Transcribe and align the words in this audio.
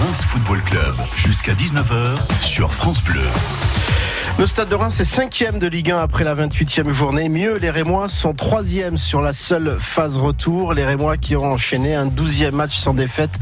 Reims 0.00 0.24
Football 0.24 0.62
Club 0.62 0.94
jusqu'à 1.14 1.52
19h 1.52 2.16
sur 2.40 2.72
France 2.72 3.02
Bleu. 3.02 3.20
Le 4.40 4.46
Stade 4.46 4.70
de 4.70 4.74
Reims 4.74 4.98
est 4.98 5.04
cinquième 5.04 5.58
de 5.58 5.66
Ligue 5.66 5.90
1 5.90 5.98
après 5.98 6.24
la 6.24 6.34
28e 6.34 6.92
journée. 6.92 7.28
Mieux, 7.28 7.58
les 7.58 7.68
Rémois 7.68 8.08
sont 8.08 8.32
troisième 8.32 8.96
sur 8.96 9.20
la 9.20 9.34
seule 9.34 9.76
phase 9.78 10.16
retour. 10.16 10.72
Les 10.72 10.86
Rémois 10.86 11.18
qui 11.18 11.36
ont 11.36 11.44
enchaîné 11.44 11.94
un 11.94 12.06
douzième 12.06 12.54
match 12.54 12.78
sans 12.78 12.94
défaite 12.94 13.32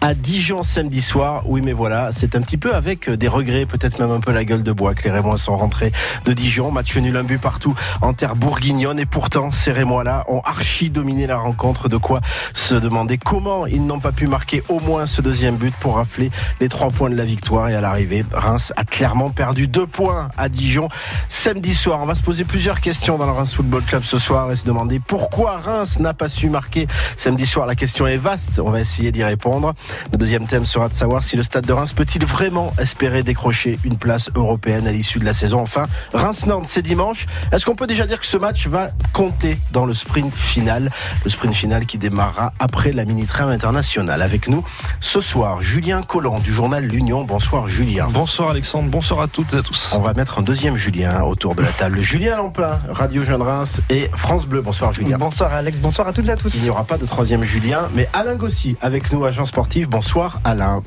à 0.00 0.14
Dijon 0.14 0.64
samedi 0.64 1.00
soir. 1.00 1.44
Oui, 1.46 1.60
mais 1.62 1.72
voilà, 1.72 2.10
c'est 2.10 2.34
un 2.34 2.40
petit 2.40 2.56
peu 2.56 2.74
avec 2.74 3.08
des 3.08 3.28
regrets, 3.28 3.66
peut-être 3.66 4.00
même 4.00 4.10
un 4.10 4.18
peu 4.18 4.32
la 4.32 4.44
gueule 4.44 4.64
de 4.64 4.72
bois 4.72 4.96
que 4.96 5.04
les 5.04 5.12
Rémois 5.12 5.38
sont 5.38 5.56
rentrés 5.56 5.92
de 6.24 6.32
Dijon. 6.32 6.72
Match 6.72 6.96
nul 6.96 7.16
un 7.16 7.22
but 7.22 7.40
partout 7.40 7.76
en 8.02 8.12
terre 8.12 8.34
bourguignonne. 8.34 8.98
Et 8.98 9.06
pourtant, 9.06 9.52
ces 9.52 9.70
Rémois-là 9.70 10.24
ont 10.26 10.40
archi 10.40 10.90
dominé 10.90 11.28
la 11.28 11.36
rencontre. 11.36 11.88
De 11.88 11.98
quoi 11.98 12.20
se 12.52 12.74
demander 12.74 13.16
comment 13.16 13.64
ils 13.66 13.86
n'ont 13.86 14.00
pas 14.00 14.10
pu 14.10 14.26
marquer 14.26 14.64
au 14.68 14.80
moins 14.80 15.06
ce 15.06 15.22
deuxième 15.22 15.54
but 15.54 15.74
pour 15.76 15.98
rafler 15.98 16.32
les 16.58 16.68
trois 16.68 16.88
points 16.88 17.10
de 17.10 17.16
la 17.16 17.24
victoire. 17.24 17.68
Et 17.68 17.76
à 17.76 17.80
l'arrivée, 17.80 18.24
Reims 18.32 18.72
a 18.76 18.82
clairement 18.82 19.30
perdu 19.30 19.68
deux 19.68 19.86
points 19.86 20.26
Dijon 20.48 20.88
samedi 21.28 21.74
soir. 21.74 22.00
On 22.02 22.06
va 22.06 22.14
se 22.14 22.22
poser 22.22 22.44
plusieurs 22.44 22.80
questions 22.80 23.18
dans 23.18 23.26
le 23.26 23.32
Reims 23.32 23.54
Football 23.54 23.82
Club 23.82 24.02
ce 24.04 24.18
soir 24.18 24.50
et 24.50 24.56
se 24.56 24.64
demander 24.64 25.00
pourquoi 25.00 25.56
Reims 25.56 25.98
n'a 26.00 26.14
pas 26.14 26.28
su 26.28 26.48
marquer 26.48 26.86
samedi 27.16 27.46
soir. 27.46 27.66
La 27.66 27.74
question 27.74 28.06
est 28.06 28.16
vaste, 28.16 28.60
on 28.64 28.70
va 28.70 28.80
essayer 28.80 29.12
d'y 29.12 29.24
répondre. 29.24 29.74
Le 30.12 30.18
deuxième 30.18 30.46
thème 30.46 30.66
sera 30.66 30.88
de 30.88 30.94
savoir 30.94 31.22
si 31.22 31.36
le 31.36 31.42
stade 31.42 31.66
de 31.66 31.72
Reims 31.72 31.92
peut-il 31.92 32.24
vraiment 32.24 32.72
espérer 32.78 33.22
décrocher 33.22 33.78
une 33.84 33.96
place 33.96 34.30
européenne 34.34 34.86
à 34.86 34.92
l'issue 34.92 35.18
de 35.18 35.24
la 35.24 35.34
saison. 35.34 35.60
Enfin, 35.60 35.84
Reims-Nantes, 36.12 36.66
c'est 36.68 36.82
dimanche. 36.82 37.26
Est-ce 37.52 37.66
qu'on 37.66 37.74
peut 37.74 37.86
déjà 37.86 38.06
dire 38.06 38.20
que 38.20 38.26
ce 38.26 38.36
match 38.36 38.66
va 38.66 38.90
compter 39.12 39.58
dans 39.72 39.86
le 39.86 39.94
sprint 39.94 40.34
final? 40.34 40.90
Le 41.24 41.30
sprint 41.30 41.54
final 41.54 41.86
qui 41.86 41.98
démarrera 41.98 42.52
après 42.58 42.92
la 42.92 43.04
mini-trame 43.04 43.48
internationale. 43.48 44.22
Avec 44.22 44.48
nous 44.48 44.64
ce 45.00 45.20
soir, 45.20 45.62
Julien 45.62 46.02
Collant 46.02 46.38
du 46.38 46.52
journal 46.52 46.84
L'Union. 46.84 47.24
Bonsoir 47.24 47.68
Julien. 47.68 48.08
Bonsoir 48.10 48.50
Alexandre, 48.50 48.90
bonsoir 48.90 49.20
à 49.20 49.28
toutes 49.28 49.54
et 49.54 49.58
à 49.58 49.62
tous. 49.62 49.90
On 49.94 50.00
va 50.00 50.12
mettre 50.12 50.27
un 50.36 50.42
deuxième 50.42 50.76
Julien 50.76 51.22
autour 51.22 51.54
de 51.54 51.62
la 51.62 51.68
table. 51.68 52.00
Julien 52.00 52.36
Lampin, 52.36 52.78
Radio 52.90 53.24
Jeune 53.24 53.42
Reims 53.42 53.80
et 53.88 54.10
France 54.14 54.46
Bleu. 54.46 54.60
Bonsoir 54.60 54.92
Julien. 54.92 55.16
Bonsoir 55.16 55.54
Alex, 55.54 55.78
bonsoir 55.78 56.08
à 56.08 56.12
toutes 56.12 56.28
et 56.28 56.32
à 56.32 56.36
tous. 56.36 56.54
Il 56.54 56.62
n'y 56.62 56.70
aura 56.70 56.84
pas 56.84 56.98
de 56.98 57.06
troisième 57.06 57.44
Julien, 57.44 57.88
mais 57.94 58.08
Alain 58.12 58.34
Gossy 58.34 58.76
avec 58.80 59.12
nous, 59.12 59.24
agent 59.24 59.46
sportif. 59.46 59.88
Bonsoir 59.88 60.40
Alain. 60.44 60.82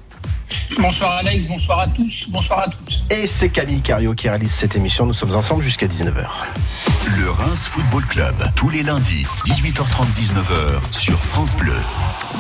Bonsoir 0.78 1.18
Alex, 1.18 1.46
bonsoir 1.48 1.80
à 1.80 1.88
tous, 1.88 2.26
bonsoir 2.30 2.60
à 2.60 2.68
toutes. 2.70 3.02
Et 3.10 3.28
c'est 3.28 3.50
Camille 3.50 3.82
Cario 3.82 4.14
qui 4.14 4.30
réalise 4.30 4.52
cette 4.52 4.76
émission. 4.76 5.06
Nous 5.06 5.14
sommes 5.14 5.36
ensemble 5.36 5.64
jusqu'à 5.64 5.86
19h. 5.86 6.26
Le 7.20 7.30
Reims 7.30 7.68
Football 7.68 8.06
Club, 8.06 8.36
tous 8.56 8.70
les 8.70 8.84
lundis, 8.84 9.26
18h30, 9.46 10.06
19h 10.16 10.82
sur 10.92 11.20
France 11.20 11.56
Bleu. 11.56 11.74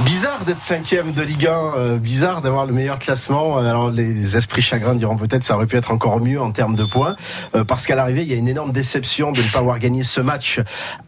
Bizarre 0.05 0.45
d'être 0.45 0.61
cinquième 0.61 1.11
de 1.11 1.21
Ligue 1.21 1.47
1, 1.47 1.51
euh, 1.51 1.97
bizarre 1.97 2.41
d'avoir 2.41 2.65
le 2.65 2.73
meilleur 2.73 2.99
classement. 2.99 3.57
Alors 3.57 3.91
les 3.91 4.37
esprits 4.37 4.61
chagrins 4.61 4.95
diront 4.95 5.17
peut-être 5.17 5.43
ça 5.43 5.55
aurait 5.55 5.65
pu 5.65 5.75
être 5.75 5.91
encore 5.91 6.21
mieux 6.21 6.41
en 6.41 6.51
termes 6.51 6.75
de 6.75 6.85
points, 6.85 7.15
euh, 7.55 7.63
parce 7.63 7.85
qu'à 7.85 7.95
l'arrivée 7.95 8.21
il 8.21 8.31
y 8.31 8.33
a 8.33 8.37
une 8.37 8.47
énorme 8.47 8.71
déception 8.71 9.31
de 9.31 9.41
ne 9.41 9.47
pas 9.49 9.59
avoir 9.59 9.79
gagné 9.79 10.03
ce 10.03 10.21
match 10.21 10.61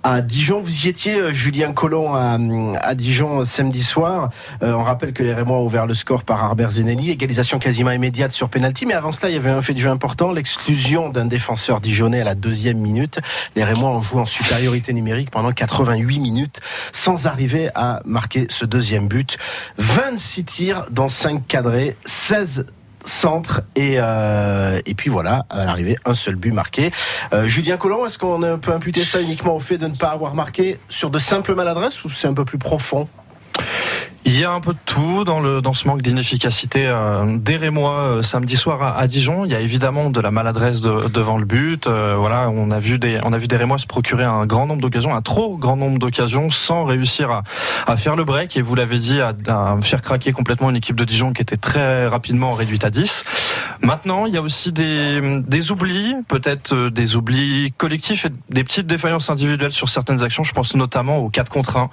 à 0.04 0.22
Dijon. 0.22 0.60
Vous 0.60 0.86
y 0.86 0.90
étiez, 0.90 1.16
euh, 1.16 1.32
Julien 1.32 1.72
Collomb, 1.72 2.14
à, 2.14 2.38
à 2.86 2.96
Dijon 2.96 3.46
samedi 3.46 3.84
soir. 3.84 4.30
on 4.62 4.84
rappelle 4.84 5.14
que 5.14 5.24
les 5.24 5.34
Rémois 5.34 5.58
ont 5.58 5.66
ouvert 5.66 5.88
le 5.88 5.94
score 5.94 6.24
par 6.24 6.44
Arbert 6.44 6.63
Zenelli, 6.72 7.12
égalisation 7.12 7.60
quasiment 7.60 7.92
immédiate 7.92 8.32
sur 8.32 8.50
penalty. 8.50 8.86
Mais 8.86 8.94
avant 8.94 9.12
cela, 9.12 9.30
il 9.30 9.34
y 9.34 9.38
avait 9.38 9.50
un 9.50 9.62
fait 9.62 9.74
de 9.74 9.80
jeu 9.80 9.90
important, 9.90 10.32
l'exclusion 10.32 11.10
d'un 11.10 11.26
défenseur 11.26 11.82
dijonnais 11.82 12.22
à 12.22 12.24
la 12.24 12.36
deuxième 12.36 12.78
minute. 12.78 13.20
Les 13.56 13.64
Rémois 13.64 13.90
ont 13.90 14.02
joué 14.02 14.22
en 14.22 14.26
supériorité 14.26 14.94
numérique 14.94 15.32
pendant 15.32 15.52
88 15.52 16.20
minutes 16.20 16.60
sans 16.92 17.28
arriver 17.28 17.70
à 17.76 18.02
marquer 18.06 18.48
ce 18.50 18.66
deuxième 18.66 19.08
but. 19.08 19.38
26 19.78 20.44
tirs 20.46 20.86
dans 20.92 21.10
5 21.10 21.48
cadrés, 21.48 21.96
16 22.06 22.66
centres 23.06 23.62
et, 23.76 23.96
euh, 23.98 24.80
et 24.86 24.94
puis 24.94 25.10
voilà, 25.10 25.46
à 25.50 25.66
l'arrivée, 25.66 25.98
un 26.06 26.14
seul 26.14 26.36
but 26.36 26.52
marqué. 26.52 26.92
Euh, 27.34 27.48
Julien 27.48 27.78
Collomb, 27.78 28.06
est-ce 28.06 28.18
qu'on 28.18 28.60
peut 28.60 28.72
imputer 28.72 29.04
ça 29.04 29.22
uniquement 29.22 29.56
au 29.56 29.60
fait 29.60 29.78
de 29.78 29.88
ne 29.88 29.96
pas 29.96 30.12
avoir 30.12 30.36
marqué 30.36 30.78
sur 30.90 31.10
de 31.10 31.20
simples 31.20 31.56
maladresses 31.56 32.04
ou 32.06 32.10
c'est 32.10 32.28
un 32.28 32.34
peu 32.34 32.46
plus 32.46 32.58
profond? 32.58 33.08
Il 34.26 34.40
y 34.40 34.44
a 34.44 34.52
un 34.52 34.62
peu 34.62 34.74
de 34.74 34.80
tout 34.86 35.24
dans, 35.24 35.40
le, 35.40 35.62
dans 35.62 35.74
ce 35.74 35.88
manque 35.88 36.02
d'inefficacité 36.02 36.86
euh, 36.88 37.38
des 37.38 37.58
Rémois 37.58 38.00
euh, 38.00 38.22
samedi 38.22 38.56
soir 38.56 38.82
à, 38.82 38.98
à, 38.98 39.08
Dijon. 39.08 39.46
Il 39.46 39.52
y 39.52 39.56
a 39.56 39.60
évidemment 39.60 40.10
de 40.10 40.20
la 40.22 40.32
maladresse 40.32 40.82
de, 40.82 41.08
devant 41.10 41.38
le 41.38 41.46
but. 41.46 41.88
Euh, 41.88 42.16
voilà, 42.18 42.50
on 42.50 42.72
a 42.72 42.80
vu 42.80 43.00
des 43.00 43.20
on 43.24 43.34
a 43.34 43.38
vu 43.38 43.48
des 43.48 43.58
Rémois 43.58 43.78
se 43.78 43.86
procurer 43.86 44.24
un 44.24 44.46
grand 44.46 44.66
nombre 44.66 44.82
d'occasions, 44.82 45.16
un 45.16 45.22
trop 45.22 45.58
grand 45.58 45.76
nombre 45.76 46.00
d'occasions, 46.00 46.52
sans 46.52 46.86
réussir 46.86 47.32
à, 47.32 47.44
à, 47.86 47.98
faire 47.98 48.16
le 48.16 48.24
break. 48.24 48.56
Et 48.56 48.62
vous 48.62 48.76
l'avez 48.76 48.98
dit, 48.98 49.20
à, 49.20 49.34
à, 49.48 49.78
faire 49.82 50.02
craquer 50.02 50.32
complètement 50.32 50.70
une 50.70 50.78
équipe 50.78 50.96
de 50.96 51.04
Dijon 51.04 51.34
qui 51.34 51.42
était 51.42 51.58
très 51.58 52.08
rapidement 52.08 52.54
réduite 52.54 52.86
à 52.86 52.90
10. 52.90 53.24
Maintenant, 53.82 54.26
il 54.26 54.34
y 54.34 54.38
a 54.38 54.42
aussi 54.42 54.72
des, 54.72 55.42
des 55.46 55.72
oublis, 55.72 56.16
peut-être 56.30 56.74
euh, 56.74 56.90
des 56.90 57.18
oublis 57.18 57.74
collectifs 57.78 58.26
et 58.26 58.30
des 58.50 58.64
petites 58.64 58.88
défaillances 58.88 59.30
individuelles 59.30 59.74
sur 59.74 59.90
certaines 59.90 60.24
actions. 60.24 60.44
Je 60.44 60.54
pense 60.54 60.74
notamment 60.76 61.18
aux 61.18 61.30
4 61.30 61.52
contre 61.52 61.78
1 61.78 61.90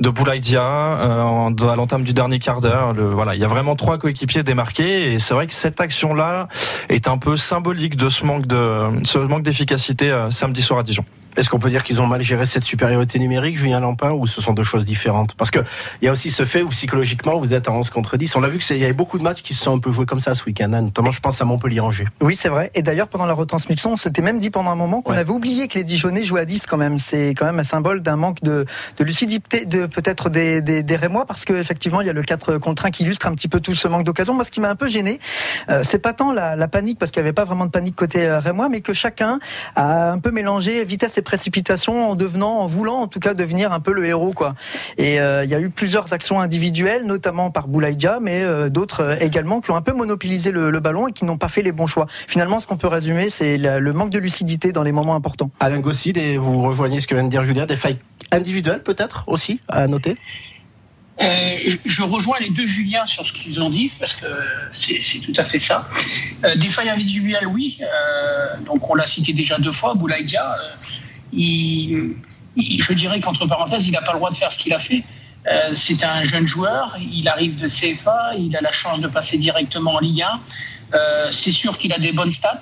de 0.00 0.08
Boulaïdia. 0.08 0.62
Euh, 0.62 1.50
à 1.70 1.76
l'entame 1.76 2.02
du 2.02 2.12
dernier 2.12 2.38
quart 2.38 2.60
d'heure. 2.60 2.94
Voilà, 2.94 3.34
il 3.34 3.40
y 3.40 3.44
a 3.44 3.48
vraiment 3.48 3.76
trois 3.76 3.98
coéquipiers 3.98 4.42
démarqués 4.42 5.12
et 5.12 5.18
c'est 5.18 5.34
vrai 5.34 5.46
que 5.46 5.54
cette 5.54 5.80
action-là 5.80 6.48
est 6.88 7.08
un 7.08 7.18
peu 7.18 7.36
symbolique 7.36 7.96
de 7.96 8.08
ce 8.08 8.24
manque 8.24 8.46
de 8.46 8.90
ce 9.04 9.18
manque 9.18 9.42
d'efficacité 9.42 10.10
euh, 10.10 10.30
samedi 10.30 10.62
soir 10.62 10.80
à 10.80 10.82
Dijon. 10.82 11.04
Est-ce 11.38 11.50
qu'on 11.50 11.60
peut 11.60 11.70
dire 11.70 11.84
qu'ils 11.84 12.00
ont 12.00 12.06
mal 12.08 12.20
géré 12.20 12.46
cette 12.46 12.64
supériorité 12.64 13.20
numérique, 13.20 13.56
Julien 13.56 13.78
Lampin, 13.78 14.10
ou 14.10 14.26
ce 14.26 14.40
sont 14.40 14.54
deux 14.54 14.64
choses 14.64 14.84
différentes? 14.84 15.36
Parce 15.36 15.52
que 15.52 15.60
il 16.02 16.06
y 16.06 16.08
a 16.08 16.12
aussi 16.12 16.32
ce 16.32 16.44
fait 16.44 16.62
où 16.62 16.68
psychologiquement 16.70 17.38
vous 17.38 17.54
êtes 17.54 17.68
à 17.68 17.72
11 17.72 17.90
contre 17.90 18.16
10. 18.16 18.34
On 18.34 18.40
l'a 18.40 18.48
vu 18.48 18.58
qu'il 18.58 18.76
y 18.76 18.82
avait 18.82 18.92
beaucoup 18.92 19.18
de 19.18 19.22
matchs 19.22 19.42
qui 19.42 19.54
se 19.54 19.62
sont 19.62 19.76
un 19.76 19.78
peu 19.78 19.92
joués 19.92 20.04
comme 20.04 20.18
ça 20.18 20.34
ce 20.34 20.44
week-end, 20.44 20.72
hein. 20.72 20.82
notamment 20.82 21.12
je 21.12 21.20
pense 21.20 21.40
à 21.40 21.44
Montpellier-Angers. 21.44 22.06
Oui, 22.20 22.34
c'est 22.34 22.48
vrai. 22.48 22.72
Et 22.74 22.82
d'ailleurs, 22.82 23.06
pendant 23.06 23.26
la 23.26 23.34
retransmission, 23.34 23.92
on 23.92 23.96
s'était 23.96 24.20
même 24.20 24.40
dit 24.40 24.50
pendant 24.50 24.70
un 24.70 24.74
moment 24.74 25.00
qu'on 25.00 25.12
ouais. 25.12 25.18
avait 25.18 25.30
oublié 25.30 25.68
que 25.68 25.78
les 25.78 25.84
Dijonais 25.84 26.24
jouaient 26.24 26.40
à 26.40 26.44
10 26.44 26.66
quand 26.66 26.76
même. 26.76 26.98
C'est 26.98 27.30
quand 27.36 27.44
même 27.44 27.60
un 27.60 27.64
symbole 27.64 28.02
d'un 28.02 28.16
manque 28.16 28.42
de, 28.42 28.66
de, 28.96 29.04
lucidité 29.04 29.64
de 29.64 29.86
peut-être 29.86 30.30
des, 30.30 30.60
des, 30.60 30.82
des 30.82 30.96
Rémois, 30.96 31.24
parce 31.24 31.44
qu'effectivement, 31.44 32.00
il 32.00 32.08
y 32.08 32.10
a 32.10 32.14
le 32.14 32.22
4 32.22 32.58
contre 32.58 32.86
1 32.86 32.90
qui 32.90 33.04
illustre 33.04 33.28
un 33.28 33.34
petit 33.36 33.48
peu 33.48 33.60
tout 33.60 33.76
ce 33.76 33.86
manque 33.86 34.04
d'occasion. 34.04 34.34
Moi, 34.34 34.42
ce 34.42 34.50
qui 34.50 34.60
m'a 34.60 34.70
un 34.70 34.76
peu 34.76 34.88
gêné, 34.88 35.20
euh, 35.68 35.82
c'est 35.84 36.00
pas 36.00 36.14
tant 36.14 36.32
la, 36.32 36.56
la 36.56 36.66
panique, 36.66 36.98
parce 36.98 37.12
qu'il 37.12 37.22
n'y 37.22 37.28
avait 37.28 37.32
pas 37.32 37.44
vraiment 37.44 37.66
de 37.66 37.70
panique 37.70 37.94
côté 37.94 38.26
euh, 38.26 38.40
Rémois, 38.40 38.68
mais 38.68 38.80
que 38.80 38.92
chacun 38.92 39.38
a 39.76 40.10
un 40.10 40.18
peu 40.18 40.32
mélangé 40.32 40.84
vitesse 40.84 41.16
et 41.16 41.22
précipitation 41.28 42.10
en 42.10 42.14
devenant, 42.16 42.60
en 42.60 42.66
voulant 42.66 43.02
en 43.02 43.06
tout 43.06 43.20
cas 43.20 43.34
devenir 43.34 43.70
un 43.70 43.80
peu 43.80 43.92
le 43.92 44.06
héros 44.06 44.32
quoi. 44.32 44.54
Et 44.96 45.20
euh, 45.20 45.44
il 45.44 45.50
y 45.50 45.54
a 45.54 45.60
eu 45.60 45.68
plusieurs 45.68 46.14
actions 46.14 46.40
individuelles, 46.40 47.04
notamment 47.04 47.50
par 47.50 47.68
Boulaïdja, 47.68 48.18
mais 48.22 48.42
euh, 48.42 48.70
d'autres 48.70 49.02
euh, 49.02 49.16
également 49.20 49.60
qui 49.60 49.70
ont 49.70 49.76
un 49.76 49.82
peu 49.82 49.92
monopolisé 49.92 50.52
le, 50.52 50.70
le 50.70 50.80
ballon 50.80 51.06
et 51.06 51.12
qui 51.12 51.26
n'ont 51.26 51.36
pas 51.36 51.48
fait 51.48 51.60
les 51.60 51.72
bons 51.72 51.86
choix. 51.86 52.06
Finalement, 52.26 52.60
ce 52.60 52.66
qu'on 52.66 52.78
peut 52.78 52.88
résumer, 52.88 53.28
c'est 53.28 53.58
le 53.58 53.92
manque 53.92 54.08
de 54.08 54.18
lucidité 54.18 54.72
dans 54.72 54.82
les 54.82 54.92
moments 54.92 55.14
importants. 55.14 55.50
Alain 55.60 55.80
Gosside, 55.80 56.16
et 56.16 56.38
vous 56.38 56.62
rejoignez 56.62 57.00
ce 57.00 57.06
que 57.06 57.14
vient 57.14 57.24
de 57.24 57.28
dire 57.28 57.44
Julien, 57.44 57.66
des 57.66 57.76
failles 57.76 57.98
individuelles 58.32 58.82
peut-être 58.82 59.24
aussi 59.26 59.60
à 59.68 59.86
noter? 59.86 60.16
Euh, 61.20 61.58
je 61.84 62.02
rejoins 62.02 62.38
les 62.40 62.50
deux 62.50 62.66
Julien 62.66 63.04
sur 63.06 63.26
ce 63.26 63.32
qu'ils 63.32 63.60
ont 63.60 63.70
dit, 63.70 63.90
parce 63.98 64.14
que 64.14 64.26
c'est 64.70 65.18
tout 65.20 65.32
à 65.36 65.44
fait 65.44 65.58
ça. 65.58 65.88
Euh, 66.44 66.54
des 66.54 66.68
failles 66.68 66.90
individuelles, 66.90 67.46
oui. 67.46 67.78
Euh, 67.80 68.60
donc 68.64 68.88
on 68.88 68.94
l'a 68.94 69.06
cité 69.06 69.32
déjà 69.32 69.58
deux 69.58 69.72
fois, 69.72 69.94
Boulaïdia. 69.94 70.56
Je 71.32 72.92
dirais 72.92 73.20
qu'entre 73.20 73.46
parenthèses, 73.46 73.86
il 73.88 73.92
n'a 73.92 74.02
pas 74.02 74.12
le 74.12 74.18
droit 74.18 74.30
de 74.30 74.36
faire 74.36 74.50
ce 74.50 74.58
qu'il 74.58 74.72
a 74.72 74.78
fait. 74.78 75.04
Euh, 75.46 75.72
c'est 75.74 76.02
un 76.04 76.22
jeune 76.24 76.46
joueur, 76.46 76.96
il 77.00 77.26
arrive 77.28 77.56
de 77.56 77.68
CFA, 77.68 78.34
il 78.36 78.54
a 78.56 78.60
la 78.60 78.72
chance 78.72 79.00
de 79.00 79.06
passer 79.06 79.38
directement 79.38 79.94
en 79.94 79.98
Ligue 80.00 80.22
1. 80.22 80.40
Euh, 80.94 81.32
c'est 81.32 81.52
sûr 81.52 81.78
qu'il 81.78 81.92
a 81.92 81.98
des 81.98 82.12
bonnes 82.12 82.32
stats, 82.32 82.58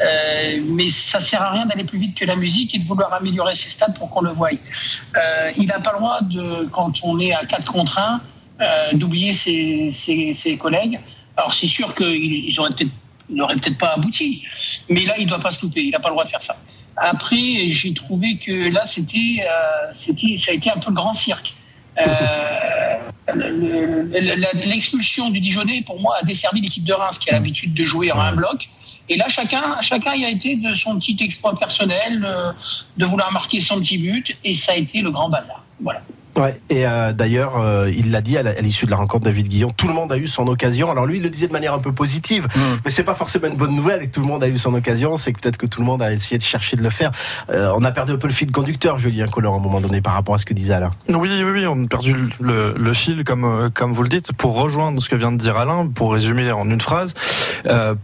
euh, 0.00 0.60
mais 0.64 0.88
ça 0.88 1.20
sert 1.20 1.42
à 1.42 1.50
rien 1.50 1.66
d'aller 1.66 1.84
plus 1.84 1.98
vite 1.98 2.16
que 2.16 2.24
la 2.24 2.34
musique 2.34 2.74
et 2.74 2.78
de 2.78 2.84
vouloir 2.84 3.12
améliorer 3.12 3.54
ses 3.54 3.68
stats 3.68 3.90
pour 3.90 4.10
qu'on 4.10 4.22
le 4.22 4.32
voie. 4.32 4.50
il 4.52 5.66
n'a 5.66 5.80
pas 5.80 5.92
le 5.92 5.98
droit, 5.98 6.20
de, 6.22 6.66
quand 6.70 6.92
on 7.02 7.20
est 7.20 7.32
à 7.32 7.44
4 7.44 7.64
contre 7.66 7.98
1, 7.98 8.94
d'oublier 8.94 9.34
ses, 9.34 10.56
collègues. 10.58 10.98
Alors 11.36 11.52
c'est 11.54 11.68
sûr 11.68 11.94
qu'ils 11.94 12.58
auraient 12.58 12.70
peut-être 12.70 12.90
n'aurait 13.30 13.56
peut-être 13.56 13.78
pas 13.78 13.92
abouti. 13.94 14.42
Mais 14.88 15.04
là, 15.04 15.14
il 15.18 15.24
ne 15.24 15.28
doit 15.28 15.38
pas 15.38 15.50
se 15.50 15.60
louper. 15.60 15.82
Il 15.82 15.90
n'a 15.90 16.00
pas 16.00 16.08
le 16.08 16.14
droit 16.14 16.24
de 16.24 16.30
faire 16.30 16.42
ça. 16.42 16.56
Après, 17.00 17.70
j'ai 17.70 17.94
trouvé 17.94 18.38
que 18.38 18.70
là, 18.70 18.84
c'était, 18.86 19.42
euh, 19.42 19.90
c'était, 19.92 20.36
ça 20.36 20.52
a 20.52 20.54
été 20.54 20.70
un 20.70 20.78
peu 20.78 20.90
le 20.90 20.94
grand 20.94 21.12
cirque. 21.12 21.54
Euh, 22.00 22.98
L'expulsion 23.34 25.28
du 25.30 25.40
Dijonais, 25.40 25.82
pour 25.82 26.00
moi, 26.00 26.16
a 26.20 26.24
desservi 26.24 26.60
l'équipe 26.60 26.84
de 26.84 26.94
Reims 26.94 27.18
qui 27.18 27.28
a 27.30 27.34
l'habitude 27.34 27.74
de 27.74 27.84
jouer 27.84 28.10
en 28.10 28.20
un 28.20 28.32
bloc. 28.32 28.68
Et 29.08 29.16
là, 29.16 29.28
chacun, 29.28 29.80
chacun 29.82 30.14
y 30.14 30.24
a 30.24 30.30
été 30.30 30.56
de 30.56 30.72
son 30.74 30.98
petit 30.98 31.16
exploit 31.20 31.54
personnel, 31.54 32.26
de 32.96 33.06
vouloir 33.06 33.30
marquer 33.30 33.60
son 33.60 33.80
petit 33.80 33.98
but, 33.98 34.36
et 34.44 34.54
ça 34.54 34.72
a 34.72 34.76
été 34.76 35.02
le 35.02 35.10
grand 35.10 35.28
bazar. 35.28 35.62
Voilà. 35.80 36.00
Ouais, 36.38 36.60
et 36.70 36.86
euh, 36.86 37.12
d'ailleurs, 37.12 37.58
euh, 37.58 37.90
il 37.90 38.12
l'a 38.12 38.20
dit 38.20 38.38
à 38.38 38.42
l'issue 38.60 38.86
de 38.86 38.92
la 38.92 38.96
rencontre, 38.96 39.24
David 39.24 39.48
Guillon, 39.48 39.70
tout 39.76 39.88
le 39.88 39.94
monde 39.94 40.12
a 40.12 40.16
eu 40.16 40.28
son 40.28 40.46
occasion. 40.46 40.88
Alors 40.88 41.04
lui, 41.04 41.16
il 41.16 41.22
le 41.22 41.30
disait 41.30 41.48
de 41.48 41.52
manière 41.52 41.74
un 41.74 41.80
peu 41.80 41.90
positive, 41.90 42.46
mm. 42.54 42.60
mais 42.84 42.92
c'est 42.92 43.02
pas 43.02 43.14
forcément 43.14 43.48
une 43.48 43.56
bonne 43.56 43.74
nouvelle 43.74 44.02
et 44.02 44.06
que 44.06 44.12
tout 44.12 44.20
le 44.20 44.26
monde 44.26 44.44
a 44.44 44.48
eu 44.48 44.56
son 44.56 44.72
occasion. 44.74 45.16
C'est 45.16 45.32
que 45.32 45.40
peut-être 45.40 45.56
que 45.56 45.66
tout 45.66 45.80
le 45.80 45.86
monde 45.86 46.00
a 46.00 46.12
essayé 46.12 46.38
de 46.38 46.42
chercher 46.42 46.76
de 46.76 46.82
le 46.82 46.90
faire. 46.90 47.10
Euh, 47.50 47.72
on 47.76 47.82
a 47.82 47.90
perdu 47.90 48.12
un 48.12 48.18
peu 48.18 48.28
le 48.28 48.32
fil 48.32 48.52
conducteur, 48.52 48.98
Julien 48.98 49.26
Collin, 49.26 49.50
à 49.50 49.54
un 49.54 49.58
moment 49.58 49.80
donné, 49.80 50.00
par 50.00 50.12
rapport 50.12 50.36
à 50.36 50.38
ce 50.38 50.46
que 50.46 50.54
disait 50.54 50.74
Alain. 50.74 50.92
Oui, 51.08 51.28
oui, 51.28 51.42
oui, 51.42 51.66
on 51.66 51.84
a 51.84 51.86
perdu 51.88 52.14
le, 52.38 52.74
le, 52.76 52.92
fil, 52.92 53.24
comme, 53.24 53.70
comme 53.74 53.92
vous 53.92 54.04
le 54.04 54.08
dites. 54.08 54.32
Pour 54.32 54.54
rejoindre 54.54 55.02
ce 55.02 55.08
que 55.08 55.16
vient 55.16 55.32
de 55.32 55.38
dire 55.38 55.56
Alain, 55.56 55.88
pour 55.92 56.12
résumer 56.12 56.52
en 56.52 56.70
une 56.70 56.80
phrase, 56.80 57.14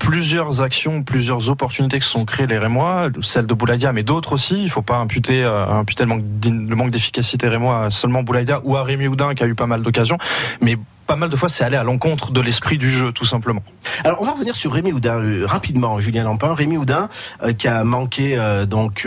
plusieurs 0.00 0.60
actions, 0.60 1.04
plusieurs 1.04 1.50
opportunités 1.50 2.00
qui 2.00 2.04
se 2.04 2.10
sont 2.10 2.24
créées 2.24 2.48
les 2.48 2.58
Rémois, 2.58 3.10
celle 3.22 3.46
de 3.46 3.54
Bouladia, 3.54 3.92
mais 3.92 4.02
d'autres 4.02 4.32
aussi. 4.32 4.60
Il 4.60 4.70
faut 4.70 4.82
pas 4.82 4.96
imputer, 4.96 5.44
imputer 5.44 6.02
le 6.02 6.08
manque, 6.08 6.22
le 6.44 6.74
manque 6.74 6.90
d'efficacité 6.90 7.46
Rémois 7.46 7.90
seulement 7.90 8.23
Ou 8.64 8.76
à 8.76 8.82
Rémi 8.82 9.06
Houdin 9.08 9.34
qui 9.34 9.42
a 9.42 9.46
eu 9.46 9.54
pas 9.54 9.66
mal 9.66 9.82
d'occasions. 9.82 10.18
Mais 10.60 10.78
pas 11.06 11.16
mal 11.16 11.28
de 11.28 11.36
fois, 11.36 11.48
c'est 11.48 11.64
aller 11.64 11.76
à 11.76 11.82
l'encontre 11.82 12.32
de 12.32 12.40
l'esprit 12.40 12.78
du 12.78 12.90
jeu, 12.90 13.12
tout 13.12 13.24
simplement. 13.24 13.62
Alors, 14.04 14.20
on 14.22 14.24
va 14.24 14.32
revenir 14.32 14.56
sur 14.56 14.72
Rémi 14.72 14.92
Houdin 14.92 15.20
euh, 15.20 15.44
rapidement, 15.46 16.00
Julien 16.00 16.24
Lampin. 16.24 16.54
Rémi 16.54 16.76
Houdin, 16.76 17.08
euh, 17.42 17.52
qui 17.52 17.68
a 17.68 17.84
manqué 17.84 18.36
euh, 18.38 18.64
donc 18.66 19.06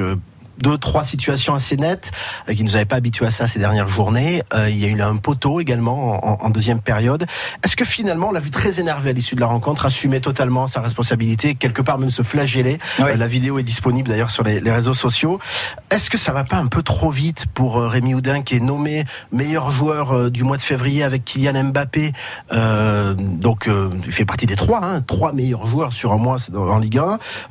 deux, 0.59 0.77
trois 0.77 1.03
situations 1.03 1.53
assez 1.53 1.77
nettes 1.77 2.11
euh, 2.49 2.53
qui 2.53 2.63
nous 2.63 2.75
avaient 2.75 2.85
pas 2.85 2.97
habitués 2.97 3.25
à 3.25 3.29
ça 3.29 3.47
ces 3.47 3.59
dernières 3.59 3.87
journées. 3.87 4.43
Euh, 4.53 4.69
il 4.69 4.77
y 4.77 4.85
a 4.85 4.87
eu 4.87 5.01
un 5.01 5.15
poteau 5.17 5.59
également 5.59 6.43
en, 6.43 6.49
deuxième 6.49 6.79
période. 6.79 7.25
Est-ce 7.63 7.75
que 7.75 7.85
finalement, 7.85 8.29
on 8.29 8.31
l'a 8.31 8.39
vu 8.39 8.51
très 8.51 8.79
énervé 8.79 9.09
à 9.09 9.13
l'issue 9.13 9.35
de 9.35 9.41
la 9.41 9.47
rencontre, 9.47 9.85
assumer 9.85 10.21
totalement 10.21 10.67
sa 10.67 10.81
responsabilité, 10.81 11.55
quelque 11.55 11.81
part 11.81 11.99
même 11.99 12.09
se 12.09 12.23
flageller. 12.23 12.79
Euh, 13.01 13.15
la 13.15 13.27
vidéo 13.27 13.59
est 13.59 13.63
disponible 13.63 14.09
d'ailleurs 14.09 14.31
sur 14.31 14.43
les, 14.43 14.59
réseaux 14.71 14.93
sociaux. 14.93 15.39
Est-ce 15.91 16.09
que 16.09 16.17
ça 16.17 16.33
va 16.33 16.43
pas 16.43 16.57
un 16.57 16.67
peu 16.67 16.83
trop 16.83 17.11
vite 17.11 17.45
pour 17.53 17.81
Rémi 17.81 18.13
Houdin 18.13 18.41
qui 18.41 18.55
est 18.55 18.59
nommé 18.59 19.05
meilleur 19.31 19.71
joueur 19.71 20.29
du 20.29 20.43
mois 20.43 20.57
de 20.57 20.61
février 20.61 21.03
avec 21.03 21.25
Kylian 21.25 21.65
Mbappé 21.65 22.11
Donc, 22.51 23.69
il 24.05 24.11
fait 24.11 24.25
partie 24.25 24.45
des 24.45 24.55
trois, 24.55 24.83
hein, 24.83 25.01
trois 25.01 25.33
meilleurs 25.33 25.65
joueurs 25.67 25.93
sur 25.93 26.11
un 26.13 26.17
mois 26.17 26.37
en 26.55 26.79
Ligue 26.79 26.99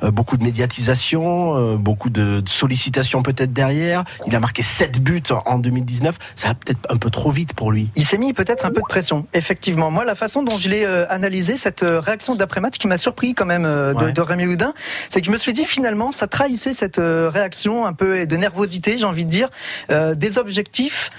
1. 0.01 0.11
beaucoup 0.11 0.37
de 0.37 0.43
médiatisation, 0.43 1.75
beaucoup 1.77 2.09
de, 2.09 2.41
de 2.41 2.49
sollicitations 2.49 2.96
peut-être 3.23 3.53
derrière. 3.53 4.03
Il 4.25 4.35
a 4.35 4.39
marqué 4.39 4.63
7 4.63 4.99
buts 4.99 5.23
en 5.45 5.59
2019. 5.59 6.17
Ça 6.35 6.49
va 6.49 6.53
peut-être 6.53 6.79
un 6.89 6.97
peu 6.97 7.09
trop 7.09 7.31
vite 7.31 7.53
pour 7.53 7.71
lui. 7.71 7.89
Il 7.95 8.05
s'est 8.05 8.17
mis 8.17 8.33
peut-être 8.33 8.65
un 8.65 8.69
peu 8.69 8.81
de 8.81 8.87
pression, 8.87 9.27
effectivement. 9.33 9.91
Moi, 9.91 10.05
la 10.05 10.15
façon 10.15 10.43
dont 10.43 10.57
je 10.57 10.69
l'ai 10.69 10.85
euh, 10.85 11.05
analysé, 11.09 11.57
cette 11.57 11.83
euh, 11.83 11.99
réaction 11.99 12.35
d'après-match 12.35 12.77
qui 12.77 12.87
m'a 12.87 12.97
surpris 12.97 13.33
quand 13.33 13.45
même 13.45 13.65
euh, 13.65 13.93
de, 13.93 14.21
Rémi 14.21 14.45
Houdin, 14.45 14.73
c'est 15.09 15.21
que 15.21 15.27
je 15.27 15.31
me 15.31 15.37
suis 15.37 15.53
dit 15.53 15.65
finalement, 15.65 16.11
ça 16.11 16.27
trahissait 16.27 16.73
cette 16.73 16.97
réaction 16.99 17.85
un 17.85 17.93
peu 17.93 18.25
de 18.25 18.37
nervosité, 18.37 18.97
j'ai 18.97 19.05
envie 19.05 19.25
de 19.25 19.29
dire, 19.29 19.49
des 19.89 20.37
objectifs 20.37 21.09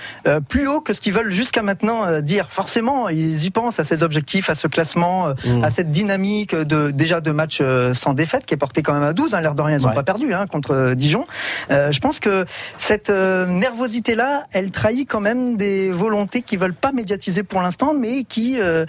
plus 0.48 0.68
hauts 0.68 0.80
que 0.80 0.92
ce 0.92 1.00
qu'ils 1.00 1.12
veulent 1.12 1.32
jusqu'à 1.32 1.62
maintenant 1.62 2.20
dire. 2.20 2.48
Forcément, 2.50 3.08
ils 3.08 3.44
y 3.44 3.50
pensent 3.50 3.80
à 3.80 3.84
ces 3.84 4.02
objectifs, 4.02 4.50
à 4.50 4.54
ce 4.54 4.66
classement, 4.66 5.28
mmh. 5.28 5.64
à 5.64 5.70
cette 5.70 5.90
dynamique 5.90 6.54
de 6.54 6.90
déjà 6.90 7.20
de 7.20 7.30
match 7.30 7.62
sans 7.92 8.14
défaite 8.14 8.46
qui 8.46 8.54
est 8.54 8.58
porté 8.58 8.82
quand 8.82 8.92
même 8.92 9.02
à 9.02 9.12
12. 9.12 9.34
Hein, 9.34 9.40
L'air 9.40 9.54
de 9.54 9.62
rien, 9.62 9.78
ils 9.78 9.82
n'ont 9.82 9.92
pas 9.92 10.02
perdu 10.02 10.34
hein, 10.34 10.46
contre 10.46 10.94
Dijon. 10.94 11.24
Euh, 11.70 11.92
je 11.92 12.00
pense 12.00 12.20
que 12.20 12.44
cette 12.76 13.10
euh, 13.10 13.46
nervosité-là, 13.46 14.46
elle 14.52 14.70
trahit 14.70 15.08
quand 15.08 15.20
même 15.20 15.56
des 15.56 15.90
volontés 15.90 16.42
qui 16.42 16.56
veulent 16.56 16.74
pas 16.74 16.92
médiatiser 16.92 17.42
pour 17.42 17.60
l'instant, 17.60 17.94
mais 17.94 18.24
qui 18.24 18.56
euh, 18.58 18.86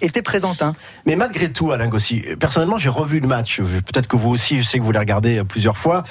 étaient 0.00 0.22
présentes. 0.22 0.62
Hein. 0.62 0.74
Mais 1.06 1.16
malgré 1.16 1.50
tout, 1.50 1.72
Alain 1.72 1.88
Gossi, 1.88 2.24
personnellement, 2.38 2.78
j'ai 2.78 2.88
revu 2.88 3.20
le 3.20 3.28
match. 3.28 3.60
Peut-être 3.60 4.08
que 4.08 4.16
vous 4.16 4.30
aussi, 4.30 4.58
je 4.60 4.64
sais 4.64 4.78
que 4.78 4.84
vous 4.84 4.92
l'avez 4.92 5.04
regardé 5.04 5.42
plusieurs 5.44 5.76
fois. 5.76 6.04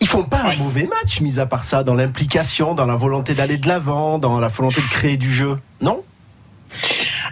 Ils 0.00 0.08
font 0.08 0.24
pas 0.24 0.42
un 0.42 0.56
mauvais 0.56 0.86
match, 0.86 1.20
mis 1.20 1.40
à 1.40 1.46
part 1.46 1.64
ça, 1.64 1.82
dans 1.82 1.94
l'implication, 1.94 2.74
dans 2.74 2.86
la 2.86 2.96
volonté 2.96 3.34
d'aller 3.34 3.56
de 3.56 3.68
l'avant, 3.68 4.18
dans 4.18 4.40
la 4.40 4.48
volonté 4.48 4.80
de 4.80 4.88
créer 4.88 5.16
du 5.16 5.30
jeu, 5.30 5.58
non? 5.80 6.02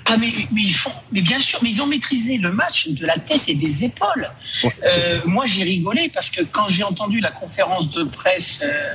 Ah 0.07 0.17
mais, 0.19 0.31
ils 0.53 0.75
font, 0.75 0.93
mais 1.11 1.23
bien 1.23 1.41
sûr, 1.41 1.59
mais 1.63 1.71
ils 1.71 1.83
ont 1.83 1.87
maîtrisé 1.87 2.37
le 2.39 2.53
match 2.53 2.89
de 2.89 3.07
la 3.07 3.19
tête 3.19 3.43
et 3.49 3.55
des 3.55 3.85
épaules. 3.85 4.31
Euh, 4.65 5.21
moi 5.25 5.47
j'ai 5.47 5.63
rigolé 5.63 6.11
parce 6.13 6.31
que 6.31 6.43
quand 6.43 6.69
j'ai 6.69 6.83
entendu 6.83 7.21
la 7.21 7.31
conférence 7.31 7.91
de 7.91 8.05
presse 8.05 8.63
euh, 8.63 8.95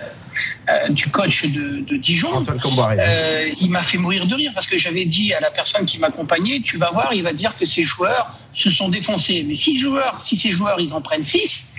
euh, 0.69 0.89
du 0.89 1.07
coach 1.07 1.45
de, 1.45 1.97
Dijon, 1.97 2.43
il 3.59 3.69
m'a 3.71 3.83
fait 3.83 3.97
mourir 3.97 4.27
de 4.27 4.35
rire 4.35 4.51
parce 4.53 4.67
que 4.67 4.77
j'avais 4.77 5.05
dit 5.05 5.33
à 5.33 5.39
la 5.39 5.51
personne 5.51 5.85
qui 5.85 5.97
m'accompagnait, 5.97 6.59
tu 6.59 6.77
vas 6.77 6.91
voir, 6.91 7.13
il 7.13 7.23
va 7.23 7.33
dire 7.33 7.55
que 7.55 7.65
ces 7.65 7.83
joueurs 7.83 8.37
se 8.53 8.69
sont 8.69 8.89
défoncés. 8.89 9.43
Mais 9.47 9.55
si 9.55 9.77
joueurs, 9.77 10.21
si 10.21 10.37
ces 10.37 10.51
joueurs 10.51 10.79
ils 10.79 10.93
en 10.93 11.01
prennent 11.01 11.23
six, 11.23 11.73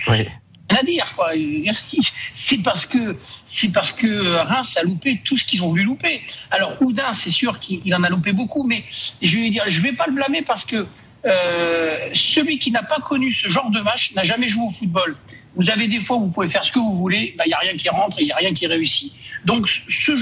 à 0.69 0.83
dire 0.83 1.13
quoi. 1.15 1.31
C'est 2.35 2.63
parce 2.63 2.85
que 2.85 3.17
c'est 3.47 3.71
parce 3.71 3.91
que 3.91 4.35
Reims 4.37 4.77
a 4.77 4.83
loupé 4.83 5.21
tout 5.23 5.37
ce 5.37 5.43
qu'ils 5.43 5.61
ont 5.63 5.69
voulu 5.69 5.83
louper. 5.83 6.21
Alors 6.51 6.81
Oudin, 6.81 7.11
c'est 7.13 7.31
sûr 7.31 7.59
qu'il 7.59 7.93
en 7.93 8.03
a 8.03 8.09
loupé 8.09 8.31
beaucoup, 8.31 8.63
mais 8.63 8.83
je 9.21 9.37
vais 9.37 9.49
dire, 9.49 9.63
je 9.67 9.81
vais 9.81 9.91
pas 9.91 10.07
le 10.07 10.13
blâmer 10.13 10.43
parce 10.43 10.63
que 10.63 10.87
euh, 11.25 12.09
celui 12.13 12.59
qui 12.59 12.71
n'a 12.71 12.83
pas 12.83 12.99
connu 12.99 13.33
ce 13.33 13.49
genre 13.49 13.69
de 13.71 13.81
match 13.81 14.13
n'a 14.13 14.23
jamais 14.23 14.47
joué 14.47 14.63
au 14.67 14.71
football. 14.71 15.17
Vous 15.55 15.69
avez 15.69 15.87
des 15.87 15.99
fois 15.99 16.17
où 16.17 16.21
vous 16.21 16.29
pouvez 16.29 16.47
faire 16.47 16.63
ce 16.63 16.71
que 16.71 16.79
vous 16.79 16.97
voulez, 16.97 17.33
bah, 17.37 17.43
il 17.45 17.49
n'y 17.49 17.53
a 17.53 17.57
rien 17.57 17.75
qui 17.75 17.89
rentre, 17.89 18.17
il 18.21 18.25
n'y 18.25 18.31
a 18.31 18.37
rien 18.37 18.53
qui 18.53 18.67
réussit. 18.67 19.11
Donc 19.45 19.67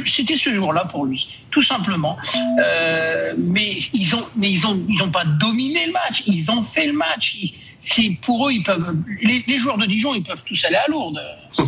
c'était 0.06 0.38
ce 0.38 0.52
jour-là 0.54 0.86
pour 0.86 1.06
lui, 1.06 1.28
tout 1.52 1.62
simplement. 1.62 2.18
Euh, 2.60 3.36
mais 3.38 3.78
ils 3.94 4.16
ont, 4.16 4.26
mais 4.36 4.50
ils 4.50 4.66
ont, 4.66 4.82
ils 4.90 5.04
ont 5.04 5.12
pas 5.12 5.26
dominé 5.26 5.86
le 5.86 5.92
match, 5.92 6.24
ils 6.26 6.50
ont 6.50 6.64
fait 6.64 6.88
le 6.88 6.94
match 6.94 7.36
c'est 7.88 8.18
pour 8.22 8.48
eux, 8.48 8.52
ils 8.52 8.64
peuvent, 8.64 8.96
les, 9.22 9.58
joueurs 9.58 9.78
de 9.78 9.86
Dijon, 9.86 10.14
ils 10.14 10.24
peuvent 10.24 10.44
tous 10.46 10.64
aller 10.66 10.76
à 10.76 10.88
Lourdes. 10.90 11.22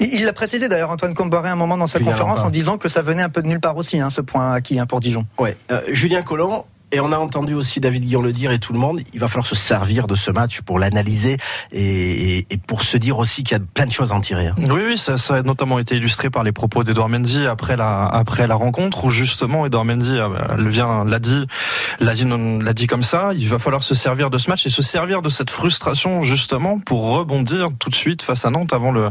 Il 0.00 0.24
l'a 0.24 0.32
précisé 0.32 0.68
d'ailleurs 0.68 0.90
Antoine 0.90 1.14
Comboré 1.14 1.48
un 1.48 1.56
moment 1.56 1.76
dans 1.76 1.88
sa 1.88 1.98
conférence 1.98 2.44
en 2.44 2.50
disant 2.50 2.78
que 2.78 2.88
ça 2.88 3.02
venait 3.02 3.22
un 3.22 3.30
peu 3.30 3.42
de 3.42 3.48
nulle 3.48 3.58
part 3.58 3.76
aussi, 3.76 3.98
hein, 3.98 4.10
ce 4.10 4.20
point 4.20 4.52
acquis 4.52 4.78
hein, 4.78 4.86
pour 4.86 5.00
Dijon. 5.00 5.26
Ouais. 5.38 5.56
Euh, 5.72 5.80
Julien 5.88 6.22
Collomb, 6.22 6.66
et 6.92 7.00
on 7.00 7.12
a 7.12 7.18
entendu 7.18 7.54
aussi 7.54 7.80
David 7.80 8.04
Guillon 8.04 8.22
le 8.22 8.32
dire 8.32 8.50
et 8.50 8.58
tout 8.58 8.72
le 8.72 8.78
monde, 8.78 9.00
il 9.12 9.20
va 9.20 9.28
falloir 9.28 9.46
se 9.46 9.54
servir 9.54 10.06
de 10.06 10.14
ce 10.14 10.30
match 10.30 10.62
pour 10.62 10.78
l'analyser 10.78 11.36
et, 11.72 12.46
pour 12.66 12.82
se 12.82 12.96
dire 12.96 13.18
aussi 13.18 13.44
qu'il 13.44 13.56
y 13.56 13.60
a 13.60 13.64
plein 13.74 13.86
de 13.86 13.92
choses 13.92 14.12
à 14.12 14.14
en 14.14 14.20
tirer. 14.20 14.48
Hein. 14.48 14.54
Oui, 14.70 14.80
oui, 14.86 14.98
ça, 14.98 15.14
a 15.34 15.42
notamment 15.42 15.78
été 15.78 15.96
illustré 15.96 16.30
par 16.30 16.44
les 16.44 16.52
propos 16.52 16.84
d'Edouard 16.84 17.08
Mendy 17.08 17.46
après 17.46 17.76
la, 17.76 18.06
après 18.06 18.46
la 18.46 18.54
rencontre 18.54 19.04
où 19.04 19.10
justement 19.10 19.66
Edouard 19.66 19.84
Mendy 19.84 20.18
euh, 20.18 20.28
vient, 20.58 21.04
l'a 21.04 21.18
dit, 21.18 21.46
l'a 22.00 22.14
dit, 22.14 22.24
l'a 22.24 22.72
dit 22.72 22.86
comme 22.86 23.02
ça. 23.02 23.30
Il 23.36 23.48
va 23.48 23.58
falloir 23.58 23.82
se 23.82 23.94
servir 23.94 24.30
de 24.30 24.38
ce 24.38 24.48
match 24.48 24.66
et 24.66 24.70
se 24.70 24.82
servir 24.82 25.22
de 25.22 25.28
cette 25.28 25.50
frustration 25.50 26.22
justement 26.22 26.78
pour 26.78 27.16
rebondir 27.16 27.68
tout 27.78 27.90
de 27.90 27.94
suite 27.94 28.22
face 28.22 28.44
à 28.44 28.50
Nantes 28.50 28.72
avant 28.72 28.92
le, 28.92 29.10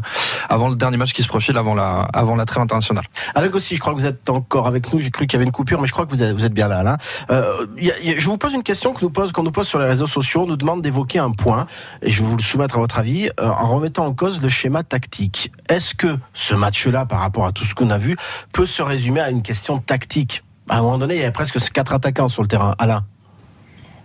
avant 0.49 0.69
le 0.69 0.75
dernier 0.75 0.97
match 0.97 1.13
qui 1.13 1.23
se 1.23 1.27
profile 1.27 1.57
avant 1.57 1.75
la, 1.75 2.07
avant 2.13 2.35
la 2.35 2.45
trêve 2.45 2.63
internationale. 2.63 3.05
Alain 3.35 3.49
aussi, 3.53 3.75
je 3.75 3.79
crois 3.79 3.93
que 3.93 3.99
vous 3.99 4.05
êtes 4.05 4.29
encore 4.29 4.67
avec 4.67 4.91
nous. 4.91 4.99
J'ai 4.99 5.11
cru 5.11 5.27
qu'il 5.27 5.37
y 5.37 5.37
avait 5.37 5.45
une 5.45 5.51
coupure, 5.51 5.79
mais 5.81 5.87
je 5.87 5.93
crois 5.93 6.05
que 6.05 6.11
vous 6.11 6.23
êtes, 6.23 6.35
vous 6.35 6.45
êtes 6.45 6.53
bien 6.53 6.67
là, 6.67 6.79
Alain. 6.79 6.97
Euh, 7.29 7.66
je 7.75 8.25
vous 8.25 8.37
pose 8.37 8.53
une 8.53 8.63
question 8.63 8.93
que 8.93 9.03
nous 9.03 9.09
pose, 9.09 9.31
qu'on 9.31 9.43
nous 9.43 9.51
pose 9.51 9.67
sur 9.67 9.79
les 9.79 9.85
réseaux 9.85 10.07
sociaux. 10.07 10.43
On 10.43 10.47
nous 10.47 10.57
demande 10.57 10.81
d'évoquer 10.81 11.19
un 11.19 11.31
point, 11.31 11.67
et 12.01 12.09
je 12.09 12.21
vais 12.21 12.27
vous 12.27 12.37
le 12.37 12.43
soumettre 12.43 12.75
à 12.75 12.79
votre 12.79 12.99
avis, 12.99 13.29
euh, 13.39 13.47
en 13.47 13.67
remettant 13.67 14.05
en 14.05 14.13
cause 14.13 14.41
le 14.41 14.49
schéma 14.49 14.83
tactique. 14.83 15.51
Est-ce 15.69 15.95
que 15.95 16.17
ce 16.33 16.53
match-là, 16.53 17.05
par 17.05 17.19
rapport 17.19 17.45
à 17.45 17.51
tout 17.51 17.65
ce 17.65 17.75
qu'on 17.75 17.89
a 17.89 17.97
vu, 17.97 18.15
peut 18.51 18.65
se 18.65 18.81
résumer 18.81 19.21
à 19.21 19.29
une 19.29 19.41
question 19.41 19.79
tactique? 19.79 20.43
À 20.69 20.79
un 20.79 20.81
moment 20.81 20.97
donné, 20.97 21.15
il 21.15 21.19
y 21.19 21.23
avait 21.23 21.31
presque 21.31 21.57
quatre 21.71 21.93
attaquants 21.93 22.27
sur 22.27 22.41
le 22.41 22.47
terrain. 22.47 22.75
Alain 22.79 23.05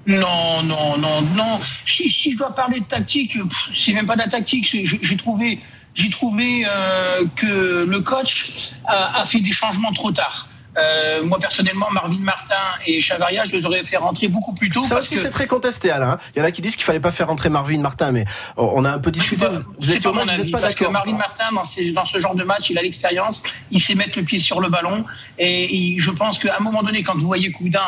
non, 0.06 0.62
non, 0.64 0.98
non, 0.98 1.22
non. 1.22 1.60
Si, 1.86 2.32
je 2.32 2.36
dois 2.36 2.54
parler 2.54 2.80
de 2.80 2.86
tactique, 2.86 3.38
c'est 3.74 3.92
même 3.92 4.06
pas 4.06 4.14
de 4.14 4.20
la 4.20 4.28
tactique. 4.28 4.66
J'ai 4.68 5.16
trouvé, 5.16 5.60
j'ai 5.94 6.10
trouvé 6.10 6.64
euh, 6.66 7.26
que 7.36 7.84
le 7.84 8.00
coach 8.00 8.72
a, 8.84 9.24
fait 9.26 9.40
des 9.40 9.52
changements 9.52 9.92
trop 9.92 10.10
tard. 10.10 10.48
Euh, 10.78 11.22
moi 11.22 11.38
personnellement, 11.38 11.90
Marvin 11.90 12.20
Martin 12.20 12.54
et 12.86 13.00
Chavaria, 13.00 13.44
je 13.44 13.56
les 13.56 13.66
aurais 13.66 13.84
fait 13.84 13.98
rentrer 13.98 14.28
beaucoup 14.28 14.54
plus 14.54 14.70
tôt. 14.70 14.82
Ça 14.82 14.98
aussi, 14.98 15.18
c'est 15.18 15.30
très 15.30 15.46
contesté, 15.46 15.90
Alain. 15.90 16.18
Il 16.34 16.38
y 16.38 16.42
en 16.42 16.44
a 16.44 16.50
qui 16.50 16.62
disent 16.62 16.76
qu'il 16.76 16.84
fallait 16.84 17.00
pas 17.00 17.10
faire 17.10 17.28
rentrer 17.28 17.50
Marvin 17.50 17.78
Martin, 17.78 18.12
mais 18.12 18.24
on 18.56 18.84
a 18.84 18.90
un 18.90 18.98
peu 18.98 19.10
discuté. 19.10 19.44
Vous 19.78 19.92
êtes 19.92 20.02
pas 20.02 20.12
mon 20.12 20.26
avis, 20.26 20.50
parce 20.50 20.74
que 20.74 20.86
Marvin 20.86 21.16
Martin, 21.16 21.52
dans, 21.52 21.62
dans, 21.94 22.04
ce 22.04 22.18
genre 22.18 22.34
de 22.34 22.44
match, 22.44 22.70
il 22.70 22.78
a 22.78 22.82
l'expérience, 22.82 23.42
il 23.70 23.80
sait 23.80 23.94
mettre 23.94 24.18
le 24.18 24.24
pied 24.24 24.38
sur 24.38 24.60
le 24.60 24.70
ballon, 24.70 25.04
et, 25.38 25.94
et 25.94 26.00
je 26.00 26.10
pense 26.10 26.38
qu'à 26.38 26.56
un 26.56 26.60
moment 26.60 26.82
donné, 26.82 27.02
quand 27.02 27.14
vous 27.14 27.26
voyez 27.26 27.52
Coudin 27.52 27.80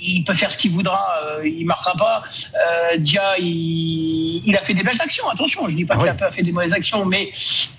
il 0.00 0.24
peut 0.24 0.34
faire 0.34 0.50
ce 0.50 0.58
qu'il 0.58 0.70
voudra, 0.70 1.06
euh, 1.24 1.48
il 1.48 1.64
marquera 1.66 1.94
pas. 1.94 2.24
Euh, 2.24 2.96
Dia, 2.98 3.38
il, 3.38 4.54
a 4.56 4.60
fait 4.60 4.74
des 4.74 4.82
belles 4.82 5.00
actions. 5.00 5.28
Attention, 5.28 5.68
je 5.68 5.74
dis 5.74 5.84
pas 5.84 5.94
ah 5.96 6.00
qu'il 6.00 6.08
a 6.08 6.14
pas 6.14 6.30
fait 6.30 6.42
des 6.42 6.52
mauvaises 6.52 6.72
actions, 6.72 7.04
mais 7.04 7.30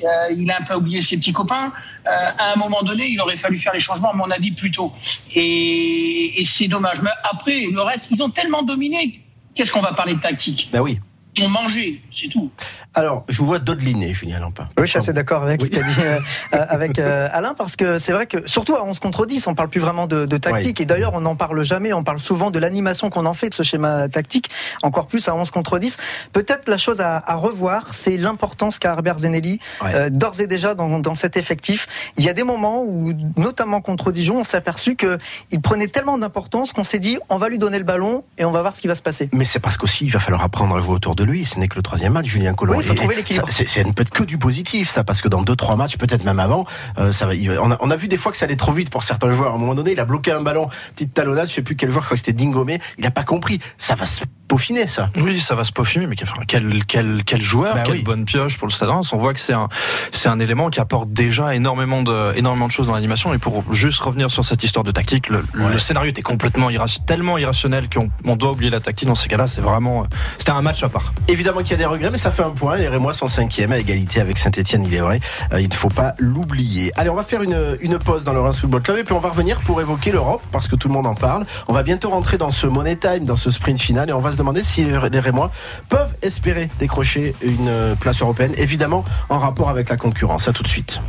euh, 0.04 0.34
il 0.36 0.50
a 0.52 0.62
un 0.62 0.64
peu 0.64 0.76
oublié 0.76 1.02
ses 1.02 1.18
petits 1.18 1.34
copains. 1.34 1.74
Euh, 2.08 2.32
à 2.38 2.54
un 2.54 2.56
moment 2.56 2.84
donné, 2.84 3.08
il 3.08 3.20
aurait 3.20 3.38
fallu 3.38 3.58
faire 3.58 3.74
les 3.74 3.80
changements, 3.80 4.12
à 4.12 4.16
mon 4.16 4.30
avis, 4.32 4.52
plus 4.52 4.72
tôt. 4.72 4.94
Et, 5.34 6.44
c'est 6.46 6.68
dommage. 6.68 7.02
Mais 7.02 7.10
après, 7.24 7.68
le 7.72 7.82
reste, 7.82 8.12
ils 8.12 8.22
ont 8.24 8.30
tellement 8.30 8.64
dominé. 8.64 9.22
Qu'est-ce 9.56 9.72
qu'on 9.72 9.82
va 9.82 9.94
parler 9.94 10.16
de 10.16 10.20
tactique? 10.20 10.70
Ben 10.72 10.82
oui. 10.82 11.00
ont 11.42 11.50
mangé, 11.50 12.02
c'est 12.20 12.30
tout. 12.30 12.50
Alors, 12.94 13.26
je 13.30 13.38
vous 13.40 13.46
vois 13.46 13.60
dodeliner, 13.60 14.14
Julien 14.14 14.40
Lampin. 14.40 14.68
Oui, 14.78 14.86
je 14.86 14.92
suis 14.92 15.00
assez 15.00 15.14
d'accord 15.14 15.44
avec 15.44 15.62
ce 15.64 15.70
qu'a 15.70 15.82
dit 15.84 15.96
euh, 16.00 16.20
euh, 16.54 16.66
avec 16.70 16.98
euh, 17.00 17.28
Alain, 17.32 17.54
parce 17.54 17.76
que 17.76 17.98
c'est 17.98 18.14
vrai 18.14 18.26
que, 18.26 18.48
surtout 18.48 18.76
à 18.76 18.84
11 18.84 19.00
contre 19.00 19.26
10, 19.26 19.48
on 19.48 19.56
parle 19.56 19.70
plus 19.70 19.82
vraiment 19.82 20.08
de, 20.08 20.26
de 20.26 20.38
tactique, 20.38 20.80
et 20.82 20.86
d'ailleurs, 20.86 21.14
on 21.14 21.22
n'en 21.22 21.36
parle 21.36 21.62
jamais, 21.64 21.94
on 21.94 22.04
parle 22.04 22.20
souvent 22.20 22.52
de 22.52 22.60
l'animation 22.60 23.10
qu'on 23.10 23.26
en 23.26 23.34
fait 23.34 23.50
de 23.50 23.54
ce 23.54 23.64
schéma 23.64 24.08
tactique, 24.10 24.50
encore 24.82 25.08
plus 25.08 25.28
à 25.28 25.36
11 25.36 25.52
contre 25.52 25.80
10. 25.80 25.98
Peut-être 26.32 26.70
la 26.70 26.78
chose 26.78 27.02
à, 27.02 27.22
à 27.26 27.36
revoir, 27.36 27.94
c'est 27.94 28.18
l'importance 28.18 28.80
qu'a 28.80 28.92
Herbert 28.94 29.20
Zenelli, 29.20 29.60
Ouais. 29.84 30.10
d'ores 30.10 30.40
et 30.42 30.48
déjà 30.48 30.74
dans, 30.76 31.00
dans 31.00 31.16
cet 31.16 31.38
effectif. 31.38 31.88
Il 32.18 32.24
y 32.24 32.30
a 32.30 32.34
des 32.34 32.44
moments 32.44 32.84
où, 32.84 33.14
notamment 33.38 33.82
contre 33.82 34.12
Dijon, 34.12 34.40
on 34.40 34.44
s'est 34.44 34.58
aperçu 34.58 34.96
qu'il 34.96 35.62
prenait 35.62 35.88
tellement 35.88 36.18
d'importance 36.18 36.72
qu'on 36.72 36.84
s'est 36.84 37.00
dit, 37.00 37.18
on 37.30 37.38
va 37.38 37.50
lui 37.50 37.58
donner 37.58 37.78
le 37.78 37.84
ballon 37.84 38.24
et 38.38 38.46
on 38.46 38.52
va 38.52 38.62
voir 38.62 38.76
ce 38.76 38.82
qui 38.82 38.88
va 38.88 38.96
se 38.96 39.02
passer. 39.02 39.30
Mais 39.34 39.46
c'est 39.46 39.60
parce 39.60 39.78
qu'aussi, 39.78 40.06
il 40.06 40.12
va 40.12 40.20
falloir 40.20 40.44
apprendre 40.44 40.76
à 40.78 40.82
jouer 40.82 40.94
autour 40.94 41.16
de 41.16 41.24
lui. 41.24 41.46
Ce 41.46 41.60
n'est 41.60 41.68
que 41.68 41.76
le 41.76 41.84
troisième 41.84 42.05
match, 42.10 42.28
Julien 42.28 42.54
Collomb. 42.54 42.76
Oui, 42.78 42.84
il 42.84 42.88
faut 42.88 42.94
trouver 42.94 43.16
l'équilibre. 43.16 43.50
ça, 43.52 43.64
C'est 43.68 43.84
ne 43.84 43.92
peut 43.92 44.02
être 44.02 44.10
que 44.12 44.24
du 44.24 44.38
positif, 44.38 44.90
ça, 44.90 45.04
parce 45.04 45.22
que 45.22 45.28
dans 45.28 45.42
deux, 45.42 45.56
trois 45.56 45.76
matchs, 45.76 45.98
peut-être 45.98 46.24
même 46.24 46.40
avant, 46.40 46.66
euh, 46.98 47.12
ça 47.12 47.26
va, 47.26 47.34
il 47.36 47.50
va- 47.50 47.62
on, 47.62 47.72
a, 47.72 47.78
on 47.80 47.90
a 47.92 47.96
vu 47.96 48.08
des 48.08 48.18
fois 48.18 48.32
que 48.32 48.38
ça 48.38 48.46
allait 48.46 48.56
trop 48.56 48.72
vite 48.72 48.90
pour 48.90 49.04
certains 49.04 49.34
joueurs. 49.34 49.52
À 49.52 49.56
un 49.56 49.58
moment 49.60 49.76
donné, 49.76 49.92
il 49.94 50.00
a 50.00 50.06
bloqué 50.06 50.32
un 50.32 50.42
ballon, 50.42 50.68
petite 50.96 51.14
talonnade, 51.14 51.48
je 51.48 51.54
sais 51.54 51.62
plus 51.62 51.76
quel 51.76 51.90
joueur, 51.92 52.04
je 52.04 52.08
crois 52.08 52.16
que 52.18 52.24
c'était 52.26 52.34
Dingomé. 52.34 52.80
Il 52.98 53.06
a 53.06 53.12
pas 53.12 53.24
compris. 53.24 53.60
Ça 53.78 53.96
va 53.96 54.06
se 54.06 54.24
peaufiner, 54.48 54.88
ça. 54.88 55.10
Oui, 55.18 55.40
ça 55.40 55.56
va 55.56 55.64
se 55.64 55.72
peaufiner, 55.72 56.08
mais 56.08 56.16
enfin, 56.22 56.42
quel, 56.48 56.84
quel, 56.86 57.24
quel 57.26 57.42
joueur, 57.42 57.76
Bah 57.76 57.82
quelle 57.86 57.96
oui. 57.96 58.02
bonne 58.04 58.26
pioche 58.26 58.58
pour 58.58 58.68
le 58.68 58.74
Stade 58.74 58.90
Reims. 58.90 59.12
On 59.14 59.18
voit 59.18 59.34
que 59.34 59.40
c'est 59.40 59.54
un, 59.54 59.70
c'est 60.12 60.30
un 60.30 60.40
élément 60.40 60.70
qui 60.70 60.80
apporte 60.80 61.12
déjà 61.12 61.56
énormément 61.56 62.02
de, 62.04 62.34
énormément 62.38 62.68
de 62.68 62.72
choses 62.72 62.88
dans 62.88 62.94
l'animation. 62.94 63.34
Et 63.34 63.38
pour 63.38 63.64
juste 63.74 64.00
revenir 64.00 64.30
sur 64.32 64.46
cette 64.46 64.64
histoire 64.64 64.84
de 64.84 64.92
tactique, 64.92 65.30
le, 65.30 65.38
Ouais. 65.56 65.72
le 65.72 65.80
scénario 65.80 66.10
était 66.10 66.22
complètement 66.22 66.70
irra- 66.70 66.86
tellement 67.06 67.38
irrationnel 67.38 67.88
qu'on 67.90 68.10
on 68.26 68.36
doit 68.36 68.52
oublier 68.52 68.70
la 68.70 68.80
tactique 68.80 69.08
dans 69.08 69.16
ces 69.16 69.28
cas-là. 69.28 69.48
C'est 69.48 69.62
vraiment, 69.62 70.06
c'était 70.38 70.52
un 70.52 70.62
match 70.62 70.84
à 70.84 70.90
part. 70.90 71.14
Évidemment 71.28 71.60
qu'il 71.62 71.72
y 71.72 71.74
a 71.74 71.78
des 71.78 71.86
regrets, 71.86 72.12
mais 72.12 72.18
ça 72.18 72.32
fait 72.32 72.44
un 72.44 72.52
point. 72.52 72.78
Les 72.78 72.88
Rémois 72.88 73.14
sont 73.14 73.28
cinquième 73.28 73.72
à 73.72 73.78
égalité 73.80 74.20
avec 74.22 74.38
Saint-Etienne, 74.38 74.84
il 74.86 74.94
est 74.94 75.00
vrai. 75.00 75.20
Euh, 75.54 75.62
il 75.62 75.70
ne 75.70 75.74
faut 75.74 75.90
pas 75.90 76.14
l'oublier. 76.20 76.92
Allez, 76.98 77.10
on 77.10 77.16
va 77.16 77.24
faire 77.24 77.42
une, 77.42 77.78
une 77.82 77.98
pause 77.98 78.24
dans 78.24 78.34
le 78.34 78.42
Reims 78.42 78.60
Football 78.60 78.82
Club 78.82 78.98
et 79.00 79.04
puis 79.04 79.14
on 79.14 79.20
va 79.20 79.30
revenir 79.30 79.60
pour 79.62 79.82
évoquer 79.82 80.12
l'Europe 80.12 80.42
parce 80.52 80.68
que 80.68 80.76
tout 80.76 80.88
le 80.88 80.94
monde 80.94 81.08
en 81.08 81.16
parle. 81.16 81.46
On 81.68 81.74
va 81.74 81.84
bientôt 81.84 82.10
rentrer 82.10 82.38
dans 82.38 82.52
ce 82.52 82.68
Money 82.68 82.96
Time, 82.98 83.26
dans 83.26 83.36
ce 83.38 83.50
sprint 83.50 83.80
final 83.80 84.10
et 84.10 84.14
on 84.14 84.20
va 84.20 84.35
demander 84.36 84.64
si 84.64 84.84
les 84.84 85.20
Rémois 85.20 85.52
peuvent 85.90 86.16
espérer 86.22 86.70
décrocher 86.80 87.36
une 87.42 87.68
euh, 87.68 87.96
place 87.96 88.22
européenne, 88.22 88.54
évidemment 88.58 89.04
en 89.30 89.40
rapport 89.40 89.70
avec 89.70 89.90
la 89.90 89.98
concurrence. 89.98 90.48
À 90.48 90.54
tout 90.54 90.64
de 90.64 90.68
suite. 90.68 91.00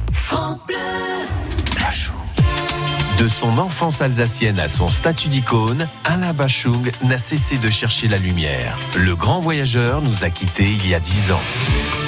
De 3.19 3.29
son 3.29 3.57
enfance 3.59 4.03
alsacienne 4.03 4.59
à 4.61 4.69
son 4.69 4.89
statut 4.89 5.29
d'icône, 5.29 5.89
Alain 6.05 6.35
Bachung 6.35 6.91
n'a 7.03 7.17
cessé 7.17 7.57
de 7.57 7.71
chercher 7.71 8.09
la 8.09 8.19
lumière. 8.19 8.77
Le 8.95 9.17
grand 9.17 9.41
voyageur 9.41 10.03
nous 10.03 10.23
a 10.25 10.29
quittés 10.31 10.71
il 10.71 10.87
y 10.87 10.95
a 10.95 11.01
dix 11.01 11.33
ans. 11.33 11.41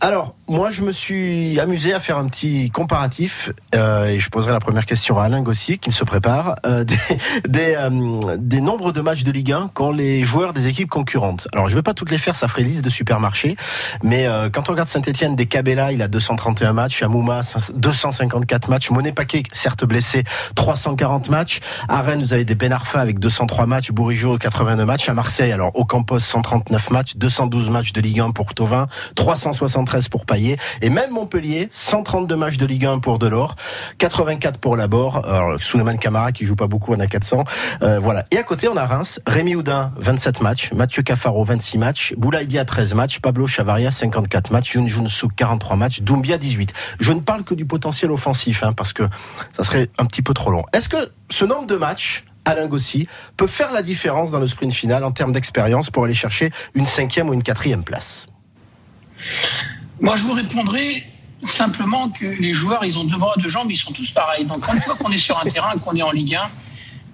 Alors, 0.00 0.35
moi, 0.48 0.70
je 0.70 0.82
me 0.82 0.92
suis 0.92 1.58
amusé 1.58 1.92
à 1.92 1.98
faire 1.98 2.18
un 2.18 2.26
petit 2.26 2.70
comparatif, 2.70 3.50
euh, 3.74 4.06
et 4.06 4.18
je 4.20 4.30
poserai 4.30 4.52
la 4.52 4.60
première 4.60 4.86
question 4.86 5.18
à 5.18 5.24
Alain 5.24 5.42
Gossier, 5.42 5.78
qui 5.78 5.90
se 5.90 6.04
prépare, 6.04 6.56
euh, 6.64 6.84
euh, 7.56 8.36
des 8.38 8.60
nombres 8.60 8.92
de 8.92 9.00
matchs 9.00 9.24
de 9.24 9.32
Ligue 9.32 9.52
1 9.52 9.70
qu'ont 9.74 9.90
les 9.90 10.22
joueurs 10.22 10.52
des 10.52 10.68
équipes 10.68 10.88
concurrentes. 10.88 11.48
Alors, 11.52 11.68
je 11.68 11.74
ne 11.74 11.78
vais 11.78 11.82
pas 11.82 11.94
toutes 11.94 12.10
les 12.10 12.18
faire, 12.18 12.36
ça 12.36 12.46
ferait 12.46 12.62
liste 12.62 12.84
de 12.84 12.90
supermarchés, 12.90 13.56
mais 14.02 14.26
quand 14.52 14.68
on 14.68 14.72
regarde 14.72 14.88
Saint-Etienne, 14.88 15.36
des 15.36 15.46
Cabella, 15.46 15.92
il 15.92 16.02
a 16.02 16.08
231 16.08 16.72
matchs, 16.72 17.02
Amouma, 17.02 17.40
254 17.74 18.68
matchs, 18.68 18.90
Monet 18.90 19.12
Paquet, 19.12 19.42
certes 19.52 19.84
blessé, 19.84 20.24
340 20.54 21.28
matchs. 21.28 21.60
À 21.88 22.02
Rennes, 22.02 22.20
vous 22.20 22.32
avez 22.32 22.44
des 22.44 22.54
Ben 22.54 22.72
Arfa 22.72 23.00
avec 23.00 23.18
203 23.18 23.66
matchs, 23.66 23.90
Bourigeau, 23.90 24.38
82 24.38 24.84
matchs. 24.84 25.08
À 25.08 25.14
Marseille, 25.14 25.52
alors 25.52 25.72
Ocampos, 25.74 26.20
139 26.20 26.90
matchs, 26.90 27.16
212 27.16 27.70
matchs 27.70 27.92
de 27.92 28.00
Ligue 28.00 28.20
1 28.20 28.30
pour 28.30 28.54
Tovin, 28.54 28.86
373 29.14 30.08
pour 30.08 30.26
Et 30.82 30.90
même 30.90 31.10
Montpellier, 31.10 31.68
132 31.70 32.36
matchs 32.36 32.56
de 32.58 32.66
Ligue 32.66 32.86
1 32.86 32.98
pour 32.98 33.18
Delors, 33.18 33.56
84 33.98 34.58
pour 34.58 34.76
Laborde. 34.76 35.24
Alors, 35.26 35.62
Souleymane 35.62 35.98
Camara, 35.98 36.32
qui 36.32 36.44
joue 36.44 36.56
pas 36.56 36.66
beaucoup, 36.66 36.94
en 36.94 37.00
a 37.00 37.06
400. 37.06 37.44
Euh, 37.82 37.98
voilà. 37.98 38.24
Et 38.30 38.38
à 38.38 38.42
côté, 38.42 38.68
on 38.68 38.76
a 38.76 38.86
Reims, 38.86 39.20
Rémi 39.26 39.54
Houdin, 39.54 39.92
27 39.96 40.40
matchs, 40.40 40.72
Mathieu 40.72 41.02
Cafaro, 41.02 41.44
26 41.44 41.78
matchs, 41.78 42.14
Boulaïdia, 42.16 42.64
13 42.64 42.94
matchs, 42.94 43.20
Pablo 43.20 43.46
Chavaria, 43.46 43.90
54 43.90 44.50
matchs, 44.50 44.74
Youn 44.74 44.88
Junsouk, 44.88 45.32
43 45.34 45.76
matchs, 45.76 46.00
Doumbia, 46.02 46.38
18. 46.38 46.72
Je 47.00 47.12
ne 47.12 47.20
parle 47.20 47.44
que 47.44 47.54
du 47.54 47.66
potentiel 47.66 48.10
offensif, 48.10 48.62
hein, 48.62 48.72
parce 48.72 48.92
que 48.92 49.04
ça 49.52 49.64
serait 49.64 49.88
un 49.98 50.04
petit 50.04 50.22
peu 50.22 50.34
trop 50.34 50.50
long. 50.50 50.64
Est-ce 50.72 50.88
que 50.88 51.10
ce 51.30 51.44
nombre 51.44 51.66
de 51.66 51.76
matchs, 51.76 52.24
Alain 52.44 52.66
Gossi, 52.66 53.06
peut 53.36 53.46
faire 53.46 53.72
la 53.72 53.82
différence 53.82 54.30
dans 54.30 54.38
le 54.38 54.46
sprint 54.46 54.72
final 54.72 55.04
en 55.04 55.10
termes 55.10 55.32
d'expérience 55.32 55.90
pour 55.90 56.04
aller 56.04 56.14
chercher 56.14 56.50
une 56.74 56.86
cinquième 56.86 57.28
ou 57.28 57.34
une 57.34 57.42
quatrième 57.42 57.82
place? 57.84 58.26
Moi, 60.00 60.14
je 60.16 60.24
vous 60.24 60.34
répondrai 60.34 61.04
simplement 61.42 62.10
que 62.10 62.26
les 62.26 62.52
joueurs, 62.52 62.84
ils 62.84 62.98
ont 62.98 63.04
deux 63.04 63.16
bras, 63.16 63.34
deux 63.38 63.48
jambes, 63.48 63.70
ils 63.70 63.76
sont 63.76 63.92
tous 63.92 64.10
pareils. 64.10 64.44
Donc, 64.44 64.66
une 64.72 64.80
fois 64.80 64.94
qu'on 64.96 65.10
est 65.10 65.18
sur 65.18 65.38
un 65.38 65.48
terrain, 65.48 65.76
qu'on 65.78 65.94
est 65.96 66.02
en 66.02 66.10
Ligue 66.10 66.34
1, 66.34 66.50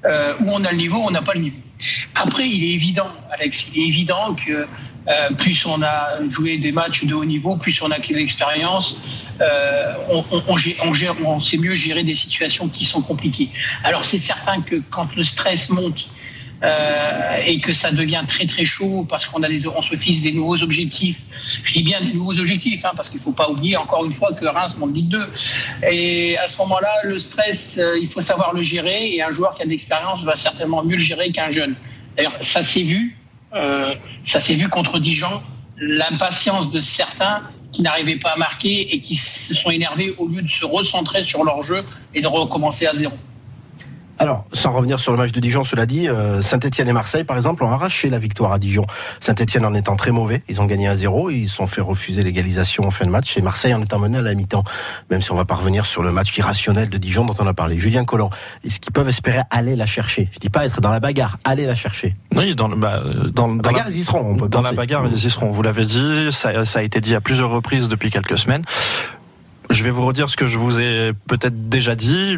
euh, 0.05 0.35
où 0.41 0.51
on 0.51 0.65
a 0.65 0.73
le 0.73 0.79
niveau, 0.79 0.97
on 0.97 1.11
n'a 1.11 1.23
pas 1.23 1.35
le 1.35 1.41
niveau. 1.41 1.57
Après, 2.15 2.49
il 2.49 2.65
est 2.65 2.75
évident, 2.75 3.11
Alex, 3.33 3.67
il 3.73 3.83
est 3.83 3.87
évident 3.87 4.35
que 4.35 4.67
euh, 5.09 5.31
plus 5.37 5.65
on 5.67 5.83
a 5.83 6.27
joué 6.29 6.59
des 6.59 6.73
matchs 6.73 7.05
de 7.05 7.15
haut 7.15 7.25
niveau, 7.25 7.57
plus 7.57 7.81
on 7.83 7.91
a 7.91 7.99
de 7.99 8.15
l'expérience, 8.15 9.27
euh, 9.41 9.95
on 10.09 11.41
sait 11.41 11.59
mieux 11.59 11.75
gérer 11.75 12.05
des 12.05 12.15
situations 12.15 12.69
qui 12.69 12.85
sont 12.85 13.03
compliquées. 13.03 13.51
Alors, 13.85 14.05
c'est 14.05 14.19
certain 14.19 14.61
que 14.61 14.83
quand 14.91 15.15
le 15.17 15.25
stress 15.25 15.71
monte, 15.71 16.07
euh, 16.65 17.43
et 17.45 17.59
que 17.61 17.73
ça 17.73 17.91
devient 17.91 18.23
très 18.29 18.47
très 18.47 18.65
chaud 18.65 19.05
parce 19.09 19.27
qu'on 19.27 19.43
a 19.43 19.49
des, 19.49 19.67
on 19.67 19.83
se 19.83 19.97
fixe 19.97 20.23
des 20.23 20.33
nouveaux 20.33 20.63
objectifs. 20.63 21.21
Je 21.65 21.73
dis 21.73 21.83
bien 21.83 22.01
des 22.01 22.13
nouveaux 22.13 22.39
objectifs 22.39 22.85
hein, 22.85 22.93
parce 22.95 23.09
qu'il 23.09 23.19
faut 23.19 23.33
pas 23.33 23.51
oublier 23.51 23.77
encore 23.77 24.05
une 24.05 24.13
fois 24.13 24.33
que 24.33 24.47
Reims 24.47 24.77
monte 24.79 24.95
Ligue 24.95 25.09
2. 25.09 25.27
Et 25.91 26.39
à 26.39 26.47
ce 26.47 26.57
moment-là, 26.59 26.93
le 27.05 27.19
stress, 27.19 27.79
euh, 27.79 27.99
il 28.01 28.09
faut 28.09 28.21
savoir 28.21 28.53
le 28.53 28.63
gérer 28.63 29.13
et 29.13 29.23
un 29.23 29.33
joueur 29.33 29.55
qui 29.55 29.63
a 29.63 29.65
de 29.65 29.71
l'expérience 29.71 30.23
va 30.23 30.37
certainement 30.37 30.85
mieux 30.85 30.97
le 30.97 31.03
gérer 31.03 31.33
qu'un 31.33 31.51
jeune. 31.51 31.75
D'ailleurs, 32.17 32.37
ça 32.41 32.63
s'est 32.63 32.83
vu, 32.83 33.19
euh, 33.55 33.95
ça 34.25 34.39
s'est 34.39 34.55
vu 34.55 34.69
contre 34.69 35.01
Dijon, 35.01 35.43
l'impatience 35.79 36.71
de 36.71 36.81
certains 36.81 37.43
qui 37.73 37.83
n'arrivaient 37.83 38.19
pas 38.19 38.33
à 38.33 38.37
marquer 38.37 38.95
et 38.95 39.01
qui 39.01 39.17
se 39.17 39.55
sont 39.55 39.71
énervés 39.71 40.15
au 40.19 40.29
lieu 40.29 40.43
de 40.43 40.49
se 40.49 40.65
recentrer 40.65 41.25
sur 41.25 41.43
leur 41.43 41.63
jeu 41.63 41.83
et 42.15 42.21
de 42.21 42.29
recommencer 42.29 42.87
à 42.87 42.95
zéro. 42.95 43.17
Alors, 44.23 44.45
sans 44.53 44.73
revenir 44.73 45.01
sur 45.01 45.11
le 45.11 45.19
match 45.19 45.33
de 45.33 45.41
Dijon, 45.41 45.65
cela 45.65 45.85
dit, 45.85 46.09
euh, 46.09 46.43
Saint-Etienne 46.43 46.89
et 46.89 46.93
Marseille, 46.93 47.25
par 47.25 47.37
exemple, 47.37 47.65
ont 47.65 47.71
arraché 47.71 48.09
la 48.09 48.19
victoire 48.19 48.53
à 48.53 48.59
Dijon. 48.61 48.87
Saint-Etienne 49.19 49.65
en 49.65 49.75
étant 49.75 49.97
très 49.97 50.13
mauvais, 50.13 50.43
ils 50.49 50.61
ont 50.61 50.65
gagné 50.67 50.87
1-0, 50.89 51.31
ils 51.33 51.49
se 51.49 51.57
sont 51.57 51.67
fait 51.67 51.81
refuser 51.81 52.23
l'égalisation 52.23 52.85
en 52.85 52.93
fin 52.93 53.05
de 53.05 53.11
match, 53.11 53.37
et 53.37 53.43
Marseille 53.43 53.75
en 53.75 53.83
étant 53.83 53.99
mené 53.99 54.19
à 54.19 54.23
la 54.23 54.35
mi-temps, 54.35 54.63
même 55.11 55.23
si 55.23 55.33
on 55.33 55.35
va 55.35 55.45
pas 55.45 55.57
revenir 55.57 55.87
sur 55.87 56.05
le 56.05 56.13
match 56.13 56.37
irrationnel 56.39 56.89
de 56.89 56.99
Dijon 56.99 57.25
dont 57.25 57.35
on 57.41 57.47
a 57.49 57.53
parlé. 57.55 57.79
Julien 57.79 58.05
Collant, 58.05 58.31
est-ce 58.65 58.79
qu'ils 58.79 58.93
peuvent 58.93 59.09
espérer 59.09 59.41
aller 59.51 59.75
la 59.75 59.87
chercher? 59.87 60.29
Je 60.33 60.39
dis 60.39 60.51
pas 60.51 60.65
être 60.67 60.81
dans 60.81 60.91
la 60.93 61.01
bagarre, 61.01 61.39
aller 61.43 61.67
la 61.67 61.75
chercher. 61.75 62.15
Oui, 62.37 62.55
dans, 62.55 62.69
le- 62.69 62.77
bah, 62.77 63.03
dans, 63.35 63.49
dans 63.49 63.57
bagarre, 63.57 63.87
la, 63.87 63.91
ils 63.91 63.99
y 63.99 64.05
seront, 64.05 64.21
on 64.21 64.37
peut 64.37 64.49
dans 64.49 64.61
la 64.61 64.71
bagarre, 64.73 65.05
ils 65.11 65.25
y 65.27 65.31
seront. 65.31 65.51
Vous 65.51 65.63
l'avez 65.63 65.85
dit, 65.85 66.29
ça, 66.31 66.65
ça 66.65 66.79
a 66.79 66.83
été 66.83 67.01
dit 67.01 67.17
à 67.17 67.21
plusieurs 67.21 67.51
reprises 67.51 67.89
depuis 67.89 68.11
quelques 68.11 68.39
semaines. 68.39 68.63
Je 69.71 69.85
vais 69.85 69.91
vous 69.91 70.05
redire 70.05 70.29
ce 70.29 70.37
que 70.37 70.47
je 70.47 70.59
vous 70.59 70.81
ai 70.81 71.13
peut-être 71.27 71.69
déjà 71.69 71.95
dit. 71.95 72.37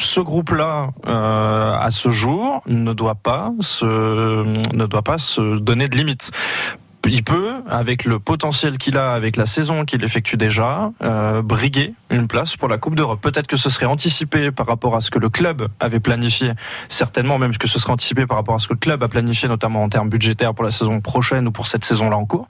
Ce 0.00 0.20
groupe-là, 0.20 0.88
euh, 1.06 1.78
à 1.78 1.90
ce 1.90 2.10
jour, 2.10 2.62
ne 2.66 2.92
doit 2.92 3.14
pas 3.14 3.52
se, 3.60 3.84
ne 3.84 4.86
doit 4.86 5.02
pas 5.02 5.18
se 5.18 5.58
donner 5.58 5.88
de 5.88 5.96
limites 5.96 6.32
il 7.08 7.22
peut, 7.22 7.54
avec 7.68 8.04
le 8.04 8.18
potentiel 8.18 8.78
qu'il 8.78 8.96
a, 8.96 9.12
avec 9.12 9.36
la 9.36 9.46
saison 9.46 9.84
qu'il 9.84 10.04
effectue 10.04 10.36
déjà, 10.36 10.90
euh, 11.02 11.42
briguer 11.42 11.94
une 12.10 12.26
place 12.26 12.56
pour 12.56 12.68
la 12.68 12.78
Coupe 12.78 12.94
d'Europe. 12.94 13.20
Peut-être 13.20 13.46
que 13.46 13.56
ce 13.56 13.70
serait 13.70 13.86
anticipé 13.86 14.50
par 14.50 14.66
rapport 14.66 14.96
à 14.96 15.00
ce 15.00 15.10
que 15.10 15.18
le 15.18 15.28
club 15.28 15.68
avait 15.80 16.00
planifié, 16.00 16.52
certainement 16.88 17.38
même 17.38 17.56
que 17.56 17.68
ce 17.68 17.78
serait 17.78 17.92
anticipé 17.92 18.26
par 18.26 18.36
rapport 18.36 18.54
à 18.54 18.58
ce 18.58 18.68
que 18.68 18.74
le 18.74 18.78
club 18.78 19.02
a 19.02 19.08
planifié, 19.08 19.48
notamment 19.48 19.82
en 19.82 19.88
termes 19.88 20.08
budgétaires 20.08 20.54
pour 20.54 20.64
la 20.64 20.70
saison 20.70 21.00
prochaine 21.00 21.46
ou 21.48 21.50
pour 21.50 21.66
cette 21.66 21.84
saison-là 21.84 22.16
en 22.16 22.24
cours. 22.24 22.48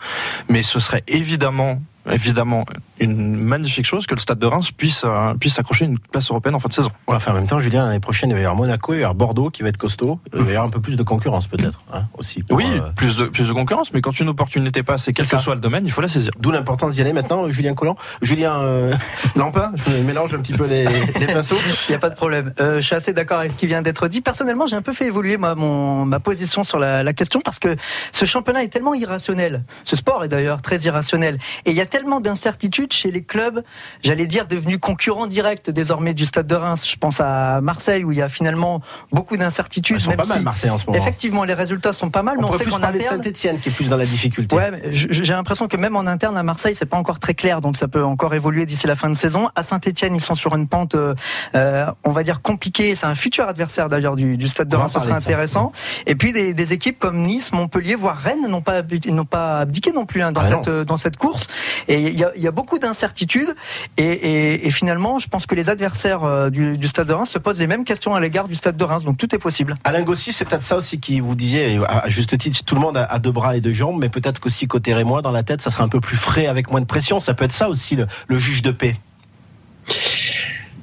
Mais 0.49 0.63
ce 0.63 0.79
serait 0.79 1.05
évidemment 1.07 1.81
évidemment 2.11 2.65
une 3.01 3.37
magnifique 3.37 3.85
chose 3.85 4.07
que 4.07 4.15
le 4.15 4.21
Stade 4.21 4.39
de 4.39 4.47
Reims 4.47 4.71
puisse, 4.71 5.03
euh, 5.05 5.35
puisse 5.35 5.59
accrocher 5.59 5.85
une 5.85 5.99
place 5.99 6.31
européenne 6.31 6.55
en 6.55 6.61
fin 6.61 6.69
de 6.69 6.73
saison. 6.73 6.91
enfin, 7.07 7.33
en 7.33 7.35
même 7.35 7.47
temps, 7.47 7.61
Julien, 7.61 7.85
l'année 7.87 8.01
prochaine, 8.01 8.31
il 8.31 8.35
va 8.35 8.41
y 8.41 8.45
avoir 8.45 8.57
Monaco, 8.57 8.95
il 8.95 8.97
va 8.97 9.01
y 9.01 9.05
avoir 9.05 9.15
Bordeaux 9.15 9.51
qui 9.51 9.63
va 9.63 9.69
être 9.69 9.77
costaud. 9.77 10.19
Il 10.33 10.41
va 10.41 10.47
y 10.47 10.51
avoir 10.51 10.65
un 10.65 10.71
peu 10.71 10.81
plus 10.81 10.97
de 10.97 11.03
concurrence 11.03 11.47
peut-être 11.47 11.83
hein, 11.93 12.05
aussi. 12.17 12.43
oui, 12.51 12.65
euh, 12.67 12.91
plus, 12.95 13.17
de, 13.17 13.27
plus 13.27 13.49
de 13.49 13.53
concurrence, 13.53 13.93
mais 13.93 14.01
quand 14.01 14.19
une 14.19 14.29
opportunité 14.29 14.83
passe 14.83 15.09
et 15.09 15.13
quel 15.13 15.29
que 15.29 15.39
soit 15.39 15.55
le 15.55 15.61
domaine, 15.61 15.85
il 15.85 15.93
faut 15.93 16.01
la 16.01 16.09
saisir. 16.09 16.33
D'où 16.39 16.51
l'importance 16.51 16.95
d'y 16.95 17.01
aller 17.01 17.13
maintenant, 17.13 17.51
Julien 17.51 17.75
Collant. 17.75 17.97
Julien 18.23 18.61
euh, 18.61 18.95
Lampin, 19.37 19.73
je 19.87 19.97
mélange 19.99 20.35
un 20.35 20.39
petit 20.39 20.55
peu 20.55 20.67
les, 20.67 20.85
les 21.21 21.27
pinceaux. 21.27 21.57
Il 21.89 21.93
n'y 21.93 21.97
a 21.97 21.99
pas 21.99 22.11
de 22.11 22.17
problème. 22.17 22.55
je 22.59 22.81
suis 22.81 22.95
assez 22.95 23.13
d'accord 23.13 23.41
avec 23.41 23.51
ce 23.51 23.57
qui 23.57 23.67
vient 23.67 23.83
d'être 23.83 24.09
dit. 24.09 24.21
Personnellement, 24.21 24.67
j'ai 24.67 24.77
un 24.77 24.83
peu 24.83 24.93
fait 24.93 25.07
évoluer 25.07 25.37
mon, 25.37 26.07
ma 26.07 26.21
position 26.21 26.65
sur 26.65 26.79
la, 26.79 27.03
la 27.03 27.13
question 27.13 27.41
parce 27.41 27.59
que 27.59 27.77
ce 28.13 28.25
championnat 28.25 28.65
est 28.65 28.69
tellement 28.69 28.95
irrationnel. 28.95 29.65
Ce 29.85 29.97
sport 29.97 30.25
est 30.25 30.29
d'ailleurs 30.29 30.63
très 30.63 30.79
irrationnel. 30.79 31.39
Et 31.65 31.71
il 31.71 31.77
y 31.77 31.81
a 31.81 31.87
tellement 31.97 32.21
d'incertitudes 32.21 32.93
chez 32.93 33.11
les 33.11 33.23
clubs, 33.23 33.63
j'allais 34.05 34.27
dire, 34.27 34.47
devenus 34.47 34.77
concurrents 34.77 35.27
directs 35.27 35.71
désormais 35.71 36.13
du 36.13 36.27
Stade 36.27 36.47
de 36.47 36.55
Reims. 36.55 36.87
Je 36.87 36.97
pense 36.97 37.21
à 37.21 37.63
Marseille 37.63 38.05
où 38.05 38.13
il 38.13 38.19
y 38.19 38.23
a 38.23 38.29
finalement 38.29 38.83
beaucoup 39.13 39.39
d'incertitudes. 39.39 39.97
Ils 39.97 40.03
sont 40.03 40.13
pas 40.13 40.27
mal, 40.27 40.43
Marseille 40.43 40.69
en 40.69 40.77
ce 40.77 40.85
moment. 40.85 40.99
Effectivement, 40.99 41.45
les 41.45 41.55
résultats 41.55 41.95
sont 41.95 42.11
pas 42.11 42.23
mal, 42.23 42.37
on 42.37 42.43
mais 42.43 42.49
on 42.49 42.53
sait 42.53 42.67
interne, 42.67 43.03
Saint-Etienne 43.03 43.61
qui 43.61 43.71
est 43.71 43.73
plus 43.73 43.89
dans 43.89 43.97
la 43.97 44.05
difficulté. 44.05 44.55
Ouais, 44.55 44.91
j'ai 44.91 45.33
l'impression 45.33 45.69
que 45.69 45.79
même 45.79 45.97
en 45.97 46.07
interne 46.07 46.37
à 46.37 46.43
Marseille, 46.43 46.75
c'est 46.75 46.85
pas 46.85 46.99
encore 46.99 47.19
très 47.19 47.33
clair, 47.33 47.63
donc 47.63 47.79
ça 47.79 47.89
peut 47.89 48.05
encore 48.05 48.35
évoluer 48.35 48.67
d'ici 48.67 48.87
la 48.87 48.95
fin 48.95 49.09
de 49.09 49.17
saison. 49.17 49.49
À 49.55 49.63
Saint-Etienne, 49.63 50.15
ils 50.15 50.21
sont 50.21 50.35
sur 50.35 50.55
une 50.55 50.69
pente, 50.69 50.97
euh, 50.97 51.15
euh, 51.55 51.87
on 52.05 52.11
va 52.11 52.25
dire 52.25 52.43
compliquée. 52.43 52.95
C'est 52.95 53.07
un 53.07 53.15
futur 53.15 53.49
adversaire 53.49 53.89
d'ailleurs 53.89 54.17
du, 54.17 54.37
du, 54.37 54.49
Stade 54.49 54.69
de 54.69 54.77
Reims, 54.77 54.93
ça 54.93 55.01
sera 55.01 55.17
intéressant. 55.17 55.73
Et 56.05 56.15
puis 56.15 56.35
des, 56.35 56.53
des, 56.53 56.75
équipes 56.75 56.99
comme 56.99 57.23
Nice, 57.23 57.53
Montpellier, 57.53 57.95
voire 57.95 58.19
Rennes 58.19 58.47
n'ont 58.47 58.61
pas 58.61 58.83
n'ont 59.09 59.25
pas 59.25 59.61
abdiqué 59.61 59.93
non 59.93 60.05
plus 60.05 60.21
hein, 60.21 60.33
dans 60.33 60.43
ah 60.43 60.49
cette 60.49 60.69
dans 60.69 60.99
cette 60.99 61.17
course. 61.17 61.47
Et 61.89 62.09
il 62.09 62.19
y 62.19 62.47
a, 62.47 62.51
beaucoup 62.51 62.79
d'incertitudes. 62.79 63.55
Et, 63.97 64.71
finalement, 64.71 65.19
je 65.19 65.29
pense 65.29 65.47
que 65.47 65.55
les 65.55 65.71
adversaires 65.71 66.25
euh, 66.25 66.51
du, 66.51 66.89
Stade 66.89 67.07
de 67.07 67.13
Reims 67.13 67.31
se 67.31 67.39
posent 67.39 67.59
les 67.59 67.67
mêmes 67.67 67.85
questions 67.85 68.15
à 68.15 68.21
l'égard 68.21 68.49
du 68.49 68.57
Stade 68.57 68.77
de 68.77 68.85
Reims. 68.85 69.05
Donc 69.05 69.17
tout 69.17 69.35
est 69.35 69.39
possible. 69.39 69.75
Alain 69.85 70.03
Gossi, 70.03 70.33
c'est 70.33 70.45
peut-être 70.45 70.65
ça 70.65 70.77
aussi 70.77 70.99
qui 71.01 71.21
vous 71.21 71.35
disait, 71.35 71.79
à 71.89 72.09
juste 72.09 72.37
titre, 72.39 72.65
tout 72.65 72.75
le 72.75 72.81
monde 72.81 72.97
a 72.97 73.19
deux 73.19 73.33
bras 73.33 73.57
et 73.57 73.61
deux 73.61 73.73
jambes, 73.73 73.99
mais 74.01 74.09
peut-être 74.09 74.41
qu'aussi 74.41 74.67
côté 74.67 74.95
Rémois, 74.95 75.23
dans 75.23 75.33
la 75.33 75.43
tête, 75.43 75.63
ça 75.63 75.71
sera 75.71 75.85
un 75.85 75.89
peu 75.89 76.01
plus 76.01 76.17
frais 76.17 76.47
avec 76.47 76.71
moins 76.71 76.81
de 76.81 76.87
pression. 76.87 77.21
Ça 77.21 77.35
peut 77.35 77.45
être 77.45 77.53
ça 77.53 77.69
aussi 77.69 77.97
le, 77.97 78.39
juge 78.39 78.63
de 78.63 78.71
paix. 78.71 78.97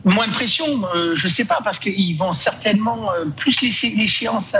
Moins 0.05 0.27
de 0.27 0.33
pression, 0.33 0.83
euh, 0.93 1.15
je 1.15 1.27
ne 1.27 1.31
sais 1.31 1.45
pas, 1.45 1.61
parce 1.63 1.79
qu'ils 1.79 2.17
vont 2.17 2.33
certainement 2.33 3.11
euh, 3.13 3.25
plus 3.29 3.61
laisser 3.61 3.89
l'échéance 3.91 4.53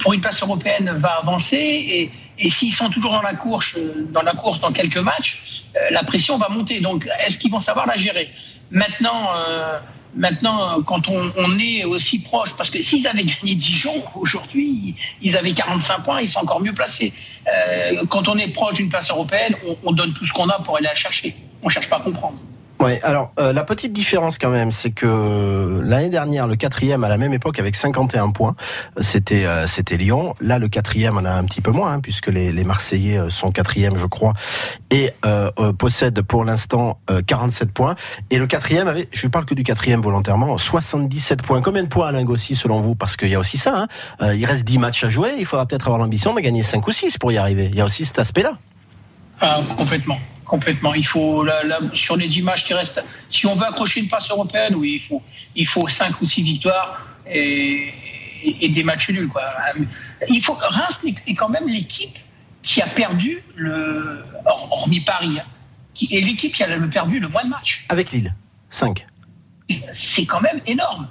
pour 0.00 0.12
une 0.12 0.20
place 0.20 0.42
européenne 0.42 0.98
va 0.98 1.18
avancer 1.22 2.10
et, 2.38 2.50
s'ils 2.50 2.72
sont 2.72 2.88
toujours 2.88 3.12
dans 3.12 3.22
la 3.22 3.34
course, 3.34 3.76
dans 4.12 4.22
la 4.22 4.32
course 4.32 4.60
dans 4.60 4.72
quelques 4.72 4.98
matchs, 4.98 5.64
euh, 5.76 5.78
la 5.90 6.02
pression 6.04 6.38
va 6.38 6.48
monter. 6.48 6.80
Donc, 6.80 7.08
est-ce 7.26 7.38
qu'ils 7.38 7.50
vont 7.50 7.60
savoir 7.60 7.86
la 7.86 7.96
gérer? 7.96 8.30
Maintenant, 8.70 9.28
euh, 9.36 9.78
maintenant, 10.14 10.82
quand 10.82 11.08
on, 11.08 11.58
est 11.58 11.84
aussi 11.84 12.20
proche, 12.20 12.56
parce 12.56 12.70
que 12.70 12.80
s'ils 12.82 13.06
avaient 13.06 13.24
gagné 13.24 13.54
Dijon 13.54 14.02
aujourd'hui, 14.14 14.96
ils 15.20 15.36
avaient 15.36 15.52
45 15.52 16.04
points, 16.04 16.20
ils 16.22 16.30
sont 16.30 16.40
encore 16.40 16.60
mieux 16.60 16.74
placés. 16.74 17.12
Euh, 17.46 18.06
quand 18.08 18.26
on 18.28 18.38
est 18.38 18.52
proche 18.52 18.74
d'une 18.74 18.88
place 18.88 19.10
européenne, 19.10 19.54
on, 19.66 19.76
on 19.84 19.92
donne 19.92 20.14
tout 20.14 20.24
ce 20.24 20.32
qu'on 20.32 20.48
a 20.48 20.60
pour 20.60 20.76
aller 20.78 20.86
la 20.86 20.94
chercher. 20.94 21.34
On 21.62 21.68
cherche 21.68 21.90
pas 21.90 21.96
à 21.96 22.00
comprendre. 22.00 22.38
Ouais, 22.80 22.98
alors 23.02 23.30
euh, 23.38 23.52
la 23.52 23.62
petite 23.62 23.92
différence 23.92 24.38
quand 24.38 24.48
même, 24.48 24.72
c'est 24.72 24.90
que 24.90 25.80
l'année 25.84 26.08
dernière, 26.08 26.46
le 26.46 26.56
quatrième 26.56 27.04
à 27.04 27.10
la 27.10 27.18
même 27.18 27.34
époque 27.34 27.58
avec 27.58 27.76
51 27.76 28.30
points, 28.30 28.56
c'était 29.02 29.44
euh, 29.44 29.66
c'était 29.66 29.98
Lyon. 29.98 30.34
Là, 30.40 30.58
le 30.58 30.68
quatrième 30.68 31.18
en 31.18 31.26
a 31.26 31.30
un 31.30 31.44
petit 31.44 31.60
peu 31.60 31.72
moins, 31.72 31.92
hein, 31.92 32.00
puisque 32.00 32.28
les, 32.28 32.64
Marseillais 32.64 33.18
euh, 33.18 33.28
sont 33.28 33.52
quatrième, 33.52 33.96
je 33.96 34.06
crois, 34.06 34.32
et 34.90 35.12
euh, 35.26 35.50
possèdent 35.74 36.22
pour 36.22 36.42
l'instant 36.46 36.98
47 37.26 37.70
points. 37.70 37.96
Et 38.30 38.38
le 38.38 38.46
quatrième 38.46 38.88
avait, 38.88 39.08
je 39.12 39.28
parle 39.28 39.44
que 39.44 39.54
du 39.54 39.62
quatrième 39.62 40.00
volontairement, 40.00 40.56
77 40.56 41.42
points. 41.42 41.60
Combien 41.60 41.82
de 41.82 41.88
points 41.88 42.08
Alain 42.08 42.24
Gossi 42.24 42.54
selon 42.54 42.80
vous? 42.80 42.94
Parce 42.94 43.14
qu'il 43.14 43.28
y 43.28 43.34
a 43.34 43.38
aussi 43.38 43.58
ça. 43.58 43.86
Hein, 44.20 44.32
il 44.32 44.46
reste 44.46 44.64
10 44.64 44.78
matchs 44.78 45.04
à 45.04 45.10
jouer. 45.10 45.32
Il 45.38 45.44
faudra 45.44 45.66
peut-être 45.66 45.88
avoir 45.88 45.98
l'ambition 45.98 46.32
de 46.32 46.40
gagner 46.40 46.62
5 46.62 46.86
ou 46.86 46.92
6 46.92 47.18
pour 47.18 47.30
y 47.30 47.36
arriver. 47.36 47.68
Il 47.70 47.76
y 47.76 47.82
a 47.82 47.84
aussi 47.84 48.06
cet 48.06 48.18
aspect-là. 48.18 48.56
Ah, 49.42 49.60
complètement. 49.76 50.18
Complètement. 50.50 50.94
Il 50.94 51.06
faut, 51.06 51.46
sur 51.94 52.16
les 52.16 52.26
10 52.26 52.42
matchs 52.42 52.64
qui 52.64 52.74
restent, 52.74 53.04
si 53.28 53.46
on 53.46 53.54
veut 53.54 53.66
accrocher 53.66 54.00
une 54.00 54.08
place 54.08 54.28
européenne, 54.28 54.74
oui, 54.74 54.94
il 54.94 55.00
faut, 55.00 55.22
il 55.54 55.64
faut 55.64 55.86
5 55.86 56.20
ou 56.20 56.26
6 56.26 56.42
victoires 56.42 57.06
et, 57.24 57.92
des 58.68 58.82
matchs 58.82 59.10
nuls. 59.10 59.28
Quoi. 59.28 59.44
Il 60.28 60.42
faut, 60.42 60.54
Reims 60.54 60.98
est 61.04 61.34
quand 61.36 61.50
même 61.50 61.68
l'équipe 61.68 62.18
qui 62.62 62.82
a 62.82 62.88
perdu, 62.88 63.44
le, 63.54 64.24
hormis 64.72 64.98
Paris, 64.98 65.38
hein, 65.38 65.44
qui 65.94 66.08
est 66.16 66.20
l'équipe 66.20 66.52
qui 66.52 66.64
a 66.64 66.80
perdu 66.88 67.20
le 67.20 67.28
moins 67.28 67.44
de 67.44 67.50
matchs. 67.50 67.86
Avec 67.88 68.10
Lille, 68.10 68.34
5. 68.70 69.06
C'est 69.92 70.26
quand 70.26 70.40
même 70.40 70.60
énorme. 70.66 71.06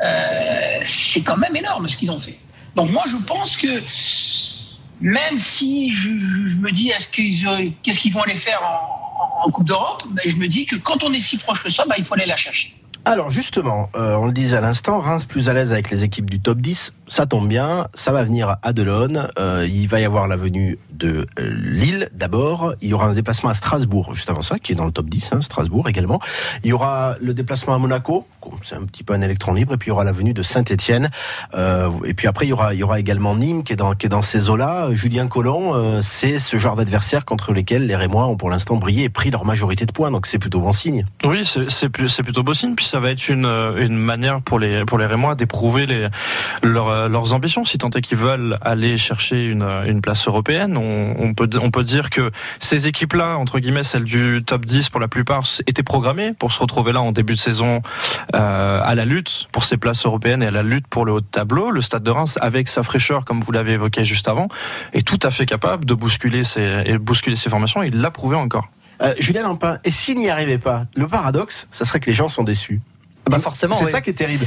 Euh, 0.00 0.78
c'est 0.84 1.24
quand 1.24 1.38
même 1.38 1.56
énorme 1.56 1.88
ce 1.88 1.96
qu'ils 1.96 2.12
ont 2.12 2.20
fait. 2.20 2.38
Donc 2.76 2.92
moi, 2.92 3.02
je 3.08 3.16
pense 3.16 3.56
que 3.56 3.82
même 5.00 5.38
si 5.38 5.94
je, 5.94 6.08
me 6.08 6.70
dis 6.70 6.88
est-ce 6.88 7.08
qu'ils 7.08 7.74
qu'est-ce 7.82 7.98
qu'ils 7.98 8.12
vont 8.12 8.22
aller 8.22 8.36
faire 8.36 8.60
en, 8.62 9.50
Coupe 9.50 9.66
d'Europe, 9.66 10.02
ben, 10.10 10.22
je 10.26 10.34
me 10.36 10.48
dis 10.48 10.66
que 10.66 10.74
quand 10.74 11.04
on 11.04 11.12
est 11.12 11.20
si 11.20 11.36
proche 11.36 11.62
que 11.62 11.70
ça, 11.70 11.84
ben, 11.88 11.94
il 11.96 12.04
faut 12.04 12.14
aller 12.14 12.26
la 12.26 12.34
chercher. 12.34 12.74
Alors 13.04 13.30
justement, 13.30 13.88
euh, 13.94 14.16
on 14.16 14.26
le 14.26 14.32
disait 14.32 14.56
à 14.56 14.60
l'instant, 14.60 14.98
Reims 14.98 15.24
plus 15.24 15.48
à 15.48 15.54
l'aise 15.54 15.72
avec 15.72 15.90
les 15.92 16.02
équipes 16.02 16.28
du 16.28 16.40
top 16.40 16.58
10, 16.58 16.92
ça 17.08 17.26
tombe 17.26 17.48
bien, 17.48 17.86
ça 17.94 18.12
va 18.12 18.24
venir 18.24 18.56
à 18.62 18.72
Delon, 18.72 19.28
euh, 19.38 19.66
il 19.68 19.86
va 19.88 20.00
y 20.00 20.04
avoir 20.04 20.26
la 20.28 20.36
venue 20.36 20.78
de 20.90 21.26
euh, 21.38 21.50
Lille 21.54 22.08
d'abord, 22.12 22.74
il 22.80 22.88
y 22.88 22.94
aura 22.94 23.06
un 23.06 23.12
déplacement 23.12 23.50
à 23.50 23.54
Strasbourg 23.54 24.14
juste 24.14 24.28
avant 24.30 24.42
ça, 24.42 24.58
qui 24.58 24.72
est 24.72 24.74
dans 24.74 24.86
le 24.86 24.92
top 24.92 25.06
10, 25.06 25.32
hein, 25.32 25.40
Strasbourg 25.40 25.88
également, 25.88 26.20
il 26.64 26.70
y 26.70 26.72
aura 26.72 27.14
le 27.20 27.34
déplacement 27.34 27.74
à 27.74 27.78
Monaco, 27.78 28.26
c'est 28.62 28.74
un 28.74 28.84
petit 28.84 29.04
peu 29.04 29.14
un 29.14 29.20
électron 29.20 29.54
libre, 29.54 29.74
et 29.74 29.76
puis 29.76 29.88
il 29.88 29.90
y 29.90 29.92
aura 29.92 30.04
la 30.04 30.12
venue 30.12 30.34
de 30.34 30.42
Saint-Etienne, 30.42 31.10
et 31.54 32.14
puis 32.14 32.26
après 32.26 32.46
il 32.46 32.50
y 32.50 32.82
aura, 32.82 32.98
également 32.98 33.36
Nîmes 33.36 33.64
qui 33.64 33.72
est 33.72 33.76
dans, 33.76 34.22
ces 34.22 34.50
eaux-là, 34.50 34.92
Julien 34.92 35.26
Collomb, 35.26 36.00
c'est 36.00 36.38
ce 36.38 36.58
genre 36.58 36.76
d'adversaire 36.76 37.24
contre 37.24 37.52
lesquels 37.52 37.86
les 37.86 37.96
Rémois 37.96 38.26
ont 38.26 38.36
pour 38.36 38.50
l'instant 38.50 38.76
brillé 38.76 39.04
et 39.04 39.08
pris 39.08 39.30
leur 39.30 39.44
majorité 39.44 39.84
de 39.86 39.92
points, 39.92 40.10
donc 40.10 40.26
c'est 40.26 40.38
plutôt 40.38 40.60
bon 40.60 40.72
signe. 40.72 41.06
Oui, 41.24 41.44
c'est 41.44 41.88
plutôt 42.22 42.42
bon 42.42 42.54
signe, 42.54 42.74
puis 42.74 42.84
ça 42.84 43.00
va 43.00 43.10
être 43.10 43.28
une, 43.28 43.46
manière 43.96 44.40
pour 44.40 44.58
les, 44.58 44.84
Rémois 45.06 45.34
d'éprouver 45.34 45.86
les, 45.86 46.08
leurs, 46.96 47.26
leurs 47.26 47.32
ambitions, 47.32 47.64
si 47.64 47.78
tant 47.78 47.90
est 47.90 48.00
qu'ils 48.00 48.18
veulent 48.18 48.58
aller 48.60 48.96
chercher 48.96 49.44
une, 49.44 49.62
une 49.86 50.00
place 50.00 50.26
européenne. 50.26 50.76
On, 50.76 51.34
peut, 51.34 51.48
on 51.60 51.70
peut 51.70 51.82
dire 51.82 52.10
que 52.10 52.30
ces 52.58 52.86
équipes-là, 52.86 53.36
entre 53.36 53.58
guillemets, 53.58 53.82
celles 53.82 54.04
du 54.04 54.42
top 54.44 54.64
10 54.64 54.90
pour 54.90 55.00
la 55.00 55.08
plupart, 55.08 55.42
étaient 55.66 55.82
programmées 55.82 56.32
pour 56.32 56.52
se 56.52 56.60
retrouver 56.60 56.92
là 56.92 57.00
en 57.00 57.12
début 57.12 57.34
de 57.34 57.38
saison 57.38 57.82
euh, 58.34 58.80
à 58.82 58.94
la 58.94 59.04
lutte 59.04 59.48
pour 59.52 59.64
ces 59.64 59.76
places 59.76 60.04
européennes 60.06 60.42
et 60.42 60.46
à 60.46 60.50
la 60.50 60.62
lutte 60.62 60.86
pour 60.86 61.04
le 61.04 61.12
haut 61.12 61.20
de 61.20 61.26
tableau. 61.26 61.70
Le 61.70 61.80
Stade 61.80 62.02
de 62.02 62.10
Reims, 62.10 62.38
avec 62.40 62.68
sa 62.68 62.82
fraîcheur, 62.82 63.24
comme 63.24 63.40
vous 63.40 63.52
l'avez 63.52 63.72
évoqué 63.72 64.04
juste 64.04 64.28
avant, 64.28 64.48
est 64.92 65.06
tout 65.06 65.18
à 65.22 65.30
fait 65.30 65.46
capable 65.46 65.84
de 65.84 65.94
bousculer 65.94 66.44
ses, 66.44 66.98
bousculer 66.98 67.36
ses 67.36 67.50
formations. 67.50 67.82
Il 67.82 68.00
l'a 68.00 68.10
prouvé 68.10 68.36
encore. 68.36 68.68
Euh, 69.02 69.14
Julien 69.18 69.42
Lampin, 69.42 69.78
et 69.84 69.90
s'il 69.90 70.16
n'y 70.16 70.30
arrivait 70.30 70.58
pas, 70.58 70.86
le 70.94 71.06
paradoxe, 71.06 71.68
ça 71.70 71.84
serait 71.84 72.00
que 72.00 72.08
les 72.08 72.14
gens 72.14 72.28
sont 72.28 72.44
déçus. 72.44 72.80
Bah 73.28 73.38
forcément. 73.38 73.74
C'est 73.74 73.86
ça 73.86 74.00
qui 74.00 74.10
est 74.10 74.14
terrible. 74.14 74.46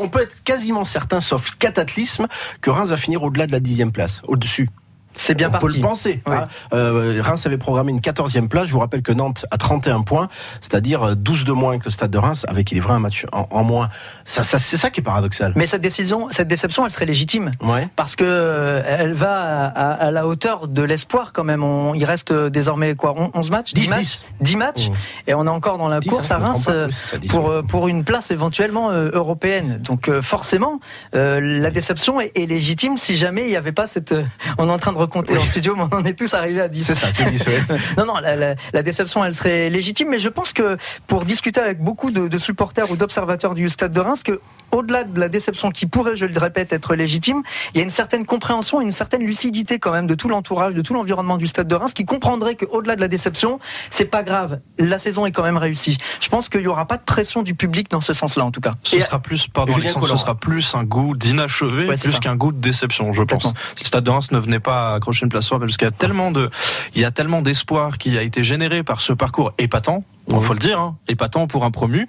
On 0.00 0.08
peut 0.08 0.20
être 0.20 0.42
quasiment 0.44 0.84
certain, 0.84 1.20
sauf 1.20 1.50
cataclysme, 1.58 2.26
que 2.60 2.70
Reims 2.70 2.88
va 2.88 2.96
finir 2.96 3.22
au-delà 3.22 3.46
de 3.46 3.52
la 3.52 3.60
dixième 3.60 3.92
place, 3.92 4.22
au-dessus. 4.24 4.68
C'est 5.16 5.34
bien 5.34 5.48
On 5.48 5.52
parti. 5.52 5.66
peut 5.66 5.72
le 5.74 5.80
penser. 5.80 6.22
Hein. 6.26 6.46
Euh, 6.72 7.20
Reims 7.22 7.44
avait 7.46 7.56
programmé 7.56 7.90
une 7.90 8.00
14e 8.00 8.48
place. 8.48 8.66
Je 8.66 8.72
vous 8.72 8.78
rappelle 8.78 9.02
que 9.02 9.12
Nantes 9.12 9.46
a 9.50 9.56
31 9.56 10.02
points, 10.02 10.28
c'est-à-dire 10.60 11.16
12 11.16 11.44
de 11.44 11.52
moins 11.52 11.78
que 11.78 11.86
le 11.86 11.90
Stade 11.90 12.10
de 12.10 12.18
Reims, 12.18 12.44
avec 12.48 12.70
il 12.70 12.78
est 12.78 12.80
vrai 12.80 12.94
un 12.94 12.98
match 12.98 13.26
en, 13.32 13.64
moins. 13.64 13.88
Ça, 14.24 14.44
ça 14.44 14.58
c'est 14.58 14.76
ça 14.76 14.90
qui 14.90 15.00
est 15.00 15.02
paradoxal. 15.02 15.52
Mais 15.56 15.66
cette 15.66 15.80
décision, 15.80 16.28
cette 16.30 16.48
déception, 16.48 16.84
elle 16.84 16.90
serait 16.90 17.06
légitime, 17.06 17.50
ouais. 17.62 17.88
parce 17.96 18.14
que 18.14 18.24
euh, 18.26 18.82
elle 18.86 19.14
va 19.14 19.66
à, 19.66 20.10
la 20.10 20.26
hauteur 20.26 20.68
de 20.68 20.82
l'espoir 20.82 21.32
quand 21.32 21.44
même. 21.44 21.64
On, 21.64 21.94
il 21.94 22.04
reste 22.04 22.32
désormais 22.32 22.94
quoi 22.94 23.14
11 23.34 23.50
matchs? 23.50 23.72
10, 23.72 23.88
matchs? 23.88 24.20
10, 24.42 24.56
matchs, 24.56 24.88
mmh. 24.88 24.92
et 25.28 25.34
on 25.34 25.46
est 25.46 25.50
encore 25.50 25.78
dans 25.78 25.88
la 25.88 26.00
course 26.00 26.30
à 26.30 26.38
Reims 26.38 26.66
euh, 26.68 26.88
pour 27.28 27.62
pour 27.66 27.88
une 27.88 28.04
place 28.04 28.30
éventuellement 28.30 28.90
européenne. 28.92 29.80
Donc 29.82 30.10
forcément, 30.20 30.78
la 31.12 31.70
déception 31.70 32.20
est, 32.20 32.32
est, 32.34 32.46
légitime 32.46 32.96
si 32.96 33.16
jamais 33.16 33.42
il 33.42 33.48
n'y 33.48 33.56
avait 33.56 33.72
pas 33.72 33.86
cette. 33.86 34.14
on 34.58 34.68
est 34.68 34.72
en 34.72 34.78
train 34.78 34.92
de 34.92 34.98
recompter 35.06 35.36
en 35.36 35.42
studio, 35.42 35.74
mais 35.76 35.84
on 35.90 35.96
en 35.96 36.04
est 36.04 36.18
tous 36.18 36.32
arrivés 36.34 36.60
à 36.60 36.68
10. 36.68 36.84
C'est 36.84 36.94
ça, 36.94 37.08
c'est 37.12 37.24
10, 37.30 37.46
ouais. 37.48 37.62
Non, 37.98 38.06
non, 38.06 38.14
la, 38.18 38.36
la- 38.36 38.54
la 38.72 38.82
déception, 38.82 39.24
elle 39.24 39.34
serait 39.34 39.70
légitime, 39.70 40.08
mais 40.10 40.18
je 40.18 40.28
pense 40.28 40.52
que 40.52 40.76
pour 41.06 41.24
discuter 41.24 41.60
avec 41.60 41.80
beaucoup 41.82 42.10
de, 42.10 42.28
de 42.28 42.38
supporters 42.38 42.90
ou 42.90 42.96
d'observateurs 42.96 43.54
du 43.54 43.68
Stade 43.68 43.92
de 43.92 44.00
Reims, 44.00 44.22
que 44.22 44.40
au-delà 44.72 45.04
de 45.04 45.18
la 45.20 45.28
déception 45.28 45.70
qui 45.70 45.86
pourrait, 45.86 46.16
je 46.16 46.26
le 46.26 46.38
répète, 46.38 46.72
être 46.72 46.94
légitime, 46.96 47.42
il 47.72 47.78
y 47.78 47.80
a 47.80 47.84
une 47.84 47.90
certaine 47.90 48.26
compréhension 48.26 48.80
et 48.80 48.84
une 48.84 48.92
certaine 48.92 49.22
lucidité 49.24 49.78
quand 49.78 49.92
même 49.92 50.06
de 50.08 50.14
tout 50.14 50.28
l'entourage, 50.28 50.74
de 50.74 50.82
tout 50.82 50.92
l'environnement 50.92 51.38
du 51.38 51.46
Stade 51.46 51.68
de 51.68 51.74
Reims, 51.76 51.94
qui 51.94 52.04
comprendrait 52.04 52.56
qu'au-delà 52.56 52.96
de 52.96 53.00
la 53.00 53.08
déception, 53.08 53.60
c'est 53.90 54.04
pas 54.06 54.22
grave. 54.24 54.60
La 54.78 54.98
saison 54.98 55.24
est 55.24 55.30
quand 55.32 55.44
même 55.44 55.56
réussie. 55.56 55.98
Je 56.20 56.28
pense 56.28 56.48
qu'il 56.48 56.62
y 56.62 56.66
aura 56.66 56.84
pas 56.86 56.96
de 56.96 57.02
pression 57.04 57.42
du 57.44 57.54
public 57.54 57.88
dans 57.90 58.00
ce 58.00 58.12
sens-là, 58.12 58.44
en 58.44 58.50
tout 58.50 58.60
cas. 58.60 58.72
Ce 58.82 58.96
Et- 58.96 59.00
sera 59.00 59.20
plus, 59.20 59.46
pardon, 59.46 59.72
Julien 59.72 59.84
Alexandre, 59.90 60.08
ce 60.08 60.16
sera 60.16 60.34
plus 60.34 60.74
un 60.74 60.82
goût 60.84 61.14
d'inachevé, 61.16 61.86
Ouais, 61.86 61.94
plus 61.96 62.18
qu'un 62.18 62.34
goût 62.36 62.50
de 62.52 62.60
déception, 62.60 63.12
je 63.12 63.22
pense. 63.22 63.44
Si 63.76 63.84
le 63.84 63.86
Stade 63.86 64.04
de 64.04 64.10
Reims 64.10 64.30
ne 64.32 64.38
venait 64.38 64.60
pas 64.60 64.95
accrocher 64.96 65.24
une 65.24 65.30
place 65.30 65.48
parce 65.48 65.76
qu'il 65.76 65.86
y 65.86 65.88
a 65.88 65.92
tellement 65.92 66.30
de, 66.32 66.50
il 66.94 67.00
y 67.00 67.04
a 67.04 67.10
tellement 67.10 67.40
d'espoir 67.42 67.98
qui 67.98 68.16
a 68.18 68.22
été 68.22 68.42
généré 68.42 68.82
par 68.82 69.00
ce 69.00 69.12
parcours 69.12 69.52
épatant. 69.58 70.04
Il 70.28 70.34
Mhm. 70.34 70.40
faut 70.40 70.54
le 70.54 70.58
dire, 70.58 70.80
hein, 70.80 70.96
épatant 71.06 71.46
pour 71.46 71.64
un 71.64 71.70
promu, 71.70 72.08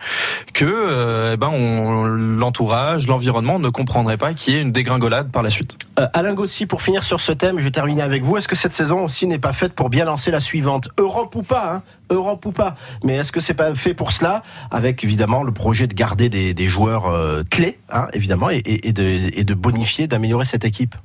que 0.52 0.65
euh, 0.65 1.34
eh 1.36 1.38
ben 1.38 1.50
on- 1.50 2.06
l'entourage, 2.06 3.08
l'environnement 3.08 3.60
ne 3.60 3.69
comprendrait 3.69 4.17
pas 4.17 4.34
qu'il 4.34 4.56
y 4.56 4.58
ait 4.58 4.62
une 4.62 4.71
dégringolade 4.71 5.32
par 5.32 5.43
la 5.43 5.52
suite. 5.52 5.78
Euh, 6.00 6.08
Alain 6.13 6.34
Gossi, 6.34 6.65
pour 6.65 6.82
finir 6.82 7.04
sur 7.04 7.21
ce 7.21 7.32
thème, 7.32 7.60
je 7.60 7.63
vais 7.63 7.69
terminer 7.71 8.02
avec 8.02 8.23
vous. 8.23 8.36
Est-ce 8.38 8.47
que 8.47 8.56
cette 8.56 8.73
saison 8.73 9.04
aussi 9.04 9.28
n'est 9.28 9.38
pas 9.38 9.54
faite 9.54 9.73
pour 9.73 9.89
bien 9.91 10.06
lancer 10.06 10.32
la 10.32 10.39
suivante? 10.39 10.89
Europe 10.97 11.36
ou 11.36 11.43
pas 11.43 11.76
hein? 11.76 11.84
Europe 12.10 12.43
ou 12.47 12.52
pas? 12.52 12.73
Mais 13.04 13.15
est-ce 13.17 13.32
que 13.32 13.39
c'est 13.39 13.54
pas 13.54 13.76
fait 13.76 13.93
pour 13.93 14.12
cela? 14.12 14.41
Avec 14.71 15.04
évidemment 15.04 15.43
le 15.43 15.52
projet 15.52 15.86
de 15.86 15.93
garder 15.93 16.30
des, 16.30 16.56
des 16.56 16.67
joueurs 16.67 17.06
euh, 17.08 17.43
clés, 17.52 17.78
hein, 17.91 18.08
évidemment, 18.13 18.50
et, 18.50 18.58
et- 18.58 18.88
et 18.88 18.93
de, 18.93 19.04
et 19.04 19.43
de 19.43 19.54
bonifier, 19.54 20.08
d'améliorer 20.08 20.45
cette 20.45 20.65
équipe 20.65 20.95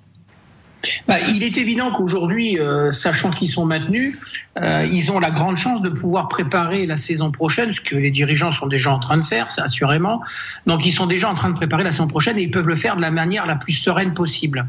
Bah, 1.06 1.16
il 1.28 1.42
est 1.42 1.56
évident 1.58 1.90
qu'aujourd'hui, 1.92 2.58
euh, 2.58 2.92
sachant 2.92 3.30
qu'ils 3.30 3.48
sont 3.50 3.64
maintenus, 3.64 4.18
euh, 4.60 4.86
ils 4.90 5.12
ont 5.12 5.20
la 5.20 5.30
grande 5.30 5.56
chance 5.56 5.82
de 5.82 5.88
pouvoir 5.88 6.28
préparer 6.28 6.86
la 6.86 6.96
saison 6.96 7.30
prochaine, 7.30 7.72
ce 7.72 7.80
que 7.80 7.94
les 7.96 8.10
dirigeants 8.10 8.52
sont 8.52 8.66
déjà 8.66 8.92
en 8.92 8.98
train 8.98 9.16
de 9.16 9.24
faire, 9.24 9.48
assurément. 9.58 10.22
Donc 10.66 10.84
ils 10.84 10.92
sont 10.92 11.06
déjà 11.06 11.28
en 11.30 11.34
train 11.34 11.50
de 11.50 11.54
préparer 11.54 11.84
la 11.84 11.90
saison 11.90 12.08
prochaine 12.08 12.38
et 12.38 12.42
ils 12.42 12.50
peuvent 12.50 12.68
le 12.68 12.76
faire 12.76 12.96
de 12.96 13.00
la 13.00 13.10
manière 13.10 13.46
la 13.46 13.56
plus 13.56 13.72
sereine 13.72 14.14
possible. 14.14 14.66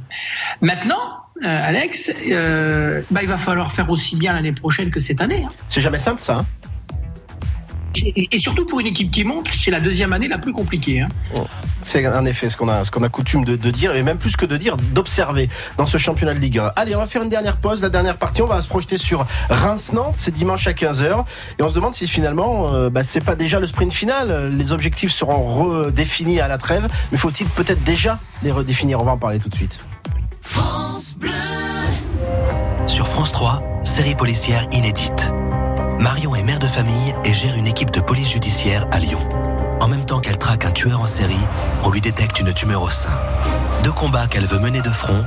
Maintenant, 0.61 1.17
euh, 1.43 1.59
Alex, 1.69 2.11
bah, 3.09 3.21
il 3.21 3.27
va 3.27 3.37
falloir 3.37 3.71
faire 3.71 3.89
aussi 3.89 4.15
bien 4.15 4.33
l'année 4.33 4.53
prochaine 4.53 4.91
que 4.91 4.99
cette 4.99 5.19
année. 5.21 5.43
hein. 5.47 5.51
C'est 5.67 5.81
jamais 5.81 5.97
simple 5.97 6.21
ça. 6.21 6.39
hein 6.39 6.45
Et, 8.05 8.27
et 8.31 8.37
surtout 8.37 8.65
pour 8.65 8.79
une 8.79 8.87
équipe 8.87 9.11
qui 9.11 9.23
monte, 9.23 9.49
c'est 9.53 9.71
la 9.71 9.79
deuxième 9.79 10.13
année 10.13 10.27
la 10.27 10.37
plus 10.37 10.51
compliquée. 10.53 11.01
hein. 11.01 11.07
C'est 11.81 12.07
en 12.07 12.25
effet 12.25 12.49
ce 12.49 12.55
qu'on 12.57 12.69
a, 12.69 12.83
ce 12.83 12.91
qu'on 12.91 13.03
a 13.03 13.09
coutume 13.09 13.43
de, 13.43 13.55
de 13.55 13.71
dire, 13.71 13.93
et 13.95 14.03
même 14.03 14.17
plus 14.17 14.35
que 14.37 14.45
de 14.45 14.55
dire, 14.57 14.77
d'observer 14.77 15.49
dans 15.77 15.85
ce 15.85 15.97
championnat 15.97 16.33
de 16.33 16.39
Ligue 16.39 16.59
1. 16.59 16.71
Allez, 16.75 16.95
on 16.95 16.99
va 16.99 17.05
faire 17.05 17.23
une 17.23 17.29
dernière 17.29 17.57
pause, 17.57 17.81
la 17.81 17.89
dernière 17.89 18.17
partie, 18.17 18.41
on 18.41 18.45
va 18.45 18.61
se 18.61 18.67
projeter 18.67 18.97
sur 18.97 19.25
Reims-Nantes, 19.49 20.13
c'est 20.15 20.33
dimanche 20.33 20.65
à 20.67 20.71
15h, 20.71 21.25
et 21.59 21.63
on 21.63 21.69
se 21.69 21.75
demande 21.75 21.93
si 21.93 22.07
finalement, 22.07 22.73
euh, 22.73 22.89
bah, 22.89 23.03
c'est 23.03 23.23
pas 23.23 23.35
déjà 23.35 23.59
le 23.59 23.67
sprint 23.67 23.91
final, 23.91 24.49
les 24.49 24.71
objectifs 24.71 25.11
seront 25.11 25.43
redéfinis 25.43 26.39
à 26.39 26.47
la 26.47 26.57
trêve, 26.57 26.87
mais 27.11 27.17
faut-il 27.17 27.47
peut-être 27.47 27.83
déjà 27.83 28.17
les 28.43 28.51
redéfinir? 28.51 29.01
On 29.01 29.03
va 29.03 29.11
en 29.11 29.17
parler 29.17 29.39
tout 29.39 29.49
de 29.49 29.55
suite. 29.55 29.77
Sur 32.87 33.07
France 33.07 33.31
3, 33.33 33.61
série 33.83 34.15
policière 34.15 34.67
inédite. 34.71 35.32
Marion 36.03 36.35
est 36.35 36.43
mère 36.43 36.59
de 36.59 36.67
famille 36.67 37.15
et 37.23 37.33
gère 37.33 37.55
une 37.55 37.65
équipe 37.65 37.89
de 37.89 38.01
police 38.01 38.29
judiciaire 38.29 38.85
à 38.91 38.99
Lyon. 38.99 39.21
En 39.79 39.87
même 39.87 40.05
temps 40.05 40.19
qu'elle 40.19 40.37
traque 40.37 40.65
un 40.65 40.71
tueur 40.71 40.99
en 40.99 41.05
série, 41.05 41.47
on 41.81 41.89
lui 41.89 42.01
détecte 42.01 42.41
une 42.41 42.51
tumeur 42.51 42.81
au 42.81 42.89
sein. 42.89 43.17
Deux 43.85 43.93
combats 43.93 44.27
qu'elle 44.27 44.45
veut 44.45 44.59
mener 44.59 44.81
de 44.81 44.89
front, 44.89 45.23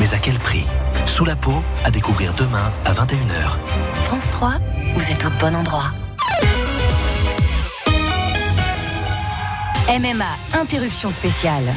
mais 0.00 0.14
à 0.14 0.18
quel 0.18 0.38
prix? 0.38 0.64
Sous 1.04 1.26
la 1.26 1.36
peau, 1.36 1.62
à 1.84 1.90
découvrir 1.90 2.32
demain 2.32 2.72
à 2.86 2.94
21h. 2.94 3.58
France 4.04 4.30
3, 4.30 4.54
vous 4.96 5.10
êtes 5.10 5.26
au 5.26 5.30
bon 5.38 5.54
endroit. 5.54 5.92
MMA, 9.90 10.58
interruption 10.58 11.10
spéciale. 11.10 11.74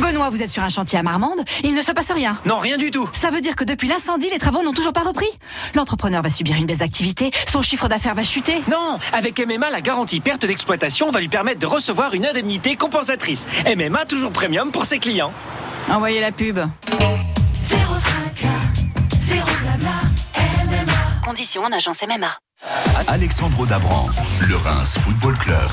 Benoît, 0.00 0.30
vous 0.30 0.42
êtes 0.42 0.50
sur 0.50 0.62
un 0.62 0.68
chantier 0.68 0.98
à 0.98 1.02
Marmande, 1.02 1.40
il 1.62 1.74
ne 1.74 1.80
se 1.80 1.92
passe 1.92 2.10
rien. 2.10 2.38
Non, 2.44 2.58
rien 2.58 2.76
du 2.76 2.90
tout. 2.90 3.08
Ça 3.12 3.30
veut 3.30 3.40
dire 3.40 3.56
que 3.56 3.64
depuis 3.64 3.88
l'incendie, 3.88 4.28
les 4.30 4.38
travaux 4.38 4.62
n'ont 4.62 4.72
toujours 4.72 4.92
pas 4.92 5.02
repris. 5.02 5.28
L'entrepreneur 5.74 6.22
va 6.22 6.28
subir 6.28 6.56
une 6.56 6.66
baisse 6.66 6.78
d'activité, 6.78 7.30
son 7.48 7.62
chiffre 7.62 7.88
d'affaires 7.88 8.14
va 8.14 8.24
chuter. 8.24 8.62
Non, 8.70 8.98
avec 9.12 9.38
MMA, 9.38 9.70
la 9.70 9.80
garantie 9.80 10.20
perte 10.20 10.46
d'exploitation 10.46 11.10
va 11.10 11.20
lui 11.20 11.28
permettre 11.28 11.60
de 11.60 11.66
recevoir 11.66 12.14
une 12.14 12.26
indemnité 12.26 12.76
compensatrice. 12.76 13.46
MMA 13.66 14.06
toujours 14.06 14.32
premium 14.32 14.70
pour 14.70 14.84
ses 14.84 14.98
clients. 14.98 15.32
Envoyez 15.90 16.20
la 16.20 16.32
pub. 16.32 16.58
Conditions 21.24 21.62
en 21.62 21.72
agence 21.72 22.02
MMA. 22.02 22.28
Alexandre 23.08 23.66
Dabran, 23.66 24.08
le 24.48 24.54
Reims 24.56 24.96
Football 24.98 25.36
Club. 25.36 25.68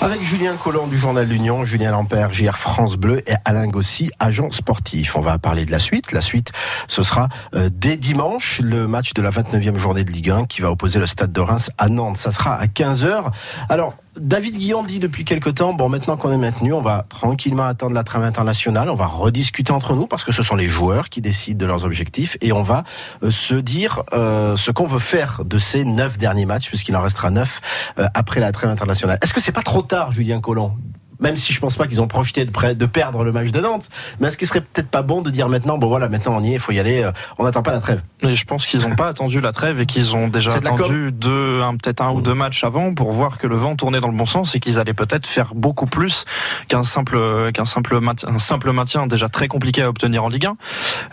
Avec 0.00 0.20
Julien 0.22 0.56
Collomb 0.56 0.88
du 0.88 0.98
journal 0.98 1.28
L'Union, 1.28 1.64
Julien 1.64 1.92
Lampère, 1.92 2.32
JR 2.32 2.58
France 2.58 2.96
Bleu 2.96 3.22
et 3.30 3.34
Alain 3.44 3.68
Gossy, 3.68 4.10
agent 4.18 4.50
sportif. 4.50 5.14
On 5.14 5.20
va 5.20 5.38
parler 5.38 5.64
de 5.64 5.70
la 5.70 5.78
suite. 5.78 6.10
La 6.10 6.20
suite, 6.20 6.50
ce 6.88 7.04
sera 7.04 7.28
euh, 7.54 7.70
dès 7.72 7.96
dimanche, 7.96 8.60
le 8.60 8.88
match 8.88 9.14
de 9.14 9.22
la 9.22 9.30
29e 9.30 9.76
journée 9.76 10.02
de 10.02 10.10
Ligue 10.10 10.30
1 10.30 10.46
qui 10.46 10.62
va 10.62 10.72
opposer 10.72 10.98
le 10.98 11.06
Stade 11.06 11.32
de 11.32 11.40
Reims 11.40 11.70
à 11.78 11.88
Nantes. 11.88 12.16
Ça 12.16 12.32
sera 12.32 12.56
à 12.56 12.66
15h. 12.66 13.30
Alors, 13.68 13.94
David 14.20 14.58
Guillaume 14.58 14.86
dit 14.86 14.98
depuis 14.98 15.24
quelque 15.24 15.48
temps, 15.48 15.72
bon, 15.72 15.88
maintenant 15.88 16.18
qu'on 16.18 16.32
est 16.32 16.36
maintenu, 16.36 16.74
on 16.74 16.82
va 16.82 17.06
tranquillement 17.08 17.64
attendre 17.64 17.94
la 17.94 18.04
trame 18.04 18.24
internationale, 18.24 18.90
on 18.90 18.94
va 18.94 19.06
rediscuter 19.06 19.72
entre 19.72 19.94
nous 19.94 20.06
parce 20.06 20.22
que 20.22 20.32
ce 20.32 20.42
sont 20.42 20.54
les 20.54 20.68
joueurs 20.68 21.08
qui 21.08 21.22
décident 21.22 21.58
de 21.58 21.64
leurs 21.64 21.86
objectifs 21.86 22.36
et 22.42 22.52
on 22.52 22.62
va 22.62 22.84
euh, 23.22 23.30
se 23.30 23.54
dire 23.54 24.02
euh, 24.12 24.54
ce 24.54 24.70
qu'on 24.70 24.84
veut 24.84 24.98
faire 24.98 25.42
de 25.46 25.56
ces 25.56 25.84
neuf 25.84 26.18
derniers 26.18 26.31
matchs, 26.46 26.68
puisqu'il 26.68 26.96
en 26.96 27.02
restera 27.02 27.30
neuf 27.30 27.60
euh, 27.98 28.06
après 28.14 28.40
la 28.40 28.52
trêve 28.52 28.70
internationale. 28.70 29.18
Est-ce 29.22 29.34
que 29.34 29.40
c'est 29.40 29.52
pas 29.52 29.62
trop 29.62 29.82
tard, 29.82 30.12
Julien 30.12 30.40
Collomb? 30.40 30.76
Même 31.22 31.36
si 31.36 31.52
je 31.52 31.60
pense 31.60 31.76
pas 31.76 31.86
qu'ils 31.86 32.00
ont 32.00 32.08
projeté 32.08 32.44
de, 32.44 32.86
perdre 32.86 33.24
le 33.24 33.32
match 33.32 33.50
de 33.50 33.60
Nantes, 33.60 33.88
mais 34.20 34.28
est-ce 34.28 34.36
qu'il 34.36 34.46
serait 34.46 34.60
peut-être 34.60 34.88
pas 34.88 35.02
bon 35.02 35.22
de 35.22 35.30
dire 35.30 35.48
maintenant, 35.48 35.78
bon 35.78 35.88
voilà, 35.88 36.08
maintenant 36.08 36.36
on 36.36 36.42
y 36.42 36.50
est, 36.50 36.54
il 36.54 36.60
faut 36.60 36.72
y 36.72 36.80
aller, 36.80 37.02
euh, 37.02 37.12
on 37.38 37.44
n'attend 37.44 37.62
pas 37.62 37.72
la 37.72 37.80
trêve? 37.80 38.02
Je 38.22 38.44
pense 38.44 38.66
qu'ils 38.66 38.80
n'ont 38.80 38.94
pas 38.94 39.08
attendu 39.08 39.40
la 39.40 39.52
trêve 39.52 39.80
et 39.80 39.86
qu'ils 39.86 40.14
ont 40.14 40.28
déjà 40.28 40.52
attendu 40.54 41.10
deux, 41.12 41.60
un, 41.60 41.76
peut-être 41.76 42.02
un 42.02 42.10
ou 42.10 42.20
deux 42.20 42.34
matchs 42.34 42.64
avant 42.64 42.94
pour 42.94 43.12
voir 43.12 43.38
que 43.38 43.46
le 43.46 43.56
vent 43.56 43.76
tournait 43.76 44.00
dans 44.00 44.08
le 44.08 44.16
bon 44.16 44.26
sens 44.26 44.54
et 44.54 44.60
qu'ils 44.60 44.78
allaient 44.78 44.94
peut-être 44.94 45.26
faire 45.26 45.54
beaucoup 45.54 45.86
plus 45.86 46.24
qu'un 46.68 46.82
simple, 46.82 47.50
qu'un 47.52 47.64
simple, 47.64 47.98
un 48.26 48.38
simple 48.38 48.72
maintien 48.72 49.06
déjà 49.06 49.28
très 49.28 49.48
compliqué 49.48 49.82
à 49.82 49.88
obtenir 49.88 50.24
en 50.24 50.28
Ligue 50.28 50.46
1. 50.46 50.56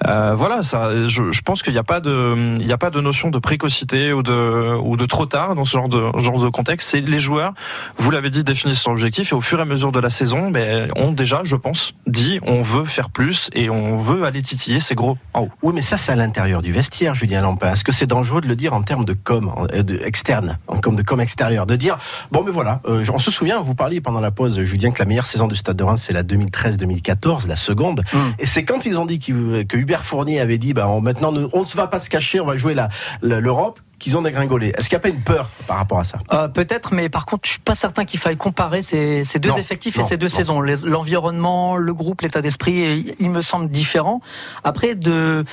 Euh, 0.08 0.36
voilà, 0.36 0.63
ça, 0.63 1.08
je, 1.08 1.32
je 1.32 1.41
pense 1.41 1.62
qu'il 1.62 1.74
n'y 1.74 1.80
a 1.80 1.84
pas 1.84 2.00
de, 2.00 2.56
il 2.60 2.65
n'y 2.65 2.74
a 2.74 2.78
pas 2.78 2.89
de 2.89 3.00
notion 3.02 3.30
de 3.30 3.39
précocité 3.39 4.13
ou 4.13 4.24
de, 4.24 4.76
ou 4.82 4.98
de 4.98 5.06
trop 5.06 5.26
tard 5.26 5.56
dans 5.56 5.65
ce 5.65 5.72
genre 5.72 5.89
de, 5.89 6.17
genre 6.17 6.39
de 6.39 6.50
contexte. 6.50 6.89
C'est 6.89 7.02
les 7.02 7.19
joueurs, 7.19 7.54
vous 7.98 8.12
l'avez 8.12 8.30
dit, 8.30 8.43
définissent 8.43 8.82
son 8.82 8.91
objectif 8.91 9.32
et 9.32 9.36
au 9.36 9.41
fur 9.41 9.60
et 9.60 9.62
à 9.62 9.65
mesure 9.65 9.91
de 9.91 9.98
la 10.01 10.09
saison, 10.09 10.51
ben, 10.51 10.89
ont 10.95 11.12
déjà, 11.12 11.41
je 11.43 11.55
pense, 11.55 11.93
dit 12.07 12.39
on 12.43 12.62
veut 12.62 12.85
faire 12.85 13.09
plus 13.09 13.49
et 13.53 13.69
on 13.69 13.97
veut 13.97 14.23
aller 14.25 14.41
titiller 14.41 14.79
ces 14.79 14.95
gros 14.95 15.17
en 15.33 15.43
haut. 15.43 15.49
Oui, 15.62 15.73
mais 15.75 15.81
ça, 15.81 15.97
c'est 15.97 16.12
à 16.12 16.15
l'intérieur 16.15 16.62
du 16.62 16.71
vestiaire, 16.71 17.13
Julien 17.13 17.41
Lampin. 17.41 17.71
Est-ce 17.73 17.83
que 17.83 17.91
c'est 17.91 18.05
dangereux 18.07 18.41
de 18.41 18.47
le 18.47 18.55
dire 18.55 18.73
en 18.73 18.81
termes 18.81 19.05
de 19.05 19.13
com, 19.13 19.51
euh, 19.73 19.83
de, 19.83 19.99
externe, 20.03 20.57
en 20.67 20.79
com 20.79 20.95
de 20.95 21.03
com 21.03 21.19
extérieur 21.21 21.65
De 21.65 21.75
dire, 21.75 21.97
bon, 22.31 22.43
mais 22.43 22.51
voilà, 22.51 22.81
euh, 22.88 23.03
on 23.13 23.19
se 23.19 23.31
souvient, 23.31 23.59
vous 23.62 23.75
parliez 23.75 24.01
pendant 24.01 24.19
la 24.21 24.31
pause, 24.31 24.59
Julien, 24.63 24.91
que 24.91 24.99
la 24.99 25.05
meilleure 25.05 25.25
saison 25.25 25.47
du 25.47 25.55
Stade 25.55 25.77
de 25.77 25.83
Reims, 25.83 26.03
c'est 26.05 26.13
la 26.13 26.23
2013-2014, 26.23 27.47
la 27.47 27.55
seconde. 27.55 28.03
Et 28.39 28.45
c'est 28.45 28.63
quand 28.63 28.85
ils 28.85 28.97
ont 28.97 29.05
dit 29.05 29.19
que 29.19 29.75
Hubert 29.75 30.03
Fournier 30.05 30.39
avait 30.39 30.57
dit, 30.57 30.73
bah, 30.73 30.88
on- 30.88 31.01
maintenant, 31.01 31.33
on 31.53 31.62
ne 31.62 31.75
va 31.75 31.88
pas 31.88 31.99
se 31.99 32.09
cacher, 32.09 32.39
on 32.39 32.45
va 32.45 32.57
jouer 32.57 32.75
l'Europe, 33.21 33.79
qu'ils 33.99 34.17
ont 34.17 34.21
dégringolé. 34.21 34.73
Est-ce 34.77 34.89
qu'il 34.89 34.95
n'y 34.95 35.01
a 35.01 35.03
pas 35.03 35.09
une 35.09 35.21
peur 35.21 35.49
par 35.67 35.77
rapport 35.77 35.99
à 35.99 36.03
ça 36.03 36.19
Euh, 36.33 36.47
Peut-être, 36.47 36.93
mais 36.93 37.09
par 37.09 37.25
contre, 37.25 37.41
je 37.45 37.51
suis 37.51 37.59
pas 37.59 37.75
certain 37.75 38.05
qu'il 38.05 38.19
faille 38.19 38.38
comparer 38.38 38.81
ces, 38.81 39.23
ces 39.23 39.39
deux 39.39 39.49
Non, 39.49 39.57
effectifs 39.57 39.97
non, 39.97 40.03
et 40.03 40.07
ces 40.07 40.17
deux 40.17 40.27
non. 40.27 40.35
saisons. 40.35 40.62
L'environnement, 40.62 41.75
le 41.75 41.93
groupe, 41.93 42.21
l'état 42.21 42.41
d'esprit, 42.41 43.15
il 43.19 43.29
me 43.29 43.41
semble 43.41 43.69
différent. 43.69 44.21
Après, 44.63 44.95
de 44.95 45.43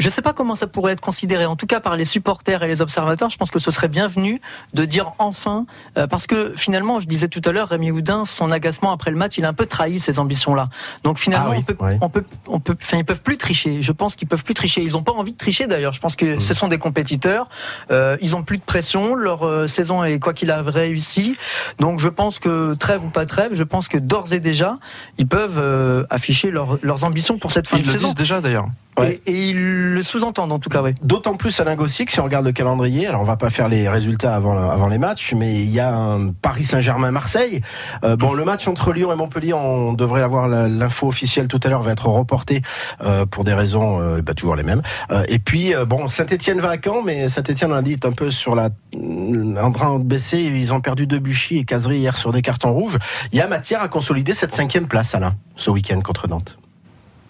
je 0.00 0.06
ne 0.06 0.10
sais 0.10 0.22
pas 0.22 0.32
comment 0.32 0.54
ça 0.54 0.66
pourrait 0.66 0.92
être 0.92 1.00
considéré, 1.00 1.46
en 1.46 1.54
tout 1.56 1.66
cas 1.66 1.78
par 1.80 1.96
les 1.96 2.04
supporters 2.04 2.62
et 2.62 2.66
les 2.68 2.82
observateurs. 2.82 3.30
Je 3.30 3.36
pense 3.36 3.50
que 3.50 3.58
ce 3.58 3.70
serait 3.70 3.88
bienvenu 3.88 4.40
de 4.74 4.84
dire 4.84 5.12
enfin, 5.18 5.66
euh, 5.98 6.06
parce 6.06 6.26
que 6.26 6.54
finalement, 6.56 6.98
je 7.00 7.06
disais 7.06 7.28
tout 7.28 7.42
à 7.44 7.52
l'heure, 7.52 7.68
Rémi 7.68 7.90
Houdin, 7.90 8.24
son 8.24 8.50
agacement 8.50 8.90
après 8.92 9.10
le 9.10 9.16
match, 9.16 9.38
il 9.38 9.44
a 9.44 9.48
un 9.48 9.52
peu 9.54 9.66
trahi 9.66 9.98
ces 10.00 10.18
ambitions-là. 10.18 10.64
Donc 11.04 11.18
finalement, 11.18 11.50
Ah 11.52 11.56
oui, 11.56 11.58
on 11.58 11.62
peut, 11.62 11.84
ouais. 11.84 11.98
on 12.00 12.08
peut, 12.08 12.24
on 12.48 12.60
peut, 12.60 12.76
enfin, 12.82 12.96
ils 12.98 13.04
peuvent 13.04 13.22
plus 13.22 13.36
tricher. 13.36 13.82
Je 13.82 13.92
pense 13.92 14.16
qu'ils 14.16 14.26
peuvent 14.28 14.44
plus 14.44 14.54
tricher. 14.54 14.82
Ils 14.82 14.92
n'ont 14.92 15.02
pas 15.02 15.12
envie 15.12 15.32
de 15.32 15.38
tricher 15.38 15.66
d'ailleurs. 15.66 15.92
Je 15.92 16.00
pense 16.00 16.16
que 16.16 16.36
Mmh. 16.36 16.40
ce 16.40 16.54
sont 16.54 16.68
des 16.68 16.78
compétiteurs. 16.78 17.48
Euh, 17.90 18.16
ils 18.20 18.34
ont 18.36 18.42
plus 18.42 18.58
de 18.58 18.62
pression. 18.62 19.14
Leur 19.14 19.44
euh, 19.46 19.66
saison 19.66 20.02
est 20.04 20.18
quoi 20.18 20.32
qu'il 20.32 20.50
a 20.50 20.62
réussi. 20.62 21.36
Donc 21.78 21.98
je 21.98 22.08
pense 22.08 22.38
que 22.38 22.74
trêve 22.74 23.04
ou 23.04 23.08
pas 23.10 23.26
trêve, 23.26 23.50
je 23.54 23.64
pense 23.64 23.88
que 23.88 23.98
d'ores 23.98 24.32
et 24.32 24.40
déjà, 24.40 24.78
ils 25.18 25.26
peuvent 25.26 25.58
euh, 25.58 26.04
afficher 26.10 26.50
leur- 26.50 26.78
leurs 26.82 27.04
ambitions 27.04 27.38
pour 27.38 27.52
cette 27.52 27.66
fin 27.68 27.76
Ils 27.76 27.82
de 27.82 27.86
le 27.88 27.92
saison. 27.92 28.06
disent 28.06 28.14
déjà 28.14 28.40
d'ailleurs. 28.40 28.66
Et, 29.04 29.20
et, 29.26 29.48
ils 29.48 29.94
le 29.94 30.02
sous-entendent 30.02 30.52
en 30.52 30.58
tout 30.58 30.68
cas, 30.68 30.82
oui. 30.82 30.94
D'autant 31.02 31.34
plus 31.34 31.58
Alain 31.60 31.76
Gossier 31.76 32.04
que 32.06 32.12
si 32.12 32.20
on 32.20 32.24
regarde 32.24 32.46
le 32.46 32.52
calendrier, 32.52 33.06
alors 33.06 33.20
on 33.20 33.24
va 33.24 33.36
pas 33.36 33.50
faire 33.50 33.68
les 33.68 33.88
résultats 33.88 34.34
avant, 34.34 34.70
avant 34.70 34.88
les 34.88 34.98
matchs, 34.98 35.34
mais 35.34 35.60
il 35.62 35.70
y 35.70 35.80
a 35.80 35.94
un 35.94 36.28
Paris 36.28 36.64
Saint-Germain-Marseille. 36.64 37.62
Euh, 38.04 38.16
bon, 38.16 38.32
le 38.32 38.44
match 38.44 38.68
entre 38.68 38.92
Lyon 38.92 39.12
et 39.12 39.16
Montpellier, 39.16 39.54
on 39.54 39.92
devrait 39.92 40.22
avoir 40.22 40.48
l'info 40.48 41.08
officielle 41.08 41.48
tout 41.48 41.60
à 41.62 41.68
l'heure, 41.68 41.82
va 41.82 41.92
être 41.92 42.06
reporté 42.06 42.62
euh, 43.02 43.26
pour 43.26 43.44
des 43.44 43.54
raisons 43.54 44.00
euh, 44.00 44.22
bah, 44.22 44.34
toujours 44.34 44.56
les 44.56 44.62
mêmes. 44.62 44.82
Euh, 45.10 45.24
et 45.28 45.38
puis, 45.38 45.74
euh, 45.74 45.84
bon, 45.84 46.06
Saint-Etienne 46.08 46.60
va 46.60 46.70
à 46.70 46.76
Caen, 46.82 47.02
mais 47.02 47.28
Saint-Etienne, 47.28 47.72
on 47.72 47.76
a 47.76 47.82
dit, 47.82 47.92
est 47.92 48.06
un 48.06 48.12
peu 48.12 48.30
sur 48.30 48.54
la, 48.54 48.70
en 48.94 49.72
train 49.72 49.98
de 49.98 50.04
baisser. 50.04 50.38
Ils 50.38 50.72
ont 50.72 50.80
perdu 50.80 51.06
Debuchy 51.06 51.58
et 51.58 51.64
Casery 51.64 51.98
hier 51.98 52.16
sur 52.16 52.32
des 52.32 52.42
cartons 52.42 52.72
rouges. 52.72 52.98
Il 53.32 53.38
y 53.38 53.42
a 53.42 53.48
matière 53.48 53.82
à 53.82 53.88
consolider 53.88 54.34
cette 54.34 54.54
cinquième 54.54 54.86
place, 54.86 55.14
Alain, 55.14 55.34
ce 55.56 55.70
week-end 55.70 56.00
contre 56.00 56.28
Nantes. 56.28 56.58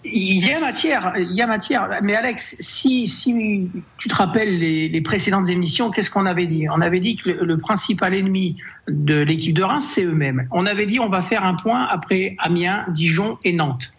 Il 0.03 0.43
y 0.43 0.51
a 0.51 0.59
matière, 0.59 1.13
il 1.15 1.31
y 1.31 1.41
a 1.43 1.47
matière. 1.47 1.87
Mais 2.01 2.15
Alex, 2.15 2.55
si, 2.59 3.05
si 3.05 3.69
tu 3.97 4.09
te 4.09 4.15
rappelles 4.15 4.57
les, 4.57 4.89
les 4.89 5.01
précédentes 5.01 5.49
émissions, 5.49 5.91
qu'est-ce 5.91 6.09
qu'on 6.09 6.25
avait 6.25 6.47
dit? 6.47 6.67
On 6.69 6.81
avait 6.81 6.99
dit 6.99 7.17
que 7.17 7.29
le, 7.29 7.45
le 7.45 7.57
principal 7.59 8.15
ennemi 8.15 8.57
de 8.87 9.21
l'équipe 9.21 9.53
de 9.53 9.61
Reims, 9.61 9.87
c'est 9.93 10.03
eux-mêmes. 10.03 10.47
On 10.51 10.65
avait 10.65 10.87
dit 10.87 10.99
on 10.99 11.09
va 11.09 11.21
faire 11.21 11.43
un 11.43 11.53
point 11.53 11.83
après 11.83 12.35
Amiens, 12.39 12.85
Dijon 12.89 13.37
et 13.43 13.53
Nantes. 13.53 13.93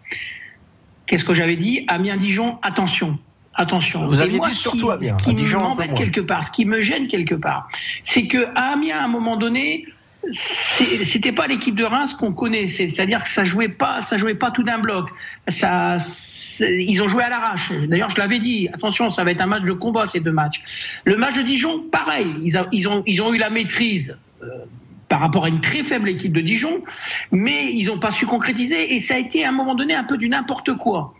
Qu'est-ce 1.06 1.24
que 1.24 1.34
j'avais 1.34 1.56
dit? 1.56 1.84
Amiens, 1.86 2.16
Dijon, 2.16 2.58
attention. 2.62 3.18
Attention. 3.54 4.06
Vous 4.06 4.20
aviez 4.20 4.38
moi, 4.38 4.48
dit 4.48 4.54
surtout 4.54 4.90
Amiens. 4.90 5.16
Ce 5.18 5.30
qui 5.30 5.54
m'embête 5.54 5.94
quelque 5.94 6.20
part, 6.20 6.42
ce 6.42 6.50
qui 6.50 6.64
me 6.64 6.80
gêne 6.80 7.06
quelque 7.06 7.34
part, 7.34 7.68
c'est 8.02 8.26
que 8.26 8.46
à 8.56 8.72
Amiens, 8.72 8.98
à 8.98 9.04
un 9.04 9.08
moment 9.08 9.36
donné, 9.36 9.86
c'était 10.30 11.32
pas 11.32 11.46
l'équipe 11.46 11.74
de 11.74 11.84
Reims 11.84 12.14
qu'on 12.14 12.32
connaît. 12.32 12.66
C'est-à-dire 12.66 13.22
que 13.22 13.28
ça 13.28 13.44
jouait 13.44 13.68
pas, 13.68 14.00
ça 14.00 14.16
jouait 14.16 14.34
pas 14.34 14.50
tout 14.50 14.62
d'un 14.62 14.78
bloc. 14.78 15.10
Ça, 15.48 15.96
ils 16.60 17.02
ont 17.02 17.08
joué 17.08 17.24
à 17.24 17.30
l'arrache. 17.30 17.72
D'ailleurs, 17.88 18.10
je 18.10 18.18
l'avais 18.18 18.38
dit. 18.38 18.68
Attention, 18.72 19.10
ça 19.10 19.24
va 19.24 19.32
être 19.32 19.40
un 19.40 19.46
match 19.46 19.62
de 19.62 19.72
combat 19.72 20.06
ces 20.06 20.20
deux 20.20 20.32
matchs. 20.32 21.00
Le 21.04 21.16
match 21.16 21.34
de 21.34 21.42
Dijon, 21.42 21.80
pareil. 21.90 22.32
Ils, 22.42 22.56
a, 22.56 22.68
ils 22.72 22.88
ont, 22.88 23.02
ils 23.06 23.20
ont 23.20 23.34
eu 23.34 23.38
la 23.38 23.50
maîtrise. 23.50 24.18
Euh, 24.42 24.46
par 25.08 25.20
rapport 25.20 25.44
à 25.44 25.48
une 25.48 25.60
très 25.60 25.82
faible 25.82 26.08
équipe 26.08 26.32
de 26.32 26.40
Dijon, 26.40 26.82
mais 27.32 27.70
ils 27.70 27.88
n'ont 27.88 27.98
pas 27.98 28.10
su 28.10 28.24
concrétiser 28.24 28.94
et 28.94 28.98
ça 28.98 29.16
a 29.16 29.18
été 29.18 29.44
à 29.44 29.50
un 29.50 29.52
moment 29.52 29.74
donné 29.74 29.94
un 29.94 30.04
peu 30.04 30.16
du 30.16 30.26
n'importe 30.26 30.74
quoi. 30.78 31.12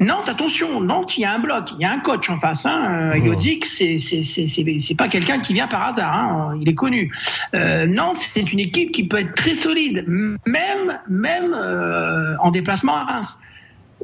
Nantes, 0.00 0.28
attention, 0.28 0.80
Nantes, 0.80 1.16
il 1.16 1.20
y 1.20 1.24
a 1.24 1.32
un 1.32 1.38
bloc, 1.38 1.70
il 1.78 1.82
y 1.82 1.84
a 1.84 1.92
un 1.92 2.00
coach 2.00 2.28
en 2.28 2.38
face. 2.38 2.66
Hein. 2.66 3.12
Euh, 3.14 3.18
Yodik, 3.18 3.64
c'est 3.64 3.98
c'est 3.98 4.94
pas 4.96 5.08
quelqu'un 5.08 5.38
qui 5.38 5.52
vient 5.52 5.68
par 5.68 5.86
hasard. 5.86 6.12
Hein. 6.12 6.58
Il 6.60 6.68
est 6.68 6.74
connu. 6.74 7.12
Euh, 7.54 7.86
Nantes, 7.86 8.18
c'est 8.34 8.52
une 8.52 8.58
équipe 8.58 8.90
qui 8.90 9.06
peut 9.06 9.20
être 9.20 9.34
très 9.34 9.54
solide, 9.54 10.04
même 10.46 11.00
même 11.08 11.54
euh, 11.54 12.36
en 12.40 12.50
déplacement 12.50 12.96
à 12.96 13.04
Reims. 13.04 13.38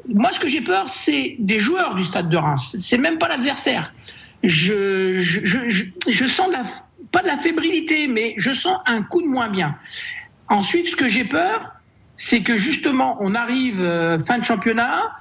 Moi, 0.09 0.31
ce 0.33 0.39
que 0.39 0.49
j'ai 0.49 0.61
peur, 0.61 0.89
c'est 0.89 1.37
des 1.41 1.59
joueurs 1.59 1.97
du 1.97 2.05
stade 2.05 2.29
de 2.29 2.37
Reims. 2.37 2.77
C'est 2.81 2.99
même 2.99 3.19
pas 3.19 3.29
l'adversaire. 3.29 3.93
Je, 4.43 5.19
je, 5.19 5.45
je, 5.45 5.85
je, 6.09 6.27
sens 6.27 6.49
de 6.49 6.53
la, 6.53 6.63
pas 7.13 7.21
de 7.21 7.27
la 7.27 7.37
fébrilité, 7.37 8.07
mais 8.07 8.35
je 8.39 8.53
sens 8.53 8.79
un 8.87 9.03
coup 9.03 9.21
de 9.21 9.27
moins 9.27 9.49
bien. 9.49 9.77
Ensuite, 10.49 10.87
ce 10.87 10.97
que 10.97 11.09
j'ai 11.09 11.25
peur, 11.25 11.73
c'est 12.17 12.43
que 12.43 12.57
justement, 12.57 13.17
on 13.21 13.35
arrive 13.35 13.81
euh, 13.81 14.19
fin 14.19 14.39
de 14.39 14.45
championnat. 14.45 15.17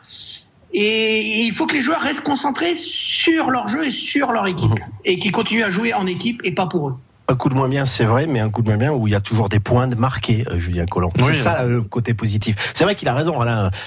Et 0.73 1.43
il 1.43 1.51
faut 1.51 1.65
que 1.65 1.73
les 1.73 1.81
joueurs 1.81 2.01
restent 2.01 2.23
concentrés 2.23 2.75
sur 2.75 3.49
leur 3.49 3.67
jeu 3.67 3.85
et 3.85 3.91
sur 3.91 4.31
leur 4.31 4.47
équipe. 4.47 4.69
Mmh. 4.69 4.91
Et 5.05 5.19
qu'ils 5.19 5.31
continuent 5.31 5.63
à 5.63 5.69
jouer 5.69 5.93
en 5.93 6.05
équipe 6.05 6.41
et 6.43 6.53
pas 6.53 6.67
pour 6.67 6.89
eux. 6.89 6.95
Un 7.29 7.35
coup 7.35 7.49
de 7.49 7.53
moins 7.53 7.69
bien, 7.69 7.85
c'est 7.85 8.05
vrai, 8.05 8.25
mais 8.25 8.39
un 8.39 8.49
coup 8.49 8.63
de 8.63 8.69
moins 8.69 8.77
bien 8.77 8.91
où 8.91 9.07
il 9.07 9.11
y 9.11 9.15
a 9.15 9.21
toujours 9.21 9.49
des 9.49 9.59
points 9.59 9.85
de 9.85 9.93
marqués, 9.93 10.45
euh, 10.49 10.57
Julien 10.57 10.87
Collant. 10.87 11.11
Oui, 11.19 11.25
c'est 11.27 11.43
ça 11.43 11.63
le 11.63 11.83
côté 11.83 12.15
positif. 12.15 12.71
C'est 12.73 12.83
vrai 12.83 12.95
qu'il 12.95 13.07
a 13.07 13.13
raison. 13.13 13.39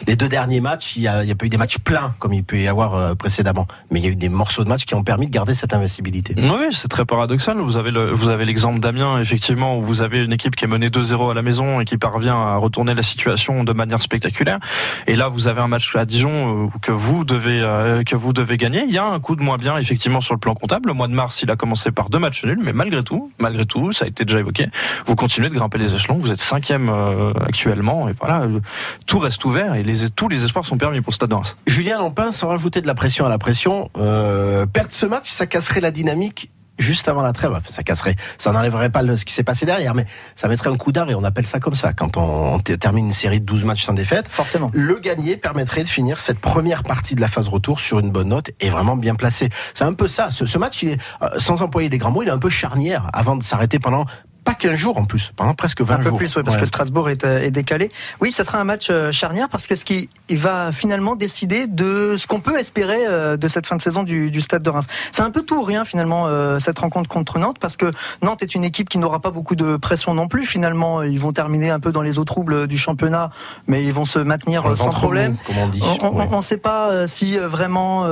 Les 0.07 0.14
deux 0.14 0.28
derniers 0.28 0.61
matchs, 0.61 0.94
il 0.94 1.02
y 1.02 1.09
a, 1.09 1.18
a 1.18 1.35
pas 1.35 1.46
eu 1.46 1.48
des 1.48 1.57
matchs 1.57 1.78
pleins 1.78 2.14
comme 2.20 2.33
il 2.33 2.44
peut 2.44 2.59
y 2.59 2.68
avoir 2.68 2.94
euh, 2.94 3.14
précédemment, 3.16 3.66
mais 3.90 3.98
il 3.98 4.05
y 4.05 4.07
a 4.07 4.12
eu 4.12 4.16
des 4.16 4.28
morceaux 4.28 4.62
de 4.62 4.68
matchs 4.68 4.85
qui 4.85 4.94
ont 4.94 5.02
permis 5.02 5.26
de 5.26 5.33
garder 5.33 5.55
cette 5.55 5.74
invincibilité. 5.74 6.37
Oui, 6.38 6.68
c'est 6.70 6.87
très 6.87 7.05
paradoxal. 7.05 7.59
Vous 7.59 7.76
avez 7.76 7.90
le, 7.90 8.12
vous 8.12 8.28
avez 8.28 8.44
l'exemple 8.44 8.78
d'Amiens, 8.78 9.18
effectivement, 9.18 9.76
où 9.76 9.83
vous 9.83 10.02
avez 10.02 10.20
une 10.20 10.33
équipe 10.33 10.55
qui 10.55 10.64
est 10.64 10.68
menée 10.68 10.90
2-0 10.90 11.33
à 11.33 11.35
la 11.35 11.42
maison 11.42 11.81
et 11.81 11.85
qui 11.85 11.96
parvient 11.96 12.37
à 12.37 12.59
retourner 12.59 12.94
la 12.94 13.02
situation 13.02 13.64
de 13.64 13.72
manière 13.72 14.02
spectaculaire. 14.02 14.61
Et 15.09 15.16
là, 15.16 15.26
vous 15.26 15.48
avez 15.48 15.61
un 15.61 15.68
match 15.68 15.96
à 15.96 16.05
Dijon 16.05 16.66
euh, 16.66 16.68
que 16.81 16.92
vous 16.92 17.24
devez 17.24 17.61
que 18.07 18.14
vous 18.14 18.33
devez 18.33 18.57
gagner. 18.57 18.85
Il 18.87 18.94
y 18.94 18.98
a 18.98 19.05
un 19.05 19.18
coup 19.18 19.35
de 19.35 19.42
moins 19.42 19.57
bien, 19.57 19.78
effectivement, 19.78 20.20
sur 20.20 20.35
le 20.35 20.38
plan 20.38 20.55
comptable. 20.55 20.90
Le 20.90 20.94
mois 20.94 21.09
de 21.09 21.14
mars, 21.14 21.42
il 21.42 21.50
a 21.50 21.57
commencé 21.57 21.90
par 21.90 22.09
deux 22.09 22.20
matchs 22.20 22.44
nuls, 22.44 22.61
mais 22.62 22.72
malgré 22.72 23.02
tout, 23.02 23.32
malgré 23.38 23.66
tout, 23.66 23.92
ça 23.92 24.05
a 24.05 24.09
été 24.09 24.25
déjà 24.25 24.40
évoqué. 24.40 24.68
Vous 25.07 25.16
continuez 25.16 25.49
de 25.49 25.55
grimper 25.55 25.79
les 25.79 25.95
échelons. 25.95 26.16
Vous 26.16 26.33
êtes 26.33 26.40
cinquième 26.40 26.88
euh, 26.88 27.33
actuellement. 27.45 28.09
Et 28.09 28.12
voilà, 28.12 28.42
euh, 28.42 28.61
tout 29.07 29.18
reste 29.18 29.45
ouvert 29.45 29.75
et 29.75 29.85
tous 30.14 30.29
les 30.29 30.45
espoirs 30.45 30.64
sont 30.64 30.79
permis 30.79 31.01
pour 31.01 31.12
Stade 31.12 31.31
de 31.31 31.35
Reims. 31.35 31.57
Julien 31.66 31.99
Lampin, 31.99 32.33
sans 32.33 32.49
rajouter 32.49 32.81
de 32.81 32.87
la 32.87 32.95
pression 32.95 33.27
à 33.27 33.29
la 33.29 33.38
pression, 33.38 33.90
euh, 33.99 34.66
perdre 34.66 34.92
ce 34.92 35.07
match, 35.07 35.31
ça 35.31 35.47
casserait 35.47 35.81
la 35.81 35.90
dynamique 35.90 36.51
juste 36.83 37.09
avant 37.09 37.23
la 37.23 37.33
trêve. 37.33 37.53
Enfin, 37.53 37.71
ça 37.71 37.83
casserait, 37.83 38.16
ça 38.38 38.53
n'enlèverait 38.53 38.90
pas 38.90 39.03
ce 39.16 39.25
qui 39.25 39.33
s'est 39.33 39.42
passé 39.42 39.64
derrière, 39.66 39.95
mais 39.95 40.05
ça 40.35 40.49
mettrait 40.49 40.71
un 40.71 40.77
coup 40.77 40.92
d'arrêt. 40.92 41.14
On 41.14 41.25
appelle 41.25 41.47
ça 41.47 41.61
comme 41.61 41.75
ça. 41.75 41.92
Quand 41.92 42.16
on, 42.16 42.55
on, 42.55 42.59
termine 42.59 43.07
une 43.07 43.12
série 43.12 43.40
de 43.40 43.47
12 43.47 43.64
matchs 43.64 43.85
sans 43.85 43.95
défaite, 43.95 44.29
forcément, 44.29 44.71
le 44.73 44.99
gagné 44.99 45.37
permettrait 45.37 45.83
de 45.83 45.88
finir 45.88 46.18
cette 46.18 46.38
première 46.38 46.83
partie 46.83 47.14
de 47.14 47.21
la 47.21 47.29
phase 47.29 47.49
retour 47.49 47.81
sur 47.81 47.99
une 47.99 48.11
bonne 48.11 48.29
note 48.29 48.51
et 48.61 48.68
vraiment 48.68 48.97
bien 48.97 49.14
placé. 49.14 49.51
C'est 49.75 49.85
un 49.85 49.95
peu 49.95 50.09
ça. 50.09 50.31
Ce, 50.31 50.47
ce 50.47 50.59
match, 50.59 50.83
il 50.83 50.90
est, 50.90 50.99
sans 51.38 51.62
employer 51.62 51.88
des 51.88 51.99
grands 51.99 52.11
mots, 52.11 52.23
il 52.23 52.29
est 52.29 52.33
un 52.33 52.38
peu 52.38 52.51
charnière 52.51 53.09
avant 53.12 53.37
de 53.37 53.42
s'arrêter 53.42 53.79
pendant 53.79 54.07
pas 54.44 54.55
15 54.55 54.74
jours 54.74 54.98
en 54.98 55.05
plus, 55.05 55.33
pendant 55.37 55.55
presque 55.55 55.83
20 55.83 55.94
un 55.94 55.98
peu 55.98 56.09
jours. 56.09 56.18
plus, 56.18 56.35
oui, 56.37 56.42
parce 56.42 56.57
Ouais. 56.57 56.62
que 56.62 56.66
Strasbourg 56.66 57.09
est, 57.11 57.24
euh, 57.24 57.42
est 57.42 57.50
décalé. 57.52 57.90
Oui, 58.20 58.31
ça 58.33 58.42
sera 58.44 58.59
un 58.59 58.64
match 58.64 58.88
euh, 58.90 59.12
charnière 59.12 59.48
parce 59.48 59.66
que 59.68 59.74
ce 59.76 59.85
qui 59.85 60.09
il 60.28 60.38
va 60.38 60.72
finalement 60.72 61.14
décider 61.14 61.66
de 61.68 62.16
ce 62.18 62.26
qu'on 62.26 62.40
peut 62.40 62.59
espérer 62.59 63.07
euh, 63.07 63.37
de 63.37 63.46
cette 63.48 63.66
fin 63.66 63.76
de 63.76 63.83
saison 63.83 64.02
du, 64.02 64.31
du 64.33 64.40
Stade 64.40 64.62
de 64.62 64.70
Reims. 64.70 64.87
C'est 65.12 65.22
un 65.22 65.31
peu 65.31 65.42
tout 65.42 65.57
ou 65.59 65.62
rien 65.62 65.85
finalement 65.85 66.28
cette 66.59 66.78
rencontre 66.78 67.09
contre 67.09 67.38
Nantes 67.38 67.59
parce 67.61 67.76
que 67.76 67.90
Nantes 68.22 68.42
est 68.42 68.55
une 68.55 68.64
équipe 68.64 68.88
qui 68.88 68.98
n'aura 68.98 69.20
pas 69.20 69.31
beaucoup 69.31 69.55
de 69.55 69.76
pression 69.76 70.14
non 70.14 70.26
plus. 70.28 70.44
Finalement, 70.44 71.02
ils 71.02 71.20
vont 71.20 71.33
terminer 71.33 71.70
un 71.70 71.81
peu 71.81 71.92
dans 71.92 72.02
les 72.02 72.18
eaux 72.18 72.24
troubles 72.24 72.66
du 72.66 72.78
championnat, 72.78 73.31
mais 73.66 73.85
ils 73.85 73.92
vont 73.92 74.05
se 74.05 74.18
maintenir 74.18 74.76
sans 74.76 74.90
problème. 74.90 75.37
comme 75.46 75.59
on 75.59 75.68
dit. 75.68 75.83
On 76.02 76.18
Ouais. 76.18 76.37
ne 76.37 76.42
sait 76.42 76.57
pas 76.57 77.07
si 77.07 77.37
vraiment, 77.38 78.07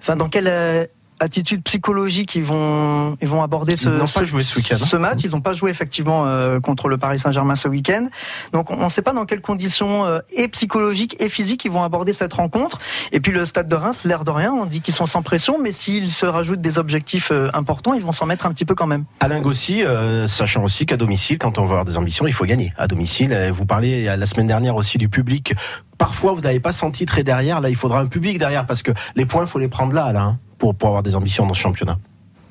enfin 0.00 0.16
dans 0.16 0.28
quelle 0.28 0.88
euh, 1.20 1.24
attitude 1.24 1.62
psychologique 1.64 2.34
ils 2.34 2.42
vont 2.44 3.16
ils 3.20 3.28
vont 3.28 3.42
aborder 3.42 3.76
ce, 3.76 3.88
Ils 3.88 3.96
n'ont 3.96 4.06
ce- 4.06 4.18
pas 4.18 4.24
joué 4.24 4.42
ce 4.42 4.56
week-end. 4.56 4.76
hein. 4.82 4.86
ce 4.86 4.96
match. 4.96 5.20
Ils 5.24 5.30
n'ont 5.30 5.40
pas 5.40 5.52
joué 5.52 5.70
effectivement 5.70 6.24
euh, 6.26 6.60
contre 6.60 6.88
le 6.88 6.98
Paris 6.98 7.18
Saint-Germain 7.18 7.54
ce 7.54 7.68
week-end. 7.68 8.08
Donc 8.52 8.70
on 8.70 8.84
ne 8.84 8.88
sait 8.88 9.02
pas 9.02 9.12
dans 9.12 9.24
quelles 9.26 9.40
conditions 9.40 10.04
euh, 10.06 10.20
et 10.30 10.48
psychologiques 10.48 11.16
et 11.20 11.28
physiques 11.28 11.64
ils 11.64 11.70
vont 11.70 11.82
aborder 11.82 12.12
cette 12.12 12.32
rencontre. 12.32 12.78
Et 13.12 13.20
puis 13.20 13.32
le 13.32 13.44
Stade 13.44 13.68
de 13.68 13.76
Reims, 13.76 14.04
l'air 14.04 14.24
de 14.24 14.30
rien, 14.30 14.52
on 14.52 14.66
dit 14.66 14.80
qu'ils 14.80 14.94
sont 14.94 15.06
sans 15.06 15.22
pression, 15.22 15.58
mais 15.60 15.72
s'ils 15.72 16.10
se 16.10 16.26
rajoutent 16.26 16.60
des 16.60 16.78
objectifs 16.78 17.30
euh, 17.32 17.48
importants, 17.54 17.94
ils 17.94 18.02
vont 18.02 18.12
s'en 18.12 18.26
mettre 18.26 18.46
un 18.46 18.52
petit 18.52 18.64
peu 18.64 18.74
quand 18.74 18.86
même. 18.86 19.04
Alain 19.20 19.40
Gossi, 19.40 19.82
euh, 19.84 20.26
sachant 20.26 20.62
aussi 20.64 20.86
qu'à 20.86 20.96
domicile, 20.96 21.38
quand 21.38 21.58
on 21.58 21.62
veut 21.64 21.70
avoir 21.72 21.84
des 21.84 21.96
ambitions, 21.96 22.26
il 22.26 22.32
faut 22.32 22.44
gagner. 22.46 22.72
À 22.76 22.86
domicile, 22.86 23.32
euh, 23.32 23.50
vous 23.52 23.66
parlez 23.66 24.06
euh, 24.08 24.16
la 24.16 24.26
semaine 24.26 24.46
dernière 24.46 24.76
aussi 24.76 24.98
du 24.98 25.08
public. 25.08 25.54
Parfois, 25.98 26.32
vous 26.32 26.40
n'avez 26.40 26.60
pas 26.60 26.72
senti 26.72 27.04
très 27.06 27.22
derrière. 27.22 27.60
Là, 27.60 27.68
il 27.68 27.76
faudra 27.76 28.00
un 28.00 28.06
public 28.06 28.38
derrière 28.38 28.66
parce 28.66 28.82
que 28.82 28.92
les 29.16 29.26
points, 29.26 29.42
il 29.44 29.48
faut 29.48 29.58
les 29.58 29.68
prendre 29.68 29.94
là, 29.94 30.12
là, 30.12 30.36
pour, 30.60 30.76
pour 30.76 30.88
avoir 30.88 31.02
des 31.02 31.16
ambitions 31.16 31.46
dans 31.46 31.54
ce 31.54 31.60
championnat. 31.60 31.96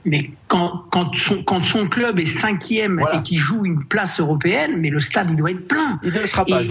Mais 0.05 0.31
quand, 0.47 0.85
quand, 0.91 1.13
son, 1.15 1.43
quand 1.43 1.61
son 1.61 1.87
club 1.87 2.19
est 2.19 2.25
cinquième 2.25 3.01
et 3.13 3.21
qu'il 3.21 3.37
joue 3.37 3.65
une 3.65 3.83
place 3.83 4.19
européenne, 4.19 4.77
mais 4.77 4.89
le 4.89 4.99
stade 5.01 5.29
il 5.29 5.35
doit 5.35 5.51
être 5.51 5.67
plein. 5.67 5.99
Il 6.03 6.13
ne 6.13 6.19
le 6.19 6.25
sera 6.25 6.45
pas. 6.45 6.61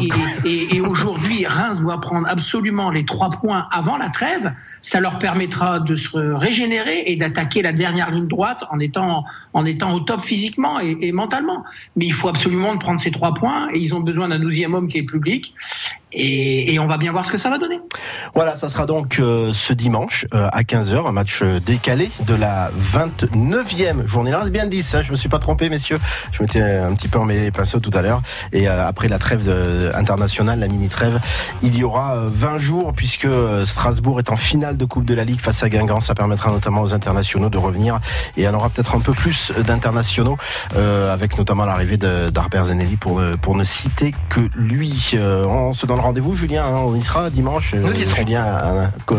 Et, 0.44 0.81
aujourd'hui, 0.81 1.46
Reims 1.46 1.79
doit 1.79 2.01
prendre 2.01 2.27
absolument 2.27 2.90
les 2.90 3.05
trois 3.05 3.29
points 3.29 3.66
avant 3.70 3.98
la 3.98 4.09
trêve. 4.09 4.53
Ça 4.81 4.98
leur 4.98 5.18
permettra 5.18 5.79
de 5.79 5.94
se 5.94 6.18
régénérer 6.18 7.05
et 7.07 7.16
d'attaquer 7.16 7.61
la 7.61 7.72
dernière 7.72 8.11
ligne 8.11 8.27
droite 8.27 8.64
en 8.70 8.81
étant, 8.81 9.24
en 9.53 9.64
étant 9.66 9.92
au 9.94 10.01
top 10.01 10.22
physiquement 10.22 10.81
et, 10.81 11.12
mentalement. 11.12 11.64
Mais 11.96 12.07
il 12.07 12.14
faut 12.14 12.29
absolument 12.29 12.77
prendre 12.79 12.98
ces 12.98 13.11
trois 13.11 13.35
points 13.35 13.68
et 13.74 13.79
ils 13.79 13.94
ont 13.94 14.01
besoin 14.01 14.29
d'un 14.29 14.38
douzième 14.38 14.74
homme 14.74 14.88
qui 14.88 14.98
est 14.98 15.07
public. 15.07 15.55
Et, 16.12 16.72
et 16.72 16.79
on 16.79 16.87
va 16.87 16.96
bien 16.96 17.12
voir 17.12 17.27
ce 17.27 17.31
que 17.31 17.38
ça 17.38 17.51
va 17.51 17.59
donner. 17.59 17.79
Voilà, 18.34 18.54
ça 18.54 18.68
sera 18.68 18.86
donc 18.86 19.18
euh, 19.18 19.52
ce 19.52 19.72
dimanche 19.72 20.26
euh, 20.34 20.48
à 20.52 20.62
15h, 20.62 21.06
un 21.06 21.12
match 21.12 21.40
euh, 21.42 21.60
décalé 21.60 22.10
de 22.26 22.34
la 22.34 22.70
29e 22.70 24.06
journée. 24.06 24.30
Là, 24.30 24.42
c'est 24.44 24.50
bien 24.50 24.66
10, 24.66 24.94
hein, 24.94 25.02
je 25.02 25.10
me 25.10 25.16
suis 25.16 25.28
pas 25.28 25.38
trompé, 25.38 25.68
messieurs. 25.68 25.98
Je 26.32 26.42
m'étais 26.42 26.60
un 26.60 26.92
petit 26.94 27.08
peu 27.08 27.18
emmêlé 27.18 27.42
les 27.42 27.50
pinceaux 27.50 27.80
tout 27.80 27.90
à 27.94 28.02
l'heure. 28.02 28.22
Et 28.52 28.68
après 28.68 29.08
la 29.08 29.18
trêve 29.18 29.50
internationale, 29.94 30.58
la 30.58 30.68
mini-trêve, 30.68 31.20
il 31.62 31.76
y 31.76 31.84
aura 31.84 32.16
euh, 32.16 32.28
20 32.30 32.58
jours 32.58 32.92
puisque 32.94 33.28
Strasbourg 33.64 34.18
est 34.18 34.30
en 34.30 34.36
finale 34.36 34.76
de 34.76 34.84
Coupe 34.84 35.04
de 35.04 35.14
la 35.14 35.24
Ligue 35.24 35.40
face 35.40 35.62
à 35.62 35.68
Guingamp. 35.68 36.00
Ça 36.00 36.14
permettra 36.14 36.50
notamment 36.50 36.82
aux 36.82 36.94
internationaux 36.94 37.48
de 37.48 37.58
revenir. 37.58 38.00
Et 38.36 38.42
il 38.42 38.44
y 38.44 38.48
en 38.48 38.54
aura 38.54 38.68
peut-être 38.68 38.94
un 38.94 39.00
peu 39.00 39.12
plus 39.12 39.52
d'internationaux, 39.66 40.36
avec 40.74 41.36
notamment 41.38 41.64
l'arrivée 41.64 41.96
d'Arbert 41.96 42.66
Zenelli 42.66 42.96
pour 42.96 43.20
ne, 43.20 43.36
pour 43.36 43.56
ne 43.56 43.64
citer 43.64 44.14
que 44.28 44.40
lui. 44.54 45.14
On 45.18 45.72
se 45.72 45.86
donne 45.86 46.00
rendez-vous, 46.00 46.34
Julien, 46.34 46.64
hein, 46.64 46.82
on 46.86 46.94
y 46.94 47.02
sera 47.02 47.30
dimanche. 47.30 47.74
Julien 48.18 48.44
euh, 48.46 48.87
Co- 49.07 49.16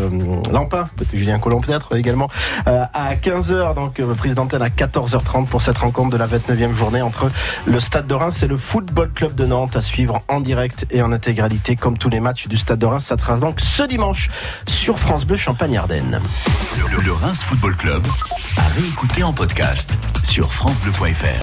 Lampin, 0.51 0.85
peut-être 0.95 1.15
Julien 1.15 1.39
Collomb 1.39 1.61
peut-être 1.61 1.95
également, 1.97 2.27
euh, 2.67 2.83
à 2.93 3.15
15h, 3.15 3.75
donc 3.75 3.99
euh, 3.99 4.13
prise 4.13 4.35
d'antenne 4.35 4.61
à 4.61 4.69
14h30 4.69 5.45
pour 5.45 5.61
cette 5.61 5.77
rencontre 5.77 6.09
de 6.09 6.17
la 6.17 6.27
29e 6.27 6.73
journée 6.73 7.01
entre 7.01 7.29
le 7.65 7.79
Stade 7.79 8.07
de 8.07 8.13
Reims 8.15 8.43
et 8.43 8.47
le 8.47 8.57
Football 8.57 9.11
Club 9.13 9.35
de 9.35 9.45
Nantes 9.45 9.75
à 9.75 9.81
suivre 9.81 10.21
en 10.27 10.39
direct 10.41 10.85
et 10.91 11.01
en 11.01 11.11
intégralité 11.11 11.75
comme 11.75 11.97
tous 11.97 12.09
les 12.09 12.19
matchs 12.19 12.47
du 12.47 12.57
Stade 12.57 12.79
de 12.79 12.85
Reims. 12.85 13.05
Ça 13.05 13.17
sera 13.17 13.37
donc 13.37 13.59
ce 13.61 13.83
dimanche 13.83 14.29
sur 14.67 14.99
France 14.99 15.25
Bleu 15.25 15.37
Champagne-Ardenne. 15.37 16.19
Le, 16.77 17.01
le 17.03 17.11
Reims 17.13 17.41
Football 17.43 17.75
Club 17.75 18.05
à 18.57 18.67
réécouter 18.79 19.23
en 19.23 19.33
podcast 19.33 19.89
sur 20.23 20.51
francebleu.fr. 20.53 21.37